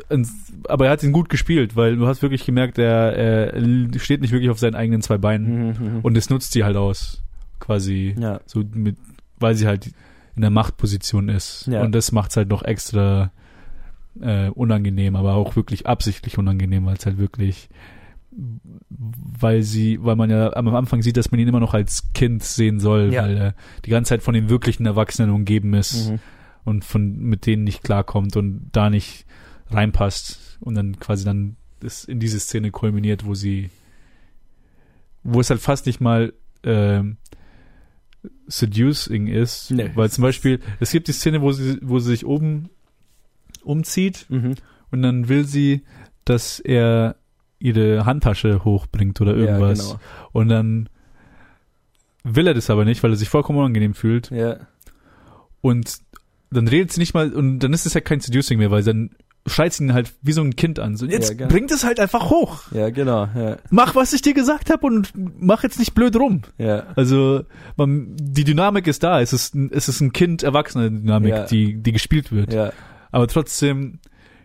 [0.69, 3.15] aber er hat ihn gut gespielt, weil du hast wirklich gemerkt, er,
[3.55, 5.87] er steht nicht wirklich auf seinen eigenen zwei Beinen Mhm.
[5.95, 6.01] mhm.
[6.03, 7.23] und es nutzt sie halt aus,
[7.59, 8.41] quasi Ja.
[8.47, 8.97] so mit,
[9.39, 9.91] weil sie halt
[10.37, 11.83] in der Machtposition ist Ja.
[11.83, 13.33] und das macht es halt noch extra
[14.21, 17.69] äh, unangenehm, aber auch wirklich absichtlich unangenehm, weil es halt wirklich,
[18.31, 22.43] weil sie, weil man ja am Anfang sieht, dass man ihn immer noch als Kind
[22.43, 23.23] sehen soll, Ja.
[23.23, 23.55] weil er
[23.85, 26.19] die ganze Zeit von den wirklichen Erwachsenen umgeben ist Mhm.
[26.65, 29.25] und von mit denen nicht klarkommt und da nicht
[29.71, 33.71] reinpasst und dann quasi dann das in diese Szene kulminiert, wo sie
[35.25, 36.33] wo es halt fast nicht mal
[36.65, 37.17] ähm,
[38.47, 39.91] seducing ist, Nee.
[39.95, 42.71] weil zum Beispiel es gibt die Szene, wo sie wo sie sich oben
[43.69, 44.55] umzieht Mhm.
[44.91, 45.85] und dann will sie,
[46.25, 47.17] dass er
[47.61, 50.01] ihre Handtasche hochbringt oder irgendwas Ja, genau.
[50.33, 50.89] und dann
[52.25, 54.57] will er das aber nicht, weil er sich vollkommen unangenehm fühlt Ja.
[55.61, 55.99] und
[56.51, 59.11] dann redet sie nicht mal und dann ist es ja kein Seducing mehr, weil dann
[59.47, 60.97] schreit sie ihn halt wie so ein Kind an.
[60.97, 61.49] So, jetzt Ja, genau.
[61.51, 62.71] bringt es halt einfach hoch.
[62.73, 63.29] Ja, genau.
[63.35, 63.57] Ja.
[63.71, 66.43] Mach, was ich dir gesagt habe und mach jetzt nicht blöd rum.
[66.59, 66.85] Ja.
[66.97, 67.45] Also
[67.77, 69.21] man, die Dynamik ist da.
[69.23, 71.45] Es ist, ein- es ist ein Kind-Erwachsene-Dynamik, Ja.
[71.47, 72.53] die, die gespielt wird.
[72.53, 72.73] Ja.
[73.11, 73.99] Aber trotzdem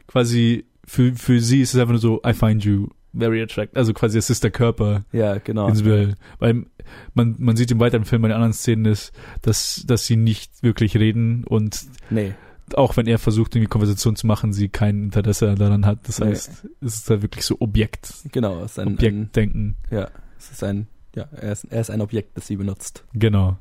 [0.08, 3.78] quasi für, für sie ist es einfach nur so, I find you very attractive.
[3.80, 5.68] Also quasi es ist der Körper, Ja, genau.
[5.86, 6.16] will.
[6.40, 6.66] Weil
[7.14, 9.12] man, man sieht im weiteren Film bei den anderen Szenen ist,
[9.42, 12.34] dass, dass sie nicht wirklich reden und Nee.
[12.76, 16.00] auch wenn er versucht, irgendwie Konversation zu machen, sie kein Interesse daran hat.
[16.08, 16.28] Das Nee.
[16.28, 18.64] heißt, es ist da wirklich so Objekt, Genau.
[18.64, 19.76] Es ist ein, ein, Objektdenken.
[19.92, 20.10] ja.
[20.40, 23.06] Es ist ein, ja, er ist, er ist ein Objekt, das sie benutzt.
[23.14, 23.58] Genau.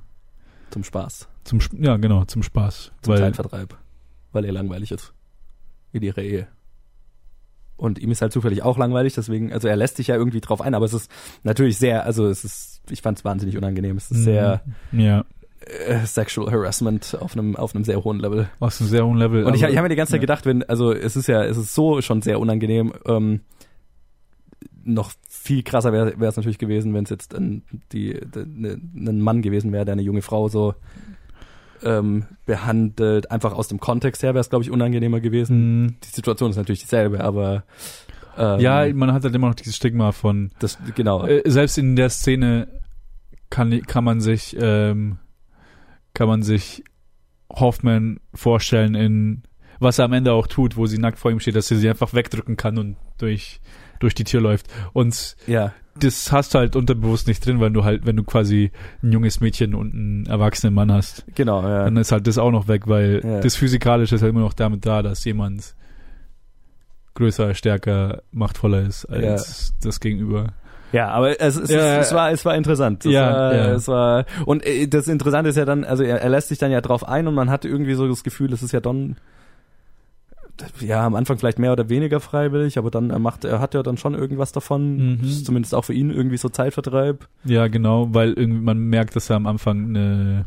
[0.71, 1.29] Zum Spaß.
[1.45, 2.91] Zum, ja, genau, zum Spaß.
[3.03, 3.77] Zum Weil, Zeitvertreib.
[4.33, 5.13] Weil er langweilig ist.
[5.93, 6.49] In ihrer Ehe.
[7.77, 10.61] Und ihm ist halt zufällig auch langweilig, deswegen, also er lässt sich ja irgendwie drauf
[10.61, 11.11] ein, aber es ist
[11.43, 13.97] natürlich sehr, also es ist, ich fand es wahnsinnig unangenehm.
[13.97, 14.63] Es ist sehr
[14.93, 15.25] ja,
[15.67, 18.49] äh, Sexual Harassment auf einem, auf einem sehr hohen Level.
[18.61, 19.45] aus einem sehr hohen Level.
[19.45, 20.23] Und ich, ich habe mir die ganze Zeit ja.
[20.23, 22.93] gedacht, wenn, also es ist ja, es ist so schon sehr unangenehm.
[23.07, 23.41] Ähm,
[24.85, 27.63] noch viel krasser wäre es natürlich gewesen, wenn es jetzt ein,
[27.93, 30.75] die, de, ne, ein Mann gewesen wäre, der eine junge Frau so
[31.85, 33.31] ähm, behandelt.
[33.31, 35.83] Einfach aus dem Kontext her wäre es, glaube ich, unangenehmer gewesen.
[35.83, 35.97] Mhm.
[36.05, 37.65] Die Situation ist natürlich dieselbe, aber
[38.37, 41.27] ähm, Ja, man hat halt immer noch dieses Stigma von, das genau.
[41.27, 42.69] äh, selbst in der Szene
[43.51, 45.19] kann, kann man sich, ähm,
[46.15, 46.85] kann man sich
[47.51, 49.43] Hoffman vorstellen in,
[49.79, 51.89] was er am Ende auch tut, wo sie nackt vor ihm steht, dass er sie
[51.89, 53.61] einfach wegdrücken kann und durch,
[54.01, 54.69] durch die Tür läuft.
[54.93, 58.71] Und ja, das hast du halt unterbewusst nicht drin, weil du halt, wenn du quasi
[59.03, 61.63] ein junges Mädchen und einen erwachsenen Mann hast, genau.
[61.63, 61.85] Ja.
[61.85, 63.41] dann ist halt das auch noch weg, weil Ja.
[63.41, 65.75] das Physikalische ist halt immer noch damit da, dass jemand
[67.15, 70.55] größer, stärker, machtvoller ist als das Gegenüber.
[70.93, 73.05] Ja, aber es, es, Ja, es, es war es war interessant.
[73.05, 73.73] Es Ja, war, ja.
[73.73, 76.71] es war und äh, das Interessante ist ja dann, also er, er lässt sich dann
[76.71, 79.17] ja drauf ein und man hat irgendwie so das Gefühl, es ist ja dann
[80.81, 83.83] ja am Anfang vielleicht mehr oder weniger freiwillig, aber dann er macht er hat ja
[83.83, 85.45] dann schon irgendwas davon, Mhm.
[85.45, 87.27] Zumindest auch für ihn irgendwie so Zeitvertreib.
[87.45, 90.45] Ja, genau, weil irgendwie man merkt, dass er am Anfang eine,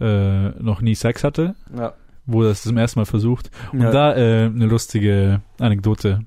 [0.00, 1.94] äh, noch nie Sex hatte, Ja.
[2.26, 3.50] wo er das zum ersten Mal versucht.
[3.72, 3.90] Und ja.
[3.90, 6.20] da äh, eine lustige Anekdote.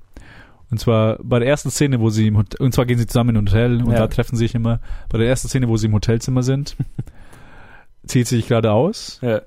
[0.70, 3.30] Und zwar bei der ersten Szene, wo sie im Hotel, und zwar gehen sie zusammen
[3.30, 3.98] in ein Hotel und Ja.
[3.98, 4.80] da treffen sie sich immer.
[5.08, 6.76] Bei der ersten Szene, wo sie im Hotelzimmer sind,
[8.06, 9.40] zieht sie sich gerade aus ja.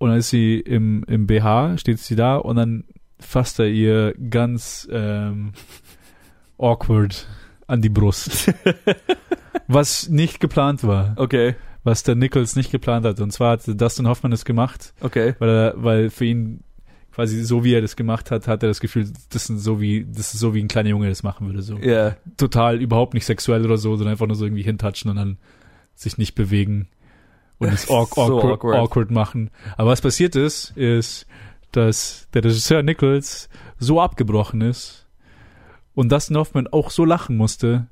[0.00, 2.84] Und dann ist sie im, im BH, steht sie da und dann
[3.18, 5.52] fasst er ihr ganz ähm,
[6.56, 7.28] awkward
[7.66, 8.50] an die Brust.
[9.68, 11.12] was nicht geplant war.
[11.16, 11.54] Okay,
[11.84, 13.20] Was der Nichols nicht geplant hat.
[13.20, 15.34] Und zwar hat Dustin Hoffman es gemacht, okay.
[15.38, 16.64] weil er, weil für ihn
[17.12, 20.06] quasi so wie er das gemacht hat, hat er das Gefühl, das ist so wie,
[20.10, 21.60] das ist so wie ein kleiner Junge das machen würde.
[21.60, 22.16] So Ja.
[22.38, 25.36] total überhaupt nicht sexuell oder so, sondern einfach nur so irgendwie hintatschen und dann
[25.94, 26.88] sich nicht bewegen
[27.60, 28.76] und es awk So awkward, awkward.
[28.76, 29.50] awkward machen.
[29.76, 31.26] Aber was passiert ist, ist,
[31.72, 35.06] dass der Regisseur Nichols so abgebrochen ist
[35.94, 37.86] und Dustin Hoffman auch so lachen musste,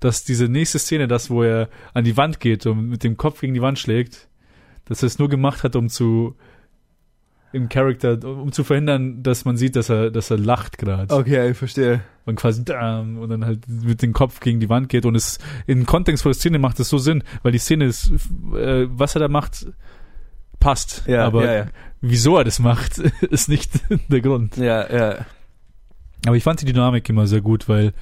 [0.00, 3.40] dass diese nächste Szene, das wo er an die Wand geht und mit dem Kopf
[3.40, 4.28] gegen die Wand schlägt,
[4.86, 6.36] dass er es nur gemacht hat, um zu
[7.52, 11.14] im Charakter, um zu verhindern, dass man sieht, dass er, dass er lacht gerade.
[11.14, 12.02] Okay, ich verstehe.
[12.26, 15.38] Und quasi damn, und dann halt mit dem Kopf gegen die Wand geht und es
[15.66, 18.10] in Kontext von der Szene macht es so Sinn, weil die Szene ist,
[18.54, 19.66] äh, was er da macht,
[20.60, 21.04] passt.
[21.06, 21.66] Ja, aber ja, ja.
[22.02, 22.98] wieso er das macht,
[23.30, 23.70] ist nicht
[24.08, 24.56] der Grund.
[24.56, 25.26] Ja, ja.
[26.26, 27.92] Aber ich fand die Dynamik immer sehr gut, weil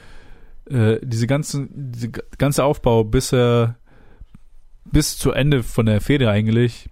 [0.69, 3.77] äh, diese ganzen, diese ganze Aufbau bis er
[4.85, 6.89] bis zu Ende von der Fehde eigentlich,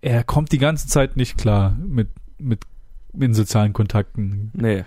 [0.00, 2.08] er kommt die ganze Zeit nicht klar mit
[2.38, 2.60] mit
[3.18, 4.84] in sozialen Kontakten Nee.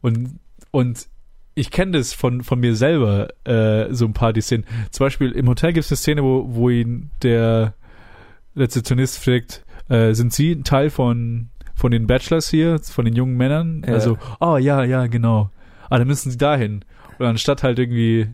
[0.00, 0.38] und
[0.70, 1.08] und
[1.54, 4.64] ich kenne das von von mir selber äh, so ein paar die Szenen.
[4.90, 7.74] Zum Beispiel im Hotel gibt es eine Szene, wo wo ihn der
[8.56, 13.36] Rezeptionist fragt, äh, sind Sie ein Teil von von den Bachelors hier, von den jungen
[13.36, 13.82] Männern?
[13.86, 13.94] Ja.
[13.94, 15.50] Also, oh ja, ja, genau.
[15.90, 16.84] Ah, dann müssen Sie dahin.
[17.18, 18.28] Und anstatt halt irgendwie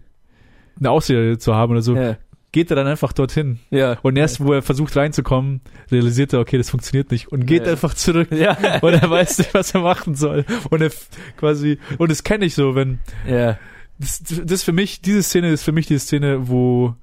[0.78, 2.16] eine Ausrede zu haben oder so, Ja.
[2.52, 3.58] Geht er dann einfach dorthin.
[3.70, 3.98] Ja.
[4.02, 5.60] Und erst, wo er versucht reinzukommen,
[5.90, 7.72] realisiert er, okay, das funktioniert nicht und geht Ja.
[7.72, 8.28] einfach zurück.
[8.32, 8.56] Ja.
[8.82, 10.44] Und er weiß nicht, was er machen soll.
[10.70, 10.90] Und er
[11.36, 13.58] quasi, und das kenne ich so, wenn, Ja.
[13.98, 16.94] das, das für mich, diese Szene ist für mich die Szene, wo,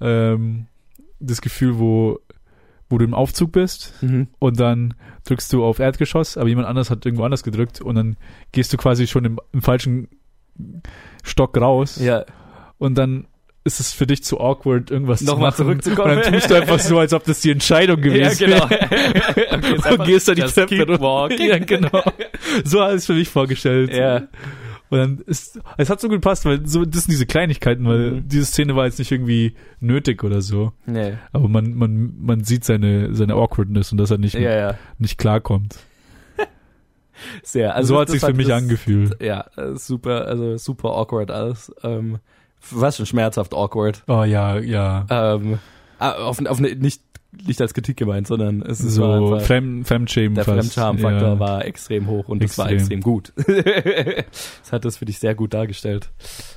[0.00, 0.66] ähm,
[1.20, 2.18] das Gefühl, wo,
[2.88, 4.28] wo du im Aufzug bist Mhm.
[4.38, 4.94] und dann
[5.24, 8.16] drückst du auf Erdgeschoss, aber jemand anders hat irgendwo anders gedrückt und dann
[8.52, 10.08] gehst du quasi schon im, im falschen
[11.24, 12.24] Stock raus Ja.
[12.78, 13.26] und dann
[13.66, 15.80] ist es für dich zu awkward, irgendwas Nochmal zu machen.
[15.82, 16.16] zurückzukommen.
[16.16, 18.70] Und dann tust du einfach so, als ob das die Entscheidung gewesen ja, genau.
[18.70, 19.92] wäre.
[19.98, 21.42] Und gehst da die Treppe runter.
[21.44, 22.02] Ja, genau.
[22.64, 23.92] So habe ich es für mich vorgestellt.
[23.92, 24.28] Ja.
[24.88, 28.10] Und dann ist, es hat so gut gepasst, weil so, das sind diese Kleinigkeiten, weil
[28.12, 28.28] Mhm.
[28.28, 30.72] diese Szene war jetzt nicht irgendwie nötig oder so.
[30.86, 31.14] Nee.
[31.32, 34.74] Aber man, man, man sieht seine, seine Awkwardness und dass er nicht, Ja, ja.
[34.98, 35.76] nicht klarkommt.
[37.42, 37.74] Sehr.
[37.74, 39.20] Also so hat das sich für mich angefühlt.
[39.22, 41.72] Ja, äh, super, also super awkward alles.
[41.82, 42.18] Ähm,
[42.70, 44.02] was schon schmerzhaft awkward.
[44.08, 45.06] Oh ja, ja.
[45.10, 45.58] Ähm,
[45.98, 47.02] ah, auf, auf eine, nicht,
[47.46, 50.44] nicht als Kritik gemeint, sondern es ist war so Fremd, Fremdschämen der.
[50.44, 51.38] Fremdscham-Faktor ja.
[51.38, 52.78] war extrem hoch und es war Extrem.
[52.78, 53.32] extrem gut.
[53.36, 56.10] das hat das für dich sehr gut dargestellt.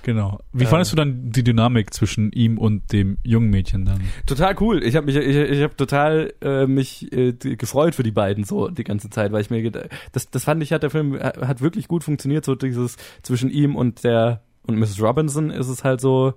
[0.03, 0.39] Genau.
[0.53, 0.67] Wie Äh.
[0.67, 4.01] fandest du dann die Dynamik zwischen ihm und dem jungen Mädchen dann?
[4.25, 4.81] Total cool.
[4.83, 8.69] Ich habe mich, ich, ich habe total äh, mich äh, gefreut für die beiden so
[8.69, 11.59] die ganze Zeit, weil ich mir ged- das, das fand ich hat der Film hat
[11.61, 12.45] wirklich gut funktioniert.
[12.45, 15.01] So dieses zwischen ihm und der und Mrs.
[15.01, 16.33] Robinson ist es halt so.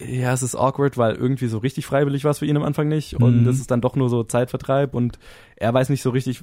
[0.00, 2.88] Ja, es ist awkward, weil irgendwie so richtig freiwillig war es für ihn am Anfang
[2.88, 3.48] nicht und Mhm.
[3.48, 5.18] es ist dann doch nur so Zeitvertreib und
[5.56, 6.42] er weiß nicht so richtig,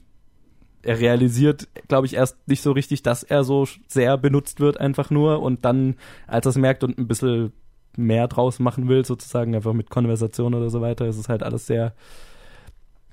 [0.81, 5.09] er realisiert, glaube ich, erst nicht so richtig, dass er so sehr benutzt wird einfach
[5.09, 5.95] nur und dann,
[6.25, 7.51] als er es merkt und ein bisschen
[7.97, 11.67] mehr draus machen will, sozusagen einfach mit Konversation oder so weiter, ist es halt alles
[11.67, 11.93] sehr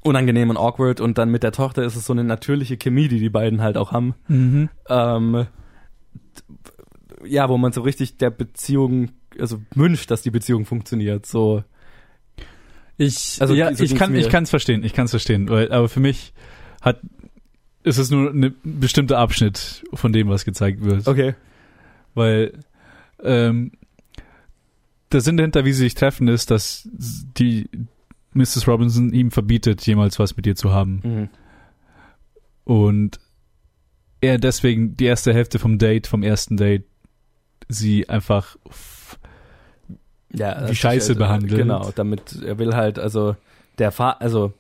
[0.05, 3.19] unangenehm und awkward und dann mit der Tochter ist es so eine natürliche Chemie, die
[3.19, 4.15] die beiden halt auch haben.
[4.29, 4.69] Mhm.
[4.89, 5.47] Ähm,
[7.27, 11.63] ja, wo man so richtig der Beziehung, also wünscht, dass die Beziehung funktioniert, so.
[12.99, 14.19] Ich, Also, ja, so ich kann, mir.
[14.19, 16.33] ich kann es verstehen, ich kann es verstehen, weil, aber für mich
[16.81, 17.01] hat,
[17.83, 21.07] ist es nur ein bestimmter Abschnitt von dem, was gezeigt wird.
[21.07, 21.35] Okay.
[22.15, 22.53] Weil,
[23.23, 23.73] ähm,
[25.13, 27.69] der Sinn dahinter, wie sie sich treffen, ist, dass die
[28.33, 28.67] Mrs.
[28.67, 31.01] Robinson ihm verbietet, jemals was mit ihr zu haben.
[31.05, 31.29] Mhm.
[32.65, 33.21] Und
[34.21, 36.85] er deswegen die erste Hälfte vom Date, vom ersten Date,
[37.69, 38.57] sie einfach
[40.33, 41.61] Ja, Wie Scheiße halt, behandelt.
[41.61, 43.37] Genau, damit er will halt, also
[43.79, 44.53] der Fa also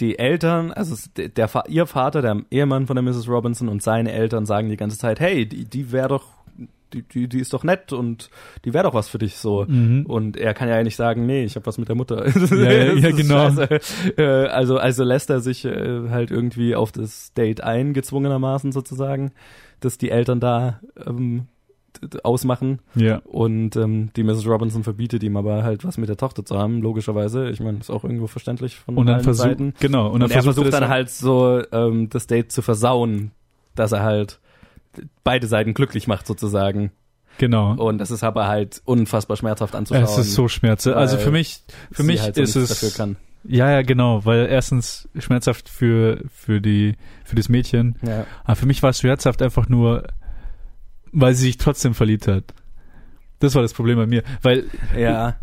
[0.00, 3.28] die Eltern, also der, der ihr Vater, der Ehemann von der Mrs.
[3.28, 6.24] Robinson und seine Eltern sagen die ganze Zeit, hey, die, die wäre doch,
[6.92, 8.30] die, die, die ist doch nett und
[8.64, 9.64] die wäre doch was für dich so.
[9.68, 10.06] mhm.
[10.06, 12.26] Und er kann ja nicht sagen, nee, ich habe was mit der Mutter.
[12.50, 13.50] Ja, ja, ja, genau.
[13.50, 14.16] scheiße.
[14.16, 19.32] Äh, also, also lässt er sich äh, halt irgendwie auf das Date ein, gezwungenermaßen sozusagen,
[19.80, 21.46] dass die Eltern da ähm,
[22.22, 22.80] ausmachen.
[22.94, 23.18] ja.
[23.24, 24.46] Und ähm, die Mrs.
[24.46, 27.50] Robinson verbietet ihm aber halt was mit der Tochter zu haben, logischerweise.
[27.50, 29.74] Ich meine, ist auch irgendwo verständlich von Und dann allen versucht, Seiten.
[29.80, 33.32] genau, und Und, dann er versucht das dann halt so ähm, das Date zu versauen,
[33.74, 34.40] dass er halt
[35.24, 36.90] beide Seiten glücklich macht sozusagen.
[37.38, 37.74] genau.
[37.74, 40.04] Und das ist aber halt unfassbar schmerzhaft anzuschauen.
[40.04, 40.96] Es ist so schmerzhaft.
[40.96, 42.98] Also für mich, für mich halt so ist es,
[43.44, 47.96] ja, ja, genau, weil erstens schmerzhaft für, für die, für das Mädchen.
[48.02, 48.26] Ja.
[48.44, 50.08] Aber für mich war es schmerzhaft einfach nur,
[51.12, 52.54] weil sie sich trotzdem verliebt hat.
[53.38, 54.64] Das war das Problem bei mir, weil
[54.96, 55.36] ja.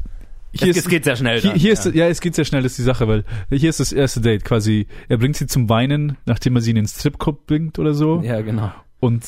[0.52, 1.41] hier es, ist, es geht sehr schnell.
[1.41, 1.80] hier, hier ja.
[1.80, 4.22] ist, ja, es geht sehr schnell, das ist die Sache, weil hier ist das erste
[4.22, 7.94] Date quasi, er bringt sie zum Weinen, nachdem er sie in den Stripclub bringt oder
[7.94, 8.22] so.
[8.22, 8.72] ja, genau.
[8.99, 9.23] Und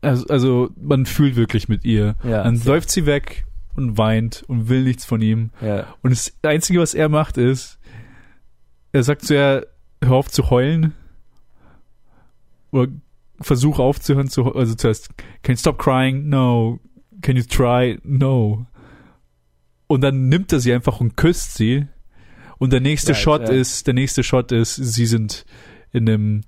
[0.00, 2.14] also, also man fühlt wirklich mit ihr.
[2.22, 2.72] Ja, Dann sehr.
[2.72, 5.50] läuft sie weg und weint und will nichts von ihm.
[5.60, 5.86] Ja.
[6.02, 7.78] Und das Einzige, was er macht, ist,
[8.92, 9.66] er sagt zu ihr,
[10.02, 10.94] hör auf zu heulen.
[12.70, 12.88] Oder
[13.40, 15.10] versuch aufzuhören zu also zuerst,
[15.42, 16.28] can you stop crying?
[16.28, 16.80] No.
[17.22, 17.98] Can you try?
[18.04, 18.66] No.
[19.86, 21.86] Und dann nimmt er sie einfach und küsst sie.
[22.58, 23.54] Und der nächste Right, Shot ja.
[23.54, 25.44] ist, der nächste Shot ist, sie sind
[25.92, 26.42] in einem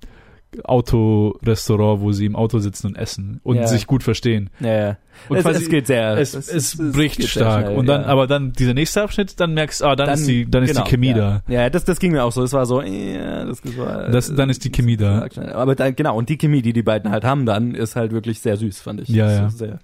[0.63, 3.67] Autorestaurant, wo sie im Auto sitzen und essen und Ja.
[3.67, 4.49] sich gut verstehen.
[4.59, 4.97] Ja, ja.
[5.29, 6.17] Und es, quasi- es geht sehr.
[6.17, 7.65] Es, es, bricht geht sehr stark.
[7.67, 8.07] schnell, und dann, ja.
[8.07, 10.83] aber dann dieser nächste Abschnitt, dann merkst du, ah, dann, ist die, dann ist genau,
[10.83, 11.41] die Chemie ja.
[11.47, 11.53] da.
[11.53, 12.43] Ja, das, das ging mir auch so.
[12.43, 14.09] Es war so, ja, das war.
[14.09, 15.27] Das, dann ist die Chemie da.
[15.53, 18.39] Aber dann, genau, und die Chemie, die die beiden halt haben, dann ist halt wirklich
[18.41, 19.09] sehr süß, fand ich.
[19.09, 19.47] Ja, Das ja.
[19.47, 19.79] ist Sehr,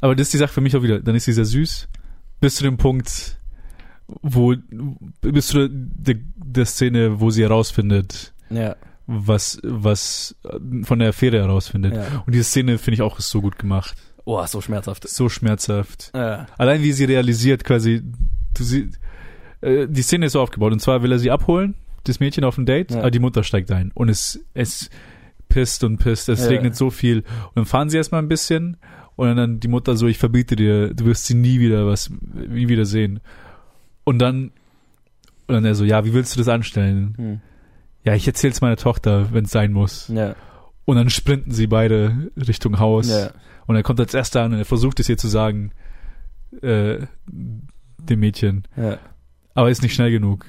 [0.00, 1.00] Aber das ist die Sache für mich auch wieder.
[1.00, 1.88] Dann ist sie sehr süß,
[2.40, 3.38] bis zu dem Punkt,
[4.22, 4.54] wo,
[5.20, 11.10] bis zu der, der, der Szene, wo sie herausfindet, ja, was, was äh, von der
[11.10, 11.94] Affäre herausfindet.
[11.94, 12.22] ja.
[12.26, 13.96] Und diese Szene finde ich auch ist so gut gemacht.
[14.24, 15.06] Oh, so schmerzhaft.
[15.08, 16.10] So schmerzhaft.
[16.14, 18.02] Ja, Allein wie sie realisiert, quasi,
[18.56, 18.88] du sie,
[19.60, 20.72] äh, die Szene ist so aufgebaut.
[20.72, 21.74] Und zwar will er sie abholen,
[22.04, 23.00] das Mädchen auf ein Date, Ja.
[23.00, 23.90] aber die Mutter steigt ein.
[23.94, 24.88] Und es, es
[25.50, 27.18] pisst und pisst, es regnet so viel.
[27.18, 28.78] Und dann fahren sie erstmal ein bisschen
[29.16, 32.68] und dann die Mutter so, ich verbiete dir, du wirst sie nie wieder was, nie
[32.68, 33.20] wieder sehen.
[34.04, 34.52] Und dann,
[35.46, 37.14] und dann er so, ja, wie willst du das anstellen?
[37.18, 37.40] hm.
[38.04, 40.08] Ja, ich erzähl's meiner Tochter, wenn es sein muss.
[40.08, 40.34] ja,
[40.84, 43.08] Und dann sprinten sie beide Richtung Haus.
[43.08, 43.30] ja,
[43.66, 45.72] Und er kommt als erster an und er versucht es ihr zu sagen,
[46.62, 48.64] äh, dem Mädchen.
[48.76, 48.98] ja,
[49.54, 50.44] Aber ist nicht schnell genug.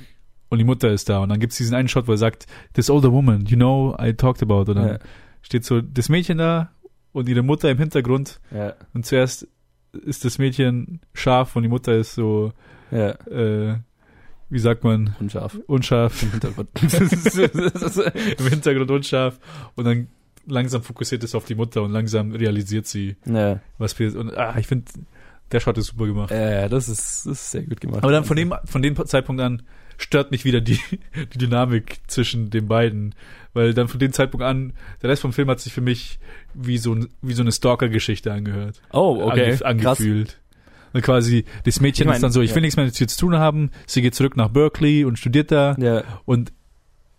[0.49, 1.19] Und die Mutter ist da.
[1.19, 4.13] Und dann gibt's diesen einen Shot, wo er sagt, this older woman, you know, I
[4.13, 4.69] talked about.
[4.71, 4.99] Und dann ja,
[5.41, 6.71] steht so das Mädchen da
[7.13, 8.39] und ihre Mutter im Hintergrund.
[8.51, 9.47] ja, Und zuerst
[9.93, 12.51] ist das Mädchen scharf und die Mutter ist so,
[13.31, 13.75] äh,
[14.55, 16.23] wie sagt man, unscharf unscharf.
[16.23, 16.69] im Hintergrund.
[18.39, 19.37] Im Hintergrund unscharf.
[19.75, 20.07] Und dann
[20.47, 24.15] langsam fokussiert es auf die Mutter und langsam realisiert sie, ja, was passiert.
[24.15, 24.85] Und ah, ich finde,
[25.51, 26.31] der Shot ist super gemacht.
[26.31, 28.01] ja, ja, das ist, das ist sehr gut gemacht.
[28.01, 29.61] Aber dann von dem, von dem Zeitpunkt an
[29.97, 30.79] stört mich wieder die,
[31.33, 33.13] die Dynamik zwischen den beiden.
[33.51, 34.71] Weil dann von dem Zeitpunkt an,
[35.01, 36.17] der Rest vom Film hat sich für mich
[36.53, 38.81] wie so, wie so eine Stalker-Geschichte angehört.
[38.93, 39.57] Oh, okay.
[39.63, 40.29] Ange, angefühlt.
[40.29, 40.44] Und
[41.01, 42.61] quasi, das Mädchen Ich mein, ist dann so, ich will ja.
[42.61, 43.71] nichts mehr mit dir zu tun haben.
[43.87, 45.75] Sie geht zurück nach Berkeley und studiert da.
[45.79, 46.51] Ja, Und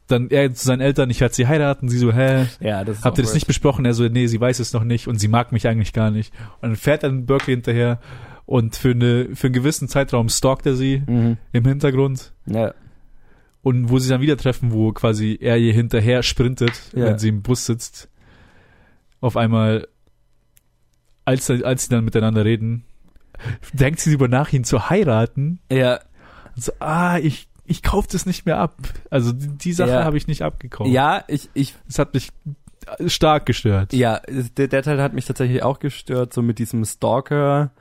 [0.08, 1.88] dann er zu seinen Eltern, ich werde sie heiraten.
[1.88, 2.46] Sie so, hä?
[2.60, 3.84] ja, das Habt ihr das nicht besprochen?
[3.84, 6.32] Er so, nee, sie weiß es noch nicht und sie mag mich eigentlich gar nicht.
[6.60, 7.98] Und dann fährt er in Berkeley hinterher
[8.44, 11.38] und für, eine, für einen gewissen Zeitraum stalkt er sie Mhm.
[11.52, 12.32] im Hintergrund.
[12.46, 12.72] Ja,
[13.62, 17.06] Und wo sie dann wieder treffen, wo quasi er ihr hinterher sprintet, Ja.
[17.06, 18.08] wenn sie im Bus sitzt.
[19.20, 19.88] Auf einmal,
[21.24, 22.84] als, als sie dann miteinander reden,
[23.72, 25.60] denkt sie über nach, ihn zu heiraten.
[25.70, 26.00] ja,
[26.54, 28.74] so, ah, ich, ich kauf das nicht mehr ab.
[29.10, 30.04] Also die, die Sache Ja.
[30.04, 30.90] habe ich nicht abgekauft.
[30.90, 32.30] ja, ich, ich Das hat mich
[33.06, 33.92] stark gestört.
[33.92, 37.72] Ja, der, der Teil hat mich tatsächlich auch gestört, so mit diesem Stalker,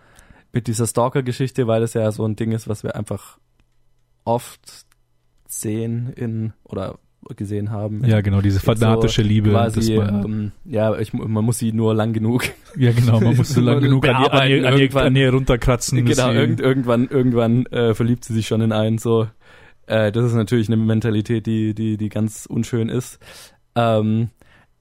[0.52, 3.38] mit dieser Stalker-Geschichte, weil das ja so ein Ding ist, was wir einfach
[4.24, 4.86] oft
[5.48, 6.98] sehen in oder
[7.36, 8.04] gesehen haben.
[8.06, 9.50] Ja, genau, diese fanatische Liebe.
[9.50, 12.44] Quasi, man, ähm, ja, ich, man muss sie nur lang genug.
[12.78, 15.32] ja, genau, man muss so lang genug an ihr, an, ihr, an, ihr, an ihr
[15.32, 16.06] runterkratzen.
[16.06, 19.00] genau, sie- irgend, irgendwann, irgendwann äh, verliebt sie sich schon in einen.
[19.00, 19.28] So,
[19.88, 23.20] äh, das ist natürlich eine Mentalität, die, die, die ganz unschön ist.
[23.76, 24.30] Ähm,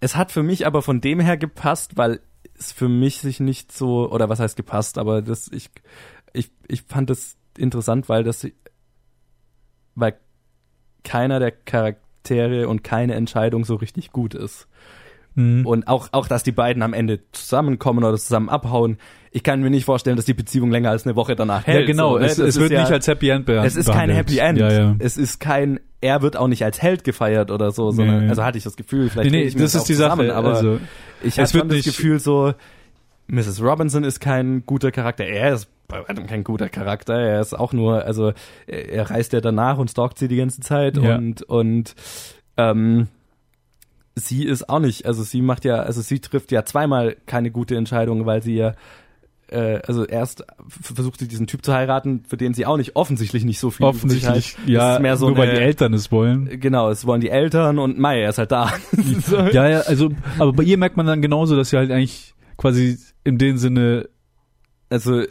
[0.01, 2.21] es hat für mich aber von dem her gepasst, weil
[2.59, 5.71] es für mich sich nicht so oder was heißt gepasst, aber das ich
[6.33, 8.47] ich ich fand das interessant, weil das
[9.95, 10.15] weil
[11.03, 14.67] keiner der Charaktere und keine Entscheidung so richtig gut ist.
[15.35, 15.67] Mhm.
[15.67, 18.99] Und auch, auch, dass die beiden am Ende zusammenkommen oder zusammen abhauen.
[19.33, 21.81] Ich kann mir nicht vorstellen, dass die Beziehung länger als eine Woche danach hält.
[21.81, 22.27] ja, genau, so, ne?
[22.27, 23.67] es, es wird ja, nicht als Happy End behandelt.
[23.73, 24.59] es ist kein Happy End.
[24.59, 24.97] Ja, ja.
[25.01, 28.29] Es ist kein, er wird auch nicht als Held gefeiert oder so, sondern, Nee.
[28.29, 30.37] also hatte ich das Gefühl, vielleicht Nee, nee, das ist die zusammen, Sache.
[30.37, 30.79] aber also,
[31.23, 32.55] ich es habe wird schon das nicht- Gefühl so,
[33.27, 33.63] Mrs.
[33.63, 35.25] Robinson ist kein guter Charakter.
[35.25, 37.15] Er ist bei weitem kein guter Charakter.
[37.15, 38.33] Er ist auch nur, also
[38.67, 41.17] er, er reist ja danach und stalkt sie die ganze Zeit Ja.
[41.17, 41.95] und und
[42.57, 43.09] ähm,
[44.15, 47.77] sie ist auch nicht, also sie macht ja, also sie trifft ja zweimal keine gute
[47.77, 48.75] Entscheidung, weil sie ja
[49.49, 53.45] äh, also erst versucht sie diesen Typ zu heiraten, für den sie auch nicht offensichtlich
[53.45, 54.69] nicht so viel offensichtlich, hat.
[54.69, 56.61] ja, mehr so nur weil die Eltern es wollen.
[56.61, 58.73] Genau, es wollen die Eltern und Mai, er ist halt da.
[59.27, 59.39] so.
[59.39, 62.99] Ja, ja, also, aber bei ihr merkt man dann genauso, dass sie halt eigentlich quasi
[63.25, 64.09] in dem Sinne
[64.91, 65.23] Also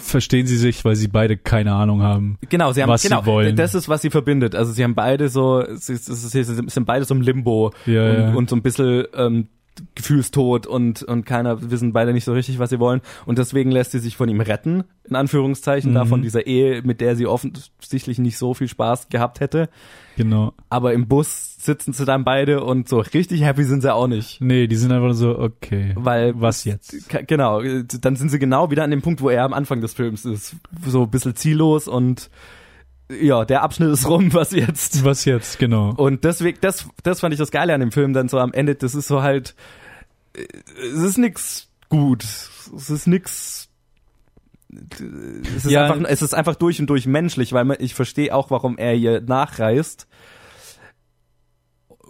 [0.00, 2.38] verstehen sie sich, weil sie beide keine Ahnung haben.
[2.48, 3.56] Genau, sie haben was sie genau, wollen.
[3.56, 4.54] das ist, was sie verbindet.
[4.54, 8.10] Also sie haben beide so, sie, sie, sie, sie sind beide so im Limbo Ja,
[8.10, 8.34] und, ja.
[8.34, 9.48] und so ein bisschen ähm,
[9.94, 13.00] gefühlstot und und keiner wissen beide nicht so richtig, was sie wollen.
[13.24, 16.08] Und deswegen lässt sie sich von ihm retten, in Anführungszeichen, da Mhm.
[16.08, 19.70] von dieser Ehe, mit der sie offensichtlich nicht so viel Spaß gehabt hätte.
[20.16, 20.52] Genau.
[20.68, 24.40] Aber im Bus sitzen sie dann beide und so richtig happy sind sie auch nicht.
[24.40, 25.92] Nee, die sind einfach so, okay.
[25.96, 26.40] Weil.
[26.40, 27.08] Was jetzt?
[27.26, 30.24] Genau, dann sind sie genau wieder an dem Punkt, wo er am Anfang des Films
[30.24, 30.56] ist.
[30.84, 32.30] So ein bisschen ziellos und
[33.20, 35.04] ja, der Abschnitt ist rum, was jetzt?
[35.04, 35.92] Was jetzt, genau.
[35.94, 38.74] Und deswegen, das, das fand ich das Geile an dem Film dann so am Ende,
[38.74, 39.54] das ist so halt,
[40.34, 43.68] es ist nix gut, es ist nix
[45.56, 45.92] es ist, ja.
[45.92, 48.94] einfach, es ist einfach durch und durch menschlich, weil man, ich verstehe auch, warum er
[48.94, 50.08] ihr nachreist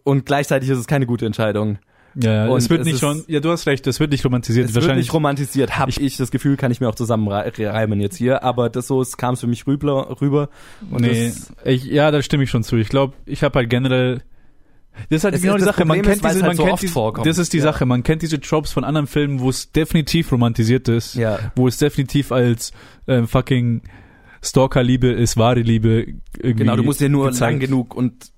[0.04, 1.78] und gleichzeitig ist es keine gute Entscheidung.
[2.14, 4.68] Ja, Und es wird es nicht schon, ja, du hast recht, es wird nicht romantisiert.
[4.68, 8.42] Es wird nicht romantisiert, habe ich, das Gefühl, kann ich mir auch zusammenreimen jetzt hier,
[8.42, 10.50] aber das so kam es für mich rüber, rüber
[10.90, 12.76] und nee, das, ich, ja, da stimme ich schon zu.
[12.76, 14.20] Ich glaube, ich habe halt generell,
[15.08, 16.42] das ist halt Es genau ist- die das Sache, man Problem kennt ist, diese, es
[16.42, 17.62] halt man so kennt diese, das ist die Ja.
[17.62, 21.66] Sache, man kennt diese Tropes von anderen Filmen, wo es definitiv romantisiert ist, ja, wo
[21.66, 22.72] es definitiv als
[23.08, 23.80] ähm, fucking
[24.42, 26.06] Stalker-Liebe ist, wahre Liebe
[26.36, 27.52] irgendwie genau, du musst dir nur gezeigt.
[27.52, 28.31] lang genug und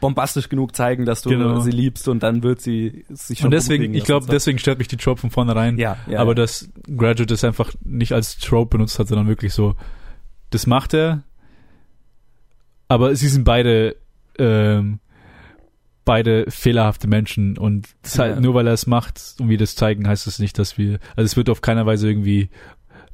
[0.00, 1.60] bombastisch genug zeigen, dass du Genau.
[1.60, 4.88] sie liebst und dann wird sie sich schon Und deswegen, ich glaube, deswegen stört mich
[4.88, 5.78] die Trope von vornherein.
[5.78, 6.34] ja, ja, aber ja.
[6.36, 9.74] dass Graduate es einfach nicht als Trope benutzt hat, sondern wirklich so,
[10.50, 11.22] das macht er,
[12.88, 13.96] aber sie sind beide
[14.38, 15.00] ähm,
[16.04, 18.40] beide fehlerhafte Menschen und halt, Ja.
[18.40, 21.24] nur weil er es macht und wir das zeigen, heißt das nicht, dass wir, also
[21.26, 22.48] es wird auf keiner Weise irgendwie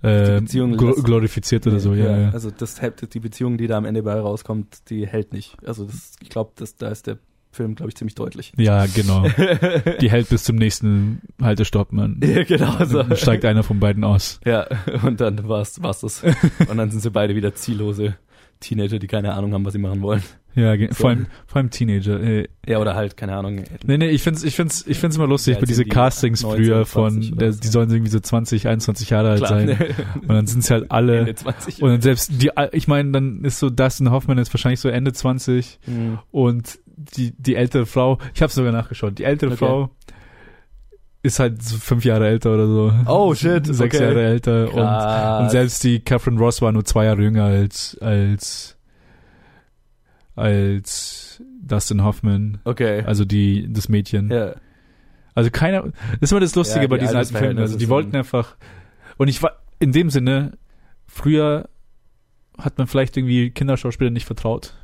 [0.02, 2.30] äh, gl glorifiziert oder so, ja, ja.
[2.30, 5.56] Also das hält, die Beziehung, die da am Ende bei rauskommt, die hält nicht.
[5.64, 7.18] Also das, ich glaube, da ist der
[7.52, 8.52] Film, glaube ich, ziemlich deutlich.
[8.56, 9.26] Ja, genau.
[10.00, 12.18] Die hält bis zum nächsten Haltestopp, man.
[12.22, 13.02] ja, genau so.
[13.02, 14.40] Dann steigt einer von beiden aus.
[14.46, 14.66] Ja,
[15.02, 16.22] und dann war's, war's das.
[16.68, 18.16] Und dann sind sie beide wieder ziellose
[18.62, 20.22] Teenager, die keine Ahnung haben, was sie machen wollen.
[20.54, 20.86] Ja, So.
[20.94, 22.20] vor allem, vor allem Teenager.
[22.22, 23.64] Äh, Ja, oder halt, keine Ahnung.
[23.86, 26.42] Nee, nee, ich find's, ich find's, ich find's immer lustig, Ja, bei diese die Castings
[26.42, 27.60] 19, früher 20 von, der, so.
[27.60, 29.66] die sollen irgendwie so 20, 21 Jahre alt Klar, sein.
[29.66, 29.76] ne?
[30.20, 31.82] Und dann sind sie halt alle, Ende 20.
[31.82, 35.12] und dann selbst die, ich meine, dann ist so Dustin Hoffman ist wahrscheinlich so Ende
[35.12, 36.18] 20 Mhm.
[36.30, 39.58] und die, die ältere Frau, ich habe sogar nachgeschaut, die ältere Okay.
[39.58, 39.90] Frau
[41.22, 42.92] ist halt fünf Jahre älter oder so.
[43.06, 44.04] Oh, shit, Sechs okay.
[44.04, 45.42] Jahre älter und, Krass.
[45.42, 48.76] und selbst die Catherine Ross war nur zwei Jahre jünger als, als,
[50.34, 52.58] als Dustin Hoffman.
[52.64, 53.02] Okay.
[53.06, 54.30] Also die, das Mädchen.
[54.30, 54.54] ja.
[55.34, 57.58] Also keiner, das ist immer das Lustige Ja, bei die diesen alten Filmen.
[57.58, 58.56] Also die wollten einfach,
[59.16, 60.58] und ich war, in dem Sinne,
[61.06, 61.70] früher
[62.58, 64.74] hat man vielleicht irgendwie Kinderschauspielern nicht vertraut.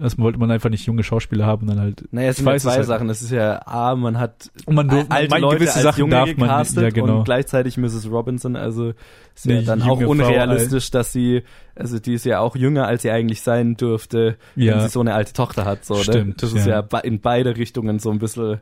[0.00, 2.04] Das wollte man einfach nicht junge Schauspieler haben und dann halt.
[2.12, 2.84] Naja, es sind ja zwei halt.
[2.86, 3.08] Sachen.
[3.08, 5.98] Das ist ja, A, man hat Und man durf- alte man- Leute gewisse als Sachen
[6.00, 7.18] Junge darf man- gecastet ja, genau.
[7.18, 8.08] und gleichzeitig Mrs.
[8.10, 8.92] Robinson, also
[9.34, 11.42] ist ja Eine dann junge auch Frau, unrealistisch, dass sie,
[11.74, 15.00] also die ist ja auch jünger, als sie eigentlich sein dürfte, wenn Ja, sie so
[15.00, 15.84] eine alte Tochter hat.
[15.84, 16.04] So, ne?
[16.04, 16.74] Stimmt, Das ist ja.
[16.76, 18.60] ja be- in beide Richtungen so ein bisschen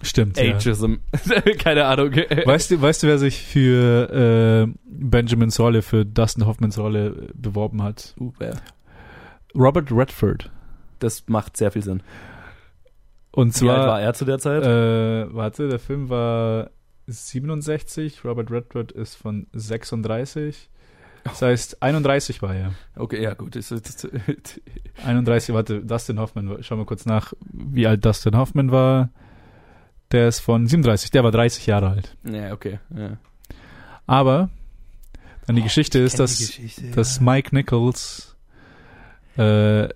[0.00, 0.36] stimmt.
[0.38, 0.54] Ja.
[0.56, 0.94] Ageism.
[1.58, 2.10] Keine Ahnung.
[2.12, 7.28] Weißt du, weißt du, wer sich für äh, Benjamins Rolle, für Dustin Hoffmans Rolle äh,
[7.34, 8.14] beworben hat?
[8.18, 8.52] Uh, ja.
[9.54, 10.50] Robert Redford.
[10.98, 12.02] Das macht sehr viel Sinn.
[13.32, 14.62] Und Wie alt war zwar, er zu der Zeit?
[14.62, 16.70] äh, warte, der Film war
[17.06, 20.68] 67, Robert Redford ist von 36.
[21.24, 22.72] Das heißt, 31 war er.
[22.96, 23.54] okay, ja gut.
[23.54, 24.08] Das, das,
[25.04, 29.10] 31, warte, Dustin Hoffman, schau mal kurz nach, wie alt Dustin Hoffman war.
[30.10, 32.16] Der ist von 37, der war 30 Jahre alt.
[32.24, 32.80] ja, okay.
[32.94, 33.16] Ja.
[34.06, 34.50] Aber
[35.46, 37.22] dann die Geschichte ist, dass, die Geschichte, dass ja.
[37.22, 38.31] Mike Nichols,
[39.36, 39.88] äh,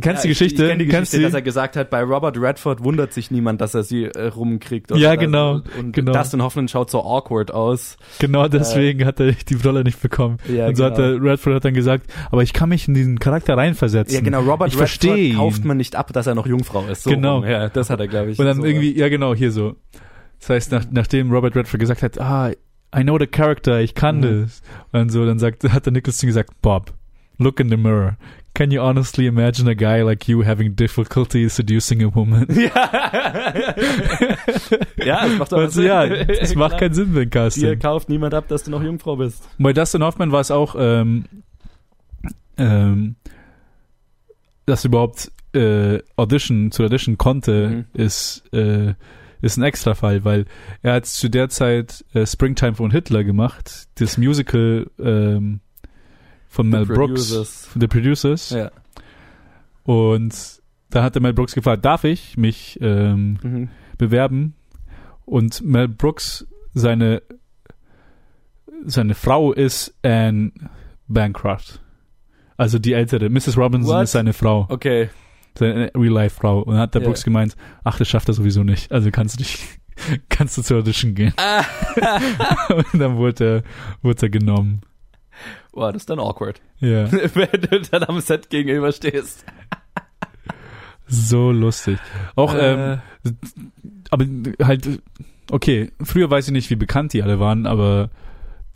[0.00, 0.62] kennst du die Ja, ich- Geschichte?
[0.64, 1.44] Ich, kenn die Geschichte, dass er die?
[1.44, 4.90] gesagt hat, bei Robert Redford wundert sich niemand, dass er sie äh, rumkriegt.
[4.94, 6.12] Ja, genau, Und, und genau.
[6.12, 7.96] Dustin Hoffman schaut so awkward aus.
[8.18, 10.38] Genau deswegen hat er die Rolle nicht bekommen.
[10.52, 13.18] Ja, Und so hat der Redford hat dann gesagt, aber ich kann mich in diesen
[13.18, 14.14] Charakter reinversetzen.
[14.14, 14.40] Ja, genau.
[14.42, 17.04] Robert Ich Redford kauft man nicht ab, dass er noch Jungfrau ist.
[17.04, 17.36] So Genau.
[17.36, 17.46] rum.
[17.46, 18.38] Ja, das hat er, glaube ich.
[18.38, 18.64] Und dann so.
[18.64, 19.76] irgendwie, ja genau, hier so.
[20.40, 22.50] Das heißt, nach, nachdem Robert Redford gesagt hat, ah,
[22.96, 24.42] I know the character, ich kann Mhm.
[24.44, 24.62] das.
[24.92, 26.92] Und so, dann sagt, hat der Nicholson gesagt, Bob,
[27.38, 28.16] look in the mirror.
[28.58, 32.44] Can you honestly imagine a guy like you having difficulty seducing a woman?
[32.58, 33.54] Ja.
[35.04, 37.78] ja, das macht doch Also, ja, es macht keinen Sinn, wenn Dir Casting.
[37.78, 39.48] kauft niemand ab, dass du noch Jungfrau bist.
[39.58, 41.24] Bei Dustin Hoffman war es auch, ähm,
[42.56, 43.14] ähm,
[44.66, 47.84] dass überhaupt äh, Audition zu Audition konnte, Mhm.
[47.94, 48.94] ist äh,
[49.40, 50.46] ist ein Extrafall, weil
[50.82, 55.60] er hat zu der Zeit äh, Springtime von Hitler gemacht, das Musical ähm,
[56.48, 56.98] von Mel Brooks,
[57.30, 57.70] Producers.
[57.78, 58.70] The Producers, Ja.
[59.84, 60.34] und
[60.90, 63.68] da hat der Mel Brooks gefragt, darf ich mich ähm, Mhm.
[63.98, 64.54] bewerben?
[65.24, 67.22] Und Mel Brooks, seine
[68.84, 70.52] seine Frau ist Anne
[71.08, 71.80] Bancroft.
[72.56, 73.28] Also die ältere.
[73.28, 73.56] Mrs.
[73.56, 74.04] Robinson What?
[74.04, 74.66] ist seine Frau.
[74.68, 75.10] Okay.
[75.58, 76.60] Seine Real-Life-Frau.
[76.62, 77.08] Und dann hat der Ja.
[77.08, 78.92] Brooks gemeint, ach, das schafft er sowieso nicht.
[78.92, 79.58] Also kannst du dich,
[80.28, 81.32] kannst du zur Audition gehen.
[81.36, 81.64] Ah.
[82.92, 83.62] Und dann wurde er,
[84.02, 84.80] wurde er genommen.
[85.72, 86.60] Boah, das ist dann awkward.
[86.80, 87.10] Ja.
[87.12, 89.44] Wenn du dann am Set gegenüber stehst.
[91.06, 91.98] So lustig.
[92.36, 92.72] Auch, Äh.
[92.94, 93.00] ähm,
[94.10, 94.24] aber
[94.66, 95.00] halt,
[95.50, 98.10] okay, früher weiß ich nicht, wie bekannt die alle waren, aber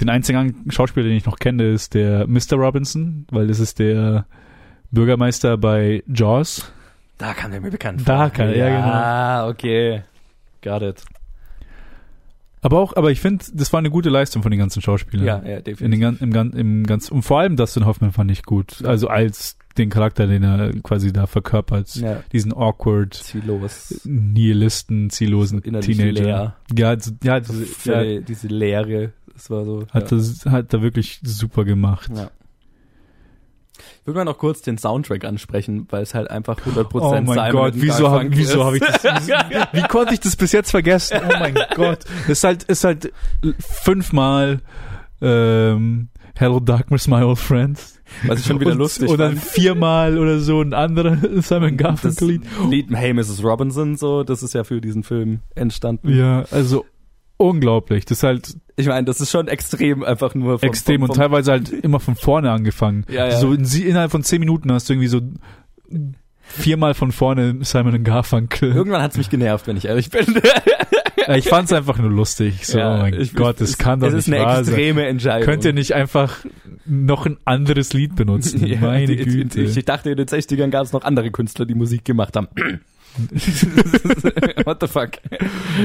[0.00, 2.54] den einzigen Schauspieler, den ich noch kenne, ist der Mr.
[2.54, 4.24] Robinson, weil das ist der
[4.90, 6.72] Bürgermeister bei Jaws.
[7.18, 8.30] Da kam der mir bekannt Da vor.
[8.30, 8.86] kann- ja, genau.
[8.92, 10.02] Ah, okay.
[10.62, 11.04] Got it.
[12.62, 15.26] Aber auch, aber ich finde, das war eine gute Leistung von den ganzen Schauspielern.
[15.26, 15.90] Ja, ja, In definitiv.
[15.90, 18.84] den, gan- im, gan- im ganz, und vor allem Dustin Hoffman fand ich gut.
[18.84, 21.94] Also als den Charakter, den er quasi da verkörpert.
[21.96, 26.12] ja, Diesen awkward, ziellos, Nihilisten, ziellosen Teenager.
[26.12, 26.56] leer.
[26.76, 29.86] Ja, so- ja, diese, ja diese Leere, das war so.
[29.90, 30.16] hat, ja.
[30.18, 32.10] das, hat er wirklich super gemacht.
[32.14, 32.30] Ja.
[34.00, 37.26] Ich würde mal noch kurz den Soundtrack ansprechen, weil es halt einfach 100% Oh mein
[37.26, 39.32] Simon Gott, wieso habe wieso hab ich das, wie,
[39.78, 41.20] wie konnte ich das bis jetzt vergessen?
[41.24, 42.00] Oh mein Gott.
[42.26, 43.12] Das ist halt, ist halt
[43.58, 44.60] fünfmal,
[45.20, 47.78] ähm, Hello Darkness, my old friend.
[48.26, 51.86] Was ich schon wieder und, lustig Und dann viermal oder so ein anderer Simon Das
[51.86, 52.42] Garfunkel Lied.
[52.68, 53.44] Lied Hey Mrs.
[53.44, 56.16] Robinson, so, das ist ja für diesen Film entstanden.
[56.16, 56.84] Ja, also
[57.36, 58.04] unglaublich.
[58.04, 61.16] Das ist halt Ich meine, das ist schon extrem einfach nur vom, extrem vom, und
[61.16, 63.04] vom, teilweise halt immer von vorne angefangen.
[63.10, 63.36] Ja, ja.
[63.38, 65.20] So in, innerhalb von zehn Minuten hast du irgendwie so
[66.42, 68.72] viermal von vorne Simon Garfunkel.
[68.74, 70.26] Irgendwann hat's mich genervt, wenn ich ehrlich bin.
[71.36, 72.66] Ich fand's einfach nur lustig.
[72.66, 74.64] So, Ja, oh mein ich- Gott, das es- kann doch Es nicht ist eine wahr
[74.64, 74.74] sein.
[74.74, 75.44] extreme Entscheidung.
[75.44, 76.38] Könnt ihr nicht einfach
[76.84, 78.66] noch ein anderes Lied benutzen?
[78.66, 79.60] Ja, Meine Güte.
[79.62, 82.48] Ich, ich dachte, in den 60ern gab es noch andere Künstler, die Musik gemacht haben.
[84.64, 85.10] What the fuck?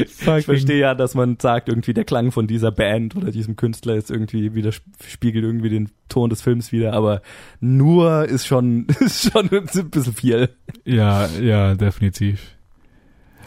[0.02, 3.96] Ich verstehe ja, dass man sagt, irgendwie der Klang von dieser Band oder diesem Künstler
[3.96, 7.22] ist irgendwie wieder spiegelt irgendwie den Ton des Films wieder, aber
[7.60, 10.50] nur ist schon ist schon ein bisschen viel.
[10.86, 12.56] Ja, ja, definitiv.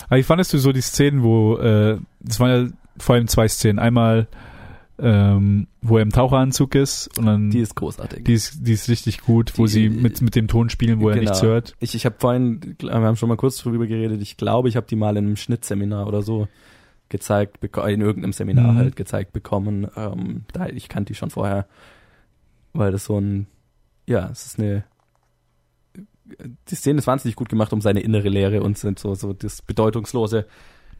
[0.09, 3.49] Aber wie fandest du so die Szenen, wo, äh, das waren ja vor allem zwei
[3.49, 3.79] Szenen.
[3.79, 4.29] Einmal,
[5.03, 8.25] ähm, wo er im Taucheranzug ist und dann, Die ist großartig.
[8.25, 11.09] die ist, die ist richtig gut, wo Die- sie mit, mit dem Ton spielen, wo
[11.09, 11.31] er Genau.
[11.31, 11.75] nichts hört.
[11.81, 14.87] Ich, ich habe vorhin, wir haben schon mal kurz drüber geredet, ich glaube, ich habe
[14.87, 16.49] die mal in einem Schnittseminar oder so
[17.09, 18.77] gezeigt, in irgendeinem Seminar Mhm.
[18.77, 19.89] halt gezeigt bekommen.
[19.97, 21.67] Ähm, da, ich kannte die schon vorher,
[22.73, 23.47] weil das so ein,
[24.07, 24.85] ja, es ist eine,
[26.69, 29.63] die Szene ist wahnsinnig gut gemacht um seine innere Lehre und sind so, so das
[29.63, 30.47] Bedeutungslose,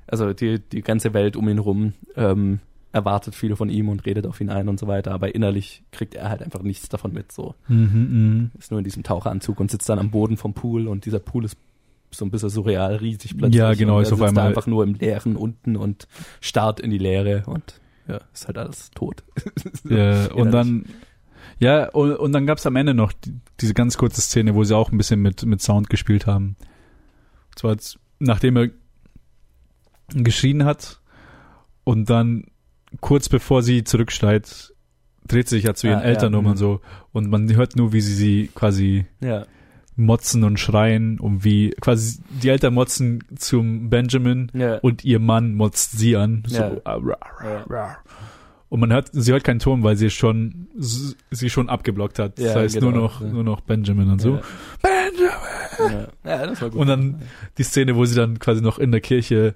[0.09, 2.59] also die, die ganze Welt um ihn rum, ähm,
[2.93, 6.15] erwartet viel von ihm und redet auf ihn ein und so weiter, aber innerlich kriegt
[6.15, 9.89] er halt einfach nichts davon mit, so Mhm, ist nur in diesem Taucheranzug und sitzt
[9.89, 11.57] dann am Boden vom Pool und dieser Pool ist
[12.11, 13.59] so ein bisschen surreal, riesig plötzlich.
[13.61, 16.09] Ja, genau, ist auf einmal- einfach nur im Leeren unten und
[16.41, 19.23] starrt in die Leere und ja, ist halt alles tot.
[19.85, 19.97] mhm.
[19.97, 20.85] Ja, und dann,
[21.61, 24.77] ja, und, und dann gab's am Ende noch die, diese ganz kurze Szene, wo sie
[24.77, 26.57] auch ein bisschen mit, mit Sound gespielt haben.
[27.51, 27.77] Und zwar,
[28.19, 28.71] nachdem er
[30.09, 31.01] geschrien hat
[31.85, 32.47] und dann
[33.01, 34.75] kurz bevor sie zurücksteigt,
[35.27, 36.51] dreht sie sich ja zu ihren Ah, ja, Eltern um mhm.
[36.53, 36.81] und so.
[37.13, 39.47] Und man hört nur, wie sie sie quasi Ja,
[39.97, 45.55] motzen und schreien und wie quasi die Eltern motzen zum Benjamin ja, und ihr Mann
[45.55, 46.43] motzt sie an.
[46.47, 46.73] So, Ja.
[46.85, 47.63] ah, ra, ra, Ja.
[47.69, 47.97] ra.
[48.71, 52.39] Und man hört, sie hört keinen Ton, weil sie schon, sie schon abgeblockt hat.
[52.39, 53.27] Das Ja, heißt genau, nur noch, ja.
[53.27, 54.37] nur noch Benjamin und so.
[54.37, 54.43] Ja.
[54.81, 56.09] Benjamin!
[56.25, 56.31] ja.
[56.39, 56.79] ja, das war gut.
[56.81, 57.23] Und dann
[57.59, 59.55] die Szene, wo sie dann quasi noch in der Kirche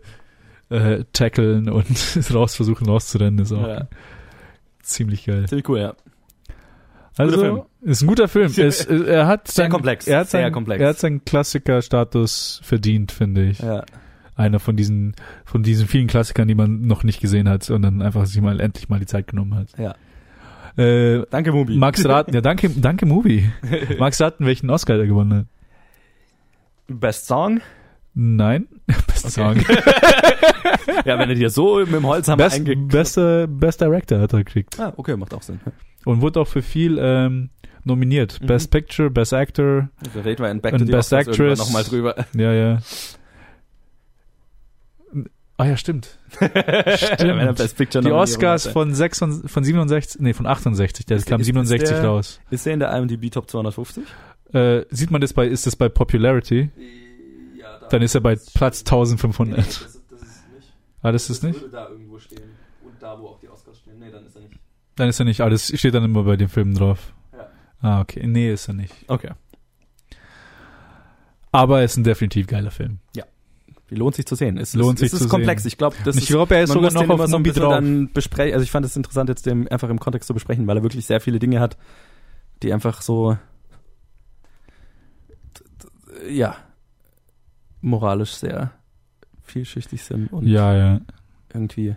[0.70, 1.86] äh, tackeln und
[2.34, 3.86] raus versuchen rauszurennen, ist auch ja,
[4.82, 5.46] ziemlich geil.
[5.48, 5.94] ziemlich cool, ja.
[7.16, 8.52] Also, ist ein guter Film.
[8.56, 10.80] es, er hat Sehr seinen- komplex, Er hat sehr seinen, komplex.
[10.82, 13.60] Er hat seinen Klassiker-Status verdient, finde ich.
[13.60, 13.84] Ja,
[14.34, 15.14] Einer von diesen,
[15.44, 18.58] von diesen vielen Klassikern, die man noch nicht gesehen hat und dann einfach sich mal
[18.58, 19.68] endlich mal die Zeit genommen hat.
[19.78, 19.94] ja.
[20.76, 21.76] Äh, Danke, Mubi.
[21.76, 23.48] Max raten, ja, danke, danke, Movie.
[24.00, 25.46] Max raten, welchen Oscar er gewonnen hat.
[26.88, 27.60] Best Song?
[28.14, 28.68] Nein,
[29.06, 29.56] bester Song.
[31.04, 34.78] Ja, wenn er dir so mit dem Holzhammer Best, bester, Best Director hat er gekriegt.
[34.80, 35.60] Ah, okay, macht auch Sinn.
[36.04, 37.50] Und wurde auch für viel ähm,
[37.84, 38.40] nominiert.
[38.40, 38.46] Mhm.
[38.46, 41.58] Best Picture, Best Actor, Da reden wir in Back Und to Best Actress.
[41.58, 42.14] nochmal drüber.
[42.34, 42.78] ja, ja.
[45.56, 46.18] Ah ja, stimmt.
[46.40, 51.46] Best Picture Die Oscars von, 6, von 67, nee, von 68, der Ist- kam ist-
[51.48, 52.40] ist 67 der- raus.
[52.50, 54.02] Ist der in der IMDb Top 250?
[54.52, 56.70] Äh, sieht man das bei, ist das bei Popularity?
[57.94, 59.58] Ja, da Dann ist er bei Platz 1500.
[59.58, 59.94] das, ist
[60.54, 60.72] nicht.
[61.02, 61.60] Ah, das ist nicht?
[61.60, 62.42] würde da irgendwo stehen.
[62.84, 63.98] Und da, wo auch die Oscars stehen.
[63.98, 64.58] Nee, dann ist er nicht.
[64.96, 67.12] Dann ist er nicht, ah, das steht dann immer bei den Filmen drauf.
[67.32, 67.48] Ja.
[67.80, 68.26] Ah, okay.
[68.26, 68.94] Nee, ist er nicht.
[69.08, 69.30] Okay.
[71.52, 72.98] Aber er ist ein definitiv geiler Film.
[73.88, 74.56] Wie lohnt sich zu sehen?
[74.56, 75.62] Es Lohnt ist, sich es ist zu komplex.
[75.62, 75.68] sehen.
[75.68, 77.62] Ich glaube, das ich ist, glaube, er ist sogar noch auf immer so ein bisschen
[77.62, 77.74] drauf.
[77.74, 78.54] dann besprechen.
[78.54, 81.04] Also ich fand es interessant, jetzt dem einfach im Kontext zu besprechen, weil er wirklich
[81.06, 81.76] sehr viele Dinge hat,
[82.62, 83.36] die einfach so,
[86.28, 86.56] ja,
[87.84, 88.72] moralisch sehr
[89.42, 91.00] vielschichtig sind und Ja, ja.
[91.52, 91.94] irgendwie,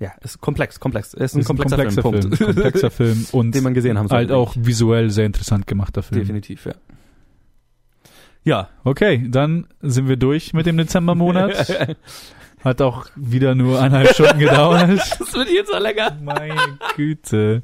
[0.00, 1.14] ja, ist komplex, komplex.
[1.14, 2.38] Es ist ein Ist komplexer, Film, Punkt.
[2.38, 6.20] komplexer Film und den man gesehen haben halt sollte, auch visuell sehr interessant gemachter Film.
[6.20, 6.74] Definitiv, ja.
[8.44, 8.68] Ja.
[8.82, 11.96] Okay, dann sind wir durch mit dem Dezembermonat.
[12.64, 14.88] Hat auch wieder nur eineinhalb Stunden gedauert.
[15.18, 16.16] Das wird jetzt so länger.
[16.22, 16.54] Meine
[16.96, 17.62] Güte.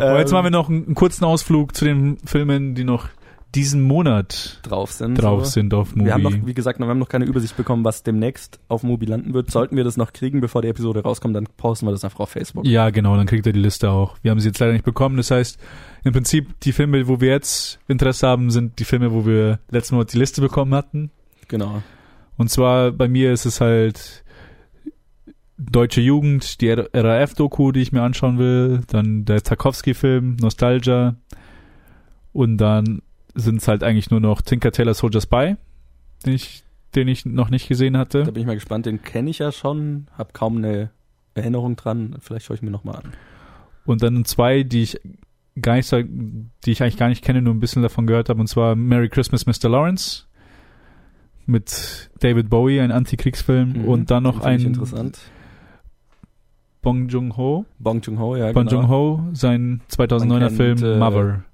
[0.00, 3.08] Ähm, jetzt machen wir noch einen, einen kurzen Ausflug zu den Filmen, die noch
[3.54, 5.14] diesen Monat drauf sind.
[5.16, 6.06] drauf sind auf Mubi.
[6.06, 9.06] Wir haben noch, wie gesagt, wir haben noch keine Übersicht bekommen, was demnächst auf Mubi
[9.06, 9.50] landen wird.
[9.50, 12.30] Sollten wir das noch kriegen, bevor die Episode rauskommt, dann posten wir das einfach auf
[12.30, 12.66] Facebook.
[12.66, 14.16] Ja, genau, dann kriegt ihr die Liste auch.
[14.22, 15.16] Wir haben sie jetzt leider nicht bekommen.
[15.16, 15.58] Das heißt,
[16.04, 19.96] im Prinzip die Filme, wo wir jetzt Interesse haben, sind die Filme, wo wir letzten
[19.96, 21.10] Monat die Liste bekommen hatten.
[21.48, 21.82] Genau.
[22.38, 24.24] Und zwar bei mir ist es halt
[25.58, 31.16] Deutsche Jugend, die RAF-Doku, die ich mir anschauen will, dann der Tarkovsky-Film, Nostalgia
[32.32, 33.02] und dann
[33.34, 35.56] sind es halt eigentlich nur noch Tinker Tailor Soldier Spy,
[36.26, 36.64] den ich,
[36.94, 38.24] den ich noch nicht gesehen hatte.
[38.24, 38.86] Da bin ich mal gespannt.
[38.86, 40.90] Den kenne ich ja schon, habe kaum eine
[41.34, 42.16] Erinnerung dran.
[42.20, 43.12] Vielleicht schaue ich mir nochmal an.
[43.84, 45.00] Und dann zwei, die ich
[45.60, 48.46] gar nicht die ich eigentlich gar nicht kenne, nur ein bisschen davon gehört habe, und
[48.46, 49.68] zwar Merry Christmas, Mr.
[49.68, 50.24] Lawrence
[51.46, 55.18] mit David Bowie, ein Antikriegsfilm, Mhm, und dann noch ein interessant.
[56.80, 58.82] Bong Joon-ho, Bong Joon-ho, ja Bong genau.
[58.82, 61.44] Joon-ho, sein 2009er Man kennt, Film äh, Mother.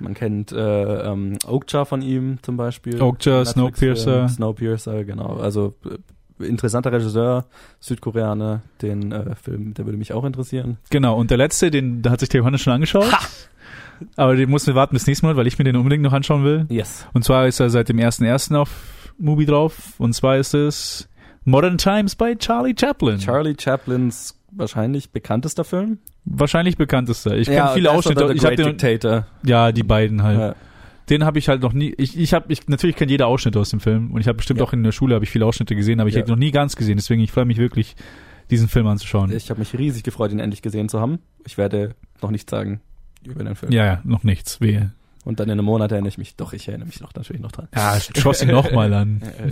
[0.00, 2.94] Man kennt äh, ähm, Okja von ihm zum Beispiel.
[2.94, 4.28] Netflix-Film, Snowpiercer.
[4.28, 5.36] Snowpiercer, genau.
[5.36, 7.44] Also äh, interessanter Regisseur,
[7.80, 8.62] Südkoreaner.
[8.82, 10.78] Den äh, Film, der würde mich auch interessieren.
[10.90, 13.12] Genau, und der letzte, den da hat sich der Johannes schon angeschaut.
[14.16, 16.44] Aber den mussten wir warten bis nächstes Mal, weil ich mir den unbedingt noch anschauen
[16.44, 16.66] will.
[16.70, 17.06] Yes.
[17.12, 18.56] Und zwar ist er seit dem 1.1.
[18.56, 18.70] auf
[19.18, 19.94] Mubi drauf.
[19.98, 21.08] Und zwar ist es
[21.44, 23.18] Modern Times bei Charlie Chaplin.
[23.18, 25.98] Charlie Chaplins wahrscheinlich bekanntester Film.
[26.24, 27.36] Wahrscheinlich bekanntester.
[27.36, 28.32] Ich kenne ja, viele das ist Ausschnitte.
[28.34, 29.26] Ich The hab Great den, Dictator.
[29.44, 30.38] ja, die beiden halt.
[30.38, 30.54] Ja.
[31.08, 31.92] Den habe ich halt noch nie.
[31.98, 34.60] Ich, ich habe, ich natürlich kennt jeder Ausschnitt aus dem Film und ich habe bestimmt
[34.60, 34.66] Ja.
[34.66, 36.20] auch in der Schule habe ich viele Ausschnitte gesehen, aber ich Ja.
[36.22, 36.96] habe noch nie ganz gesehen.
[36.96, 37.96] Deswegen ich freue mich wirklich,
[38.50, 39.32] diesen Film anzuschauen.
[39.32, 41.18] Ich habe mich riesig gefreut, ihn endlich gesehen zu haben.
[41.46, 42.80] Ich werde noch nichts sagen
[43.24, 43.72] über den Film.
[43.72, 44.60] ja, ja, noch nichts.
[44.60, 44.92] Wehe.
[45.24, 46.36] Und dann in einem Monat erinnere ich mich.
[46.36, 47.68] Doch, ich erinnere mich noch natürlich noch dran.
[47.74, 49.22] Ja, schoss ihn nochmal an.
[49.40, 49.50] Äh,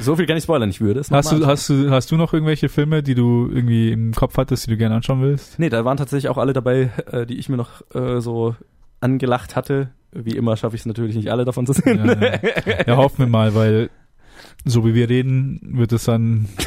[0.00, 2.32] so viel kann ich spoilern, ich würde es Hast du, hast du, hast du noch
[2.32, 5.58] irgendwelche Filme, die du irgendwie im Kopf hattest, die du gerne anschauen willst?
[5.58, 8.54] Nee, da waren tatsächlich auch alle dabei, äh, die ich mir noch äh, so
[9.00, 9.90] angelacht hatte.
[10.12, 12.04] Wie immer schaffe ich es natürlich nicht alle davon zu sehen.
[12.04, 12.86] Ja, ja.
[12.86, 13.90] ja, hoffen wir mal, weil
[14.64, 16.48] so wie wir reden, wird es dann.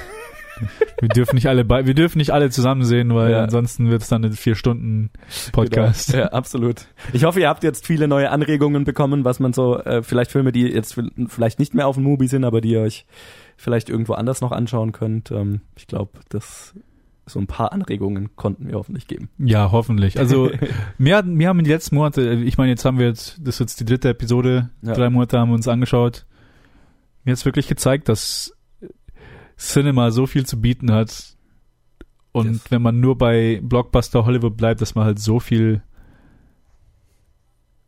[1.00, 3.44] wir dürfen nicht alle wir dürfen nicht alle zusammen sehen, weil Ja.
[3.44, 5.10] ansonsten wird es dann ein vier Stunden
[5.52, 6.12] Podcast.
[6.12, 6.24] Genau.
[6.24, 6.86] Ja, absolut.
[7.14, 10.52] Ich hoffe, ihr habt jetzt viele neue Anregungen bekommen, was man so, äh, vielleicht Filme,
[10.52, 13.06] die jetzt vielleicht nicht mehr auf dem Movie sind, aber die ihr euch
[13.58, 15.32] vielleicht irgendwo anders noch anschauen könnt.
[15.32, 16.74] Ähm, ich glaube, das
[17.26, 19.30] so ein paar Anregungen konnten wir hoffentlich geben.
[19.38, 20.20] Ja, hoffentlich.
[20.20, 20.60] Also hat-
[20.98, 23.80] mir haben in den letzten Monate, ich meine, jetzt haben wir jetzt, das ist jetzt
[23.80, 24.94] die dritte Episode, Ja.
[24.94, 26.26] drei Monate haben wir uns angeschaut.
[27.24, 28.54] Mir hat es wirklich gezeigt, dass
[29.64, 31.36] Cinema so viel zu bieten hat.
[32.32, 32.62] Und Yes.
[32.72, 35.82] wenn man nur bei Blockbuster Hollywood bleibt, dass man halt so viel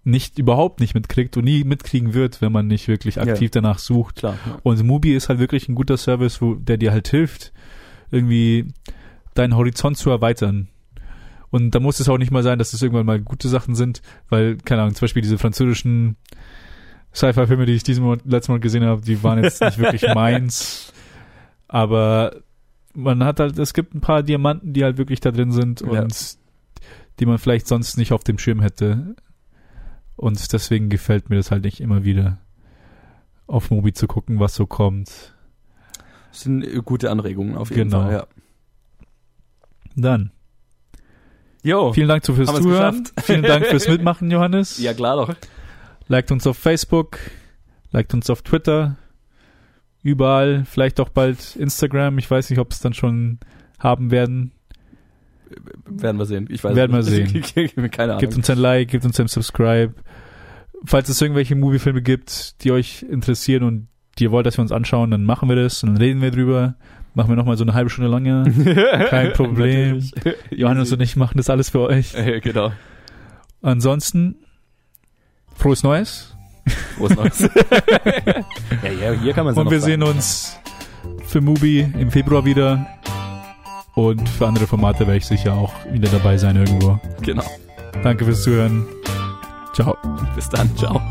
[0.04, 4.18] nicht, überhaupt nicht mitkriegt und nie mitkriegen wird, wenn man nicht wirklich aktiv danach sucht.
[4.18, 4.38] Klar.
[4.46, 4.60] Ja.
[4.62, 7.52] Und Mubi ist halt wirklich ein guter Service, wo, der dir halt hilft,
[8.12, 8.68] irgendwie
[9.34, 10.68] deinen Horizont zu erweitern.
[11.50, 14.02] Und da muss es auch nicht mal sein, dass es irgendwann mal gute Sachen sind,
[14.30, 16.18] weil, keine Ahnung, zum Beispiel diese französischen
[17.14, 20.94] Sci-Fi-Filme, die ich diesen Monat, letzten Monat gesehen habe, die waren jetzt nicht wirklich meins.
[21.76, 22.38] Aber
[22.94, 26.04] man hat halt, es gibt ein paar Diamanten, die halt wirklich da drin sind Ja.
[26.04, 26.38] und
[27.20, 29.16] die man vielleicht sonst nicht auf dem Schirm hätte.
[30.16, 32.38] Und deswegen gefällt mir das halt nicht immer wieder,
[33.48, 35.34] auf Mobi zu gucken, was so kommt.
[36.32, 38.04] Das sind äh, gute Anregungen auf jeden Genau.
[38.04, 38.12] Fall.
[38.14, 38.28] Ja.
[39.98, 40.32] Dann,
[41.62, 41.92] Jo.
[41.92, 43.06] vielen Dank fürs Zuhören.
[43.22, 44.78] Vielen Dank fürs Mitmachen, Johannes.
[44.78, 45.36] Ja, klar doch.
[46.08, 47.18] Liked uns auf Facebook,
[47.92, 48.96] liked uns auf Twitter,
[50.06, 52.20] überall, vielleicht auch bald Instagram.
[52.20, 53.40] Ich weiß nicht, ob es dann schon
[53.80, 54.52] haben werden.
[55.90, 56.48] Werden wir sehen.
[56.52, 57.54] Ich weiß Werden wir nicht.
[57.56, 57.74] sehen.
[57.92, 58.22] Keine Ahnung.
[58.22, 59.96] Gebt uns ein Like, gebt uns ein Subscribe.
[60.86, 63.88] Falls es irgendwelche Moviefilme gibt, die euch interessieren und
[64.20, 66.30] die ihr wollt, dass wir uns anschauen, dann machen wir das und dann reden wir
[66.30, 66.76] drüber.
[67.16, 68.44] Machen wir nochmal so eine halbe Stunde lange.
[69.10, 70.08] Kein Problem.
[70.52, 72.14] Johannes und ich machen das alles für euch.
[72.14, 72.72] Äh, genau.
[73.64, 74.36] Ansonsten,
[75.56, 76.35] frohes Neues.
[76.98, 77.40] Frohes Neues.
[78.84, 80.58] ja, ja, hier kann man Und wir sehen uns
[81.26, 82.88] für Mubi im Februar wieder.
[83.94, 87.00] Und für andere Formate werde ich sicher auch wieder dabei sein irgendwo.
[87.22, 87.44] Genau.
[88.04, 88.86] Danke fürs Zuhören.
[89.74, 89.98] Ciao.
[90.36, 90.76] Bis dann.
[90.76, 91.02] Ciao.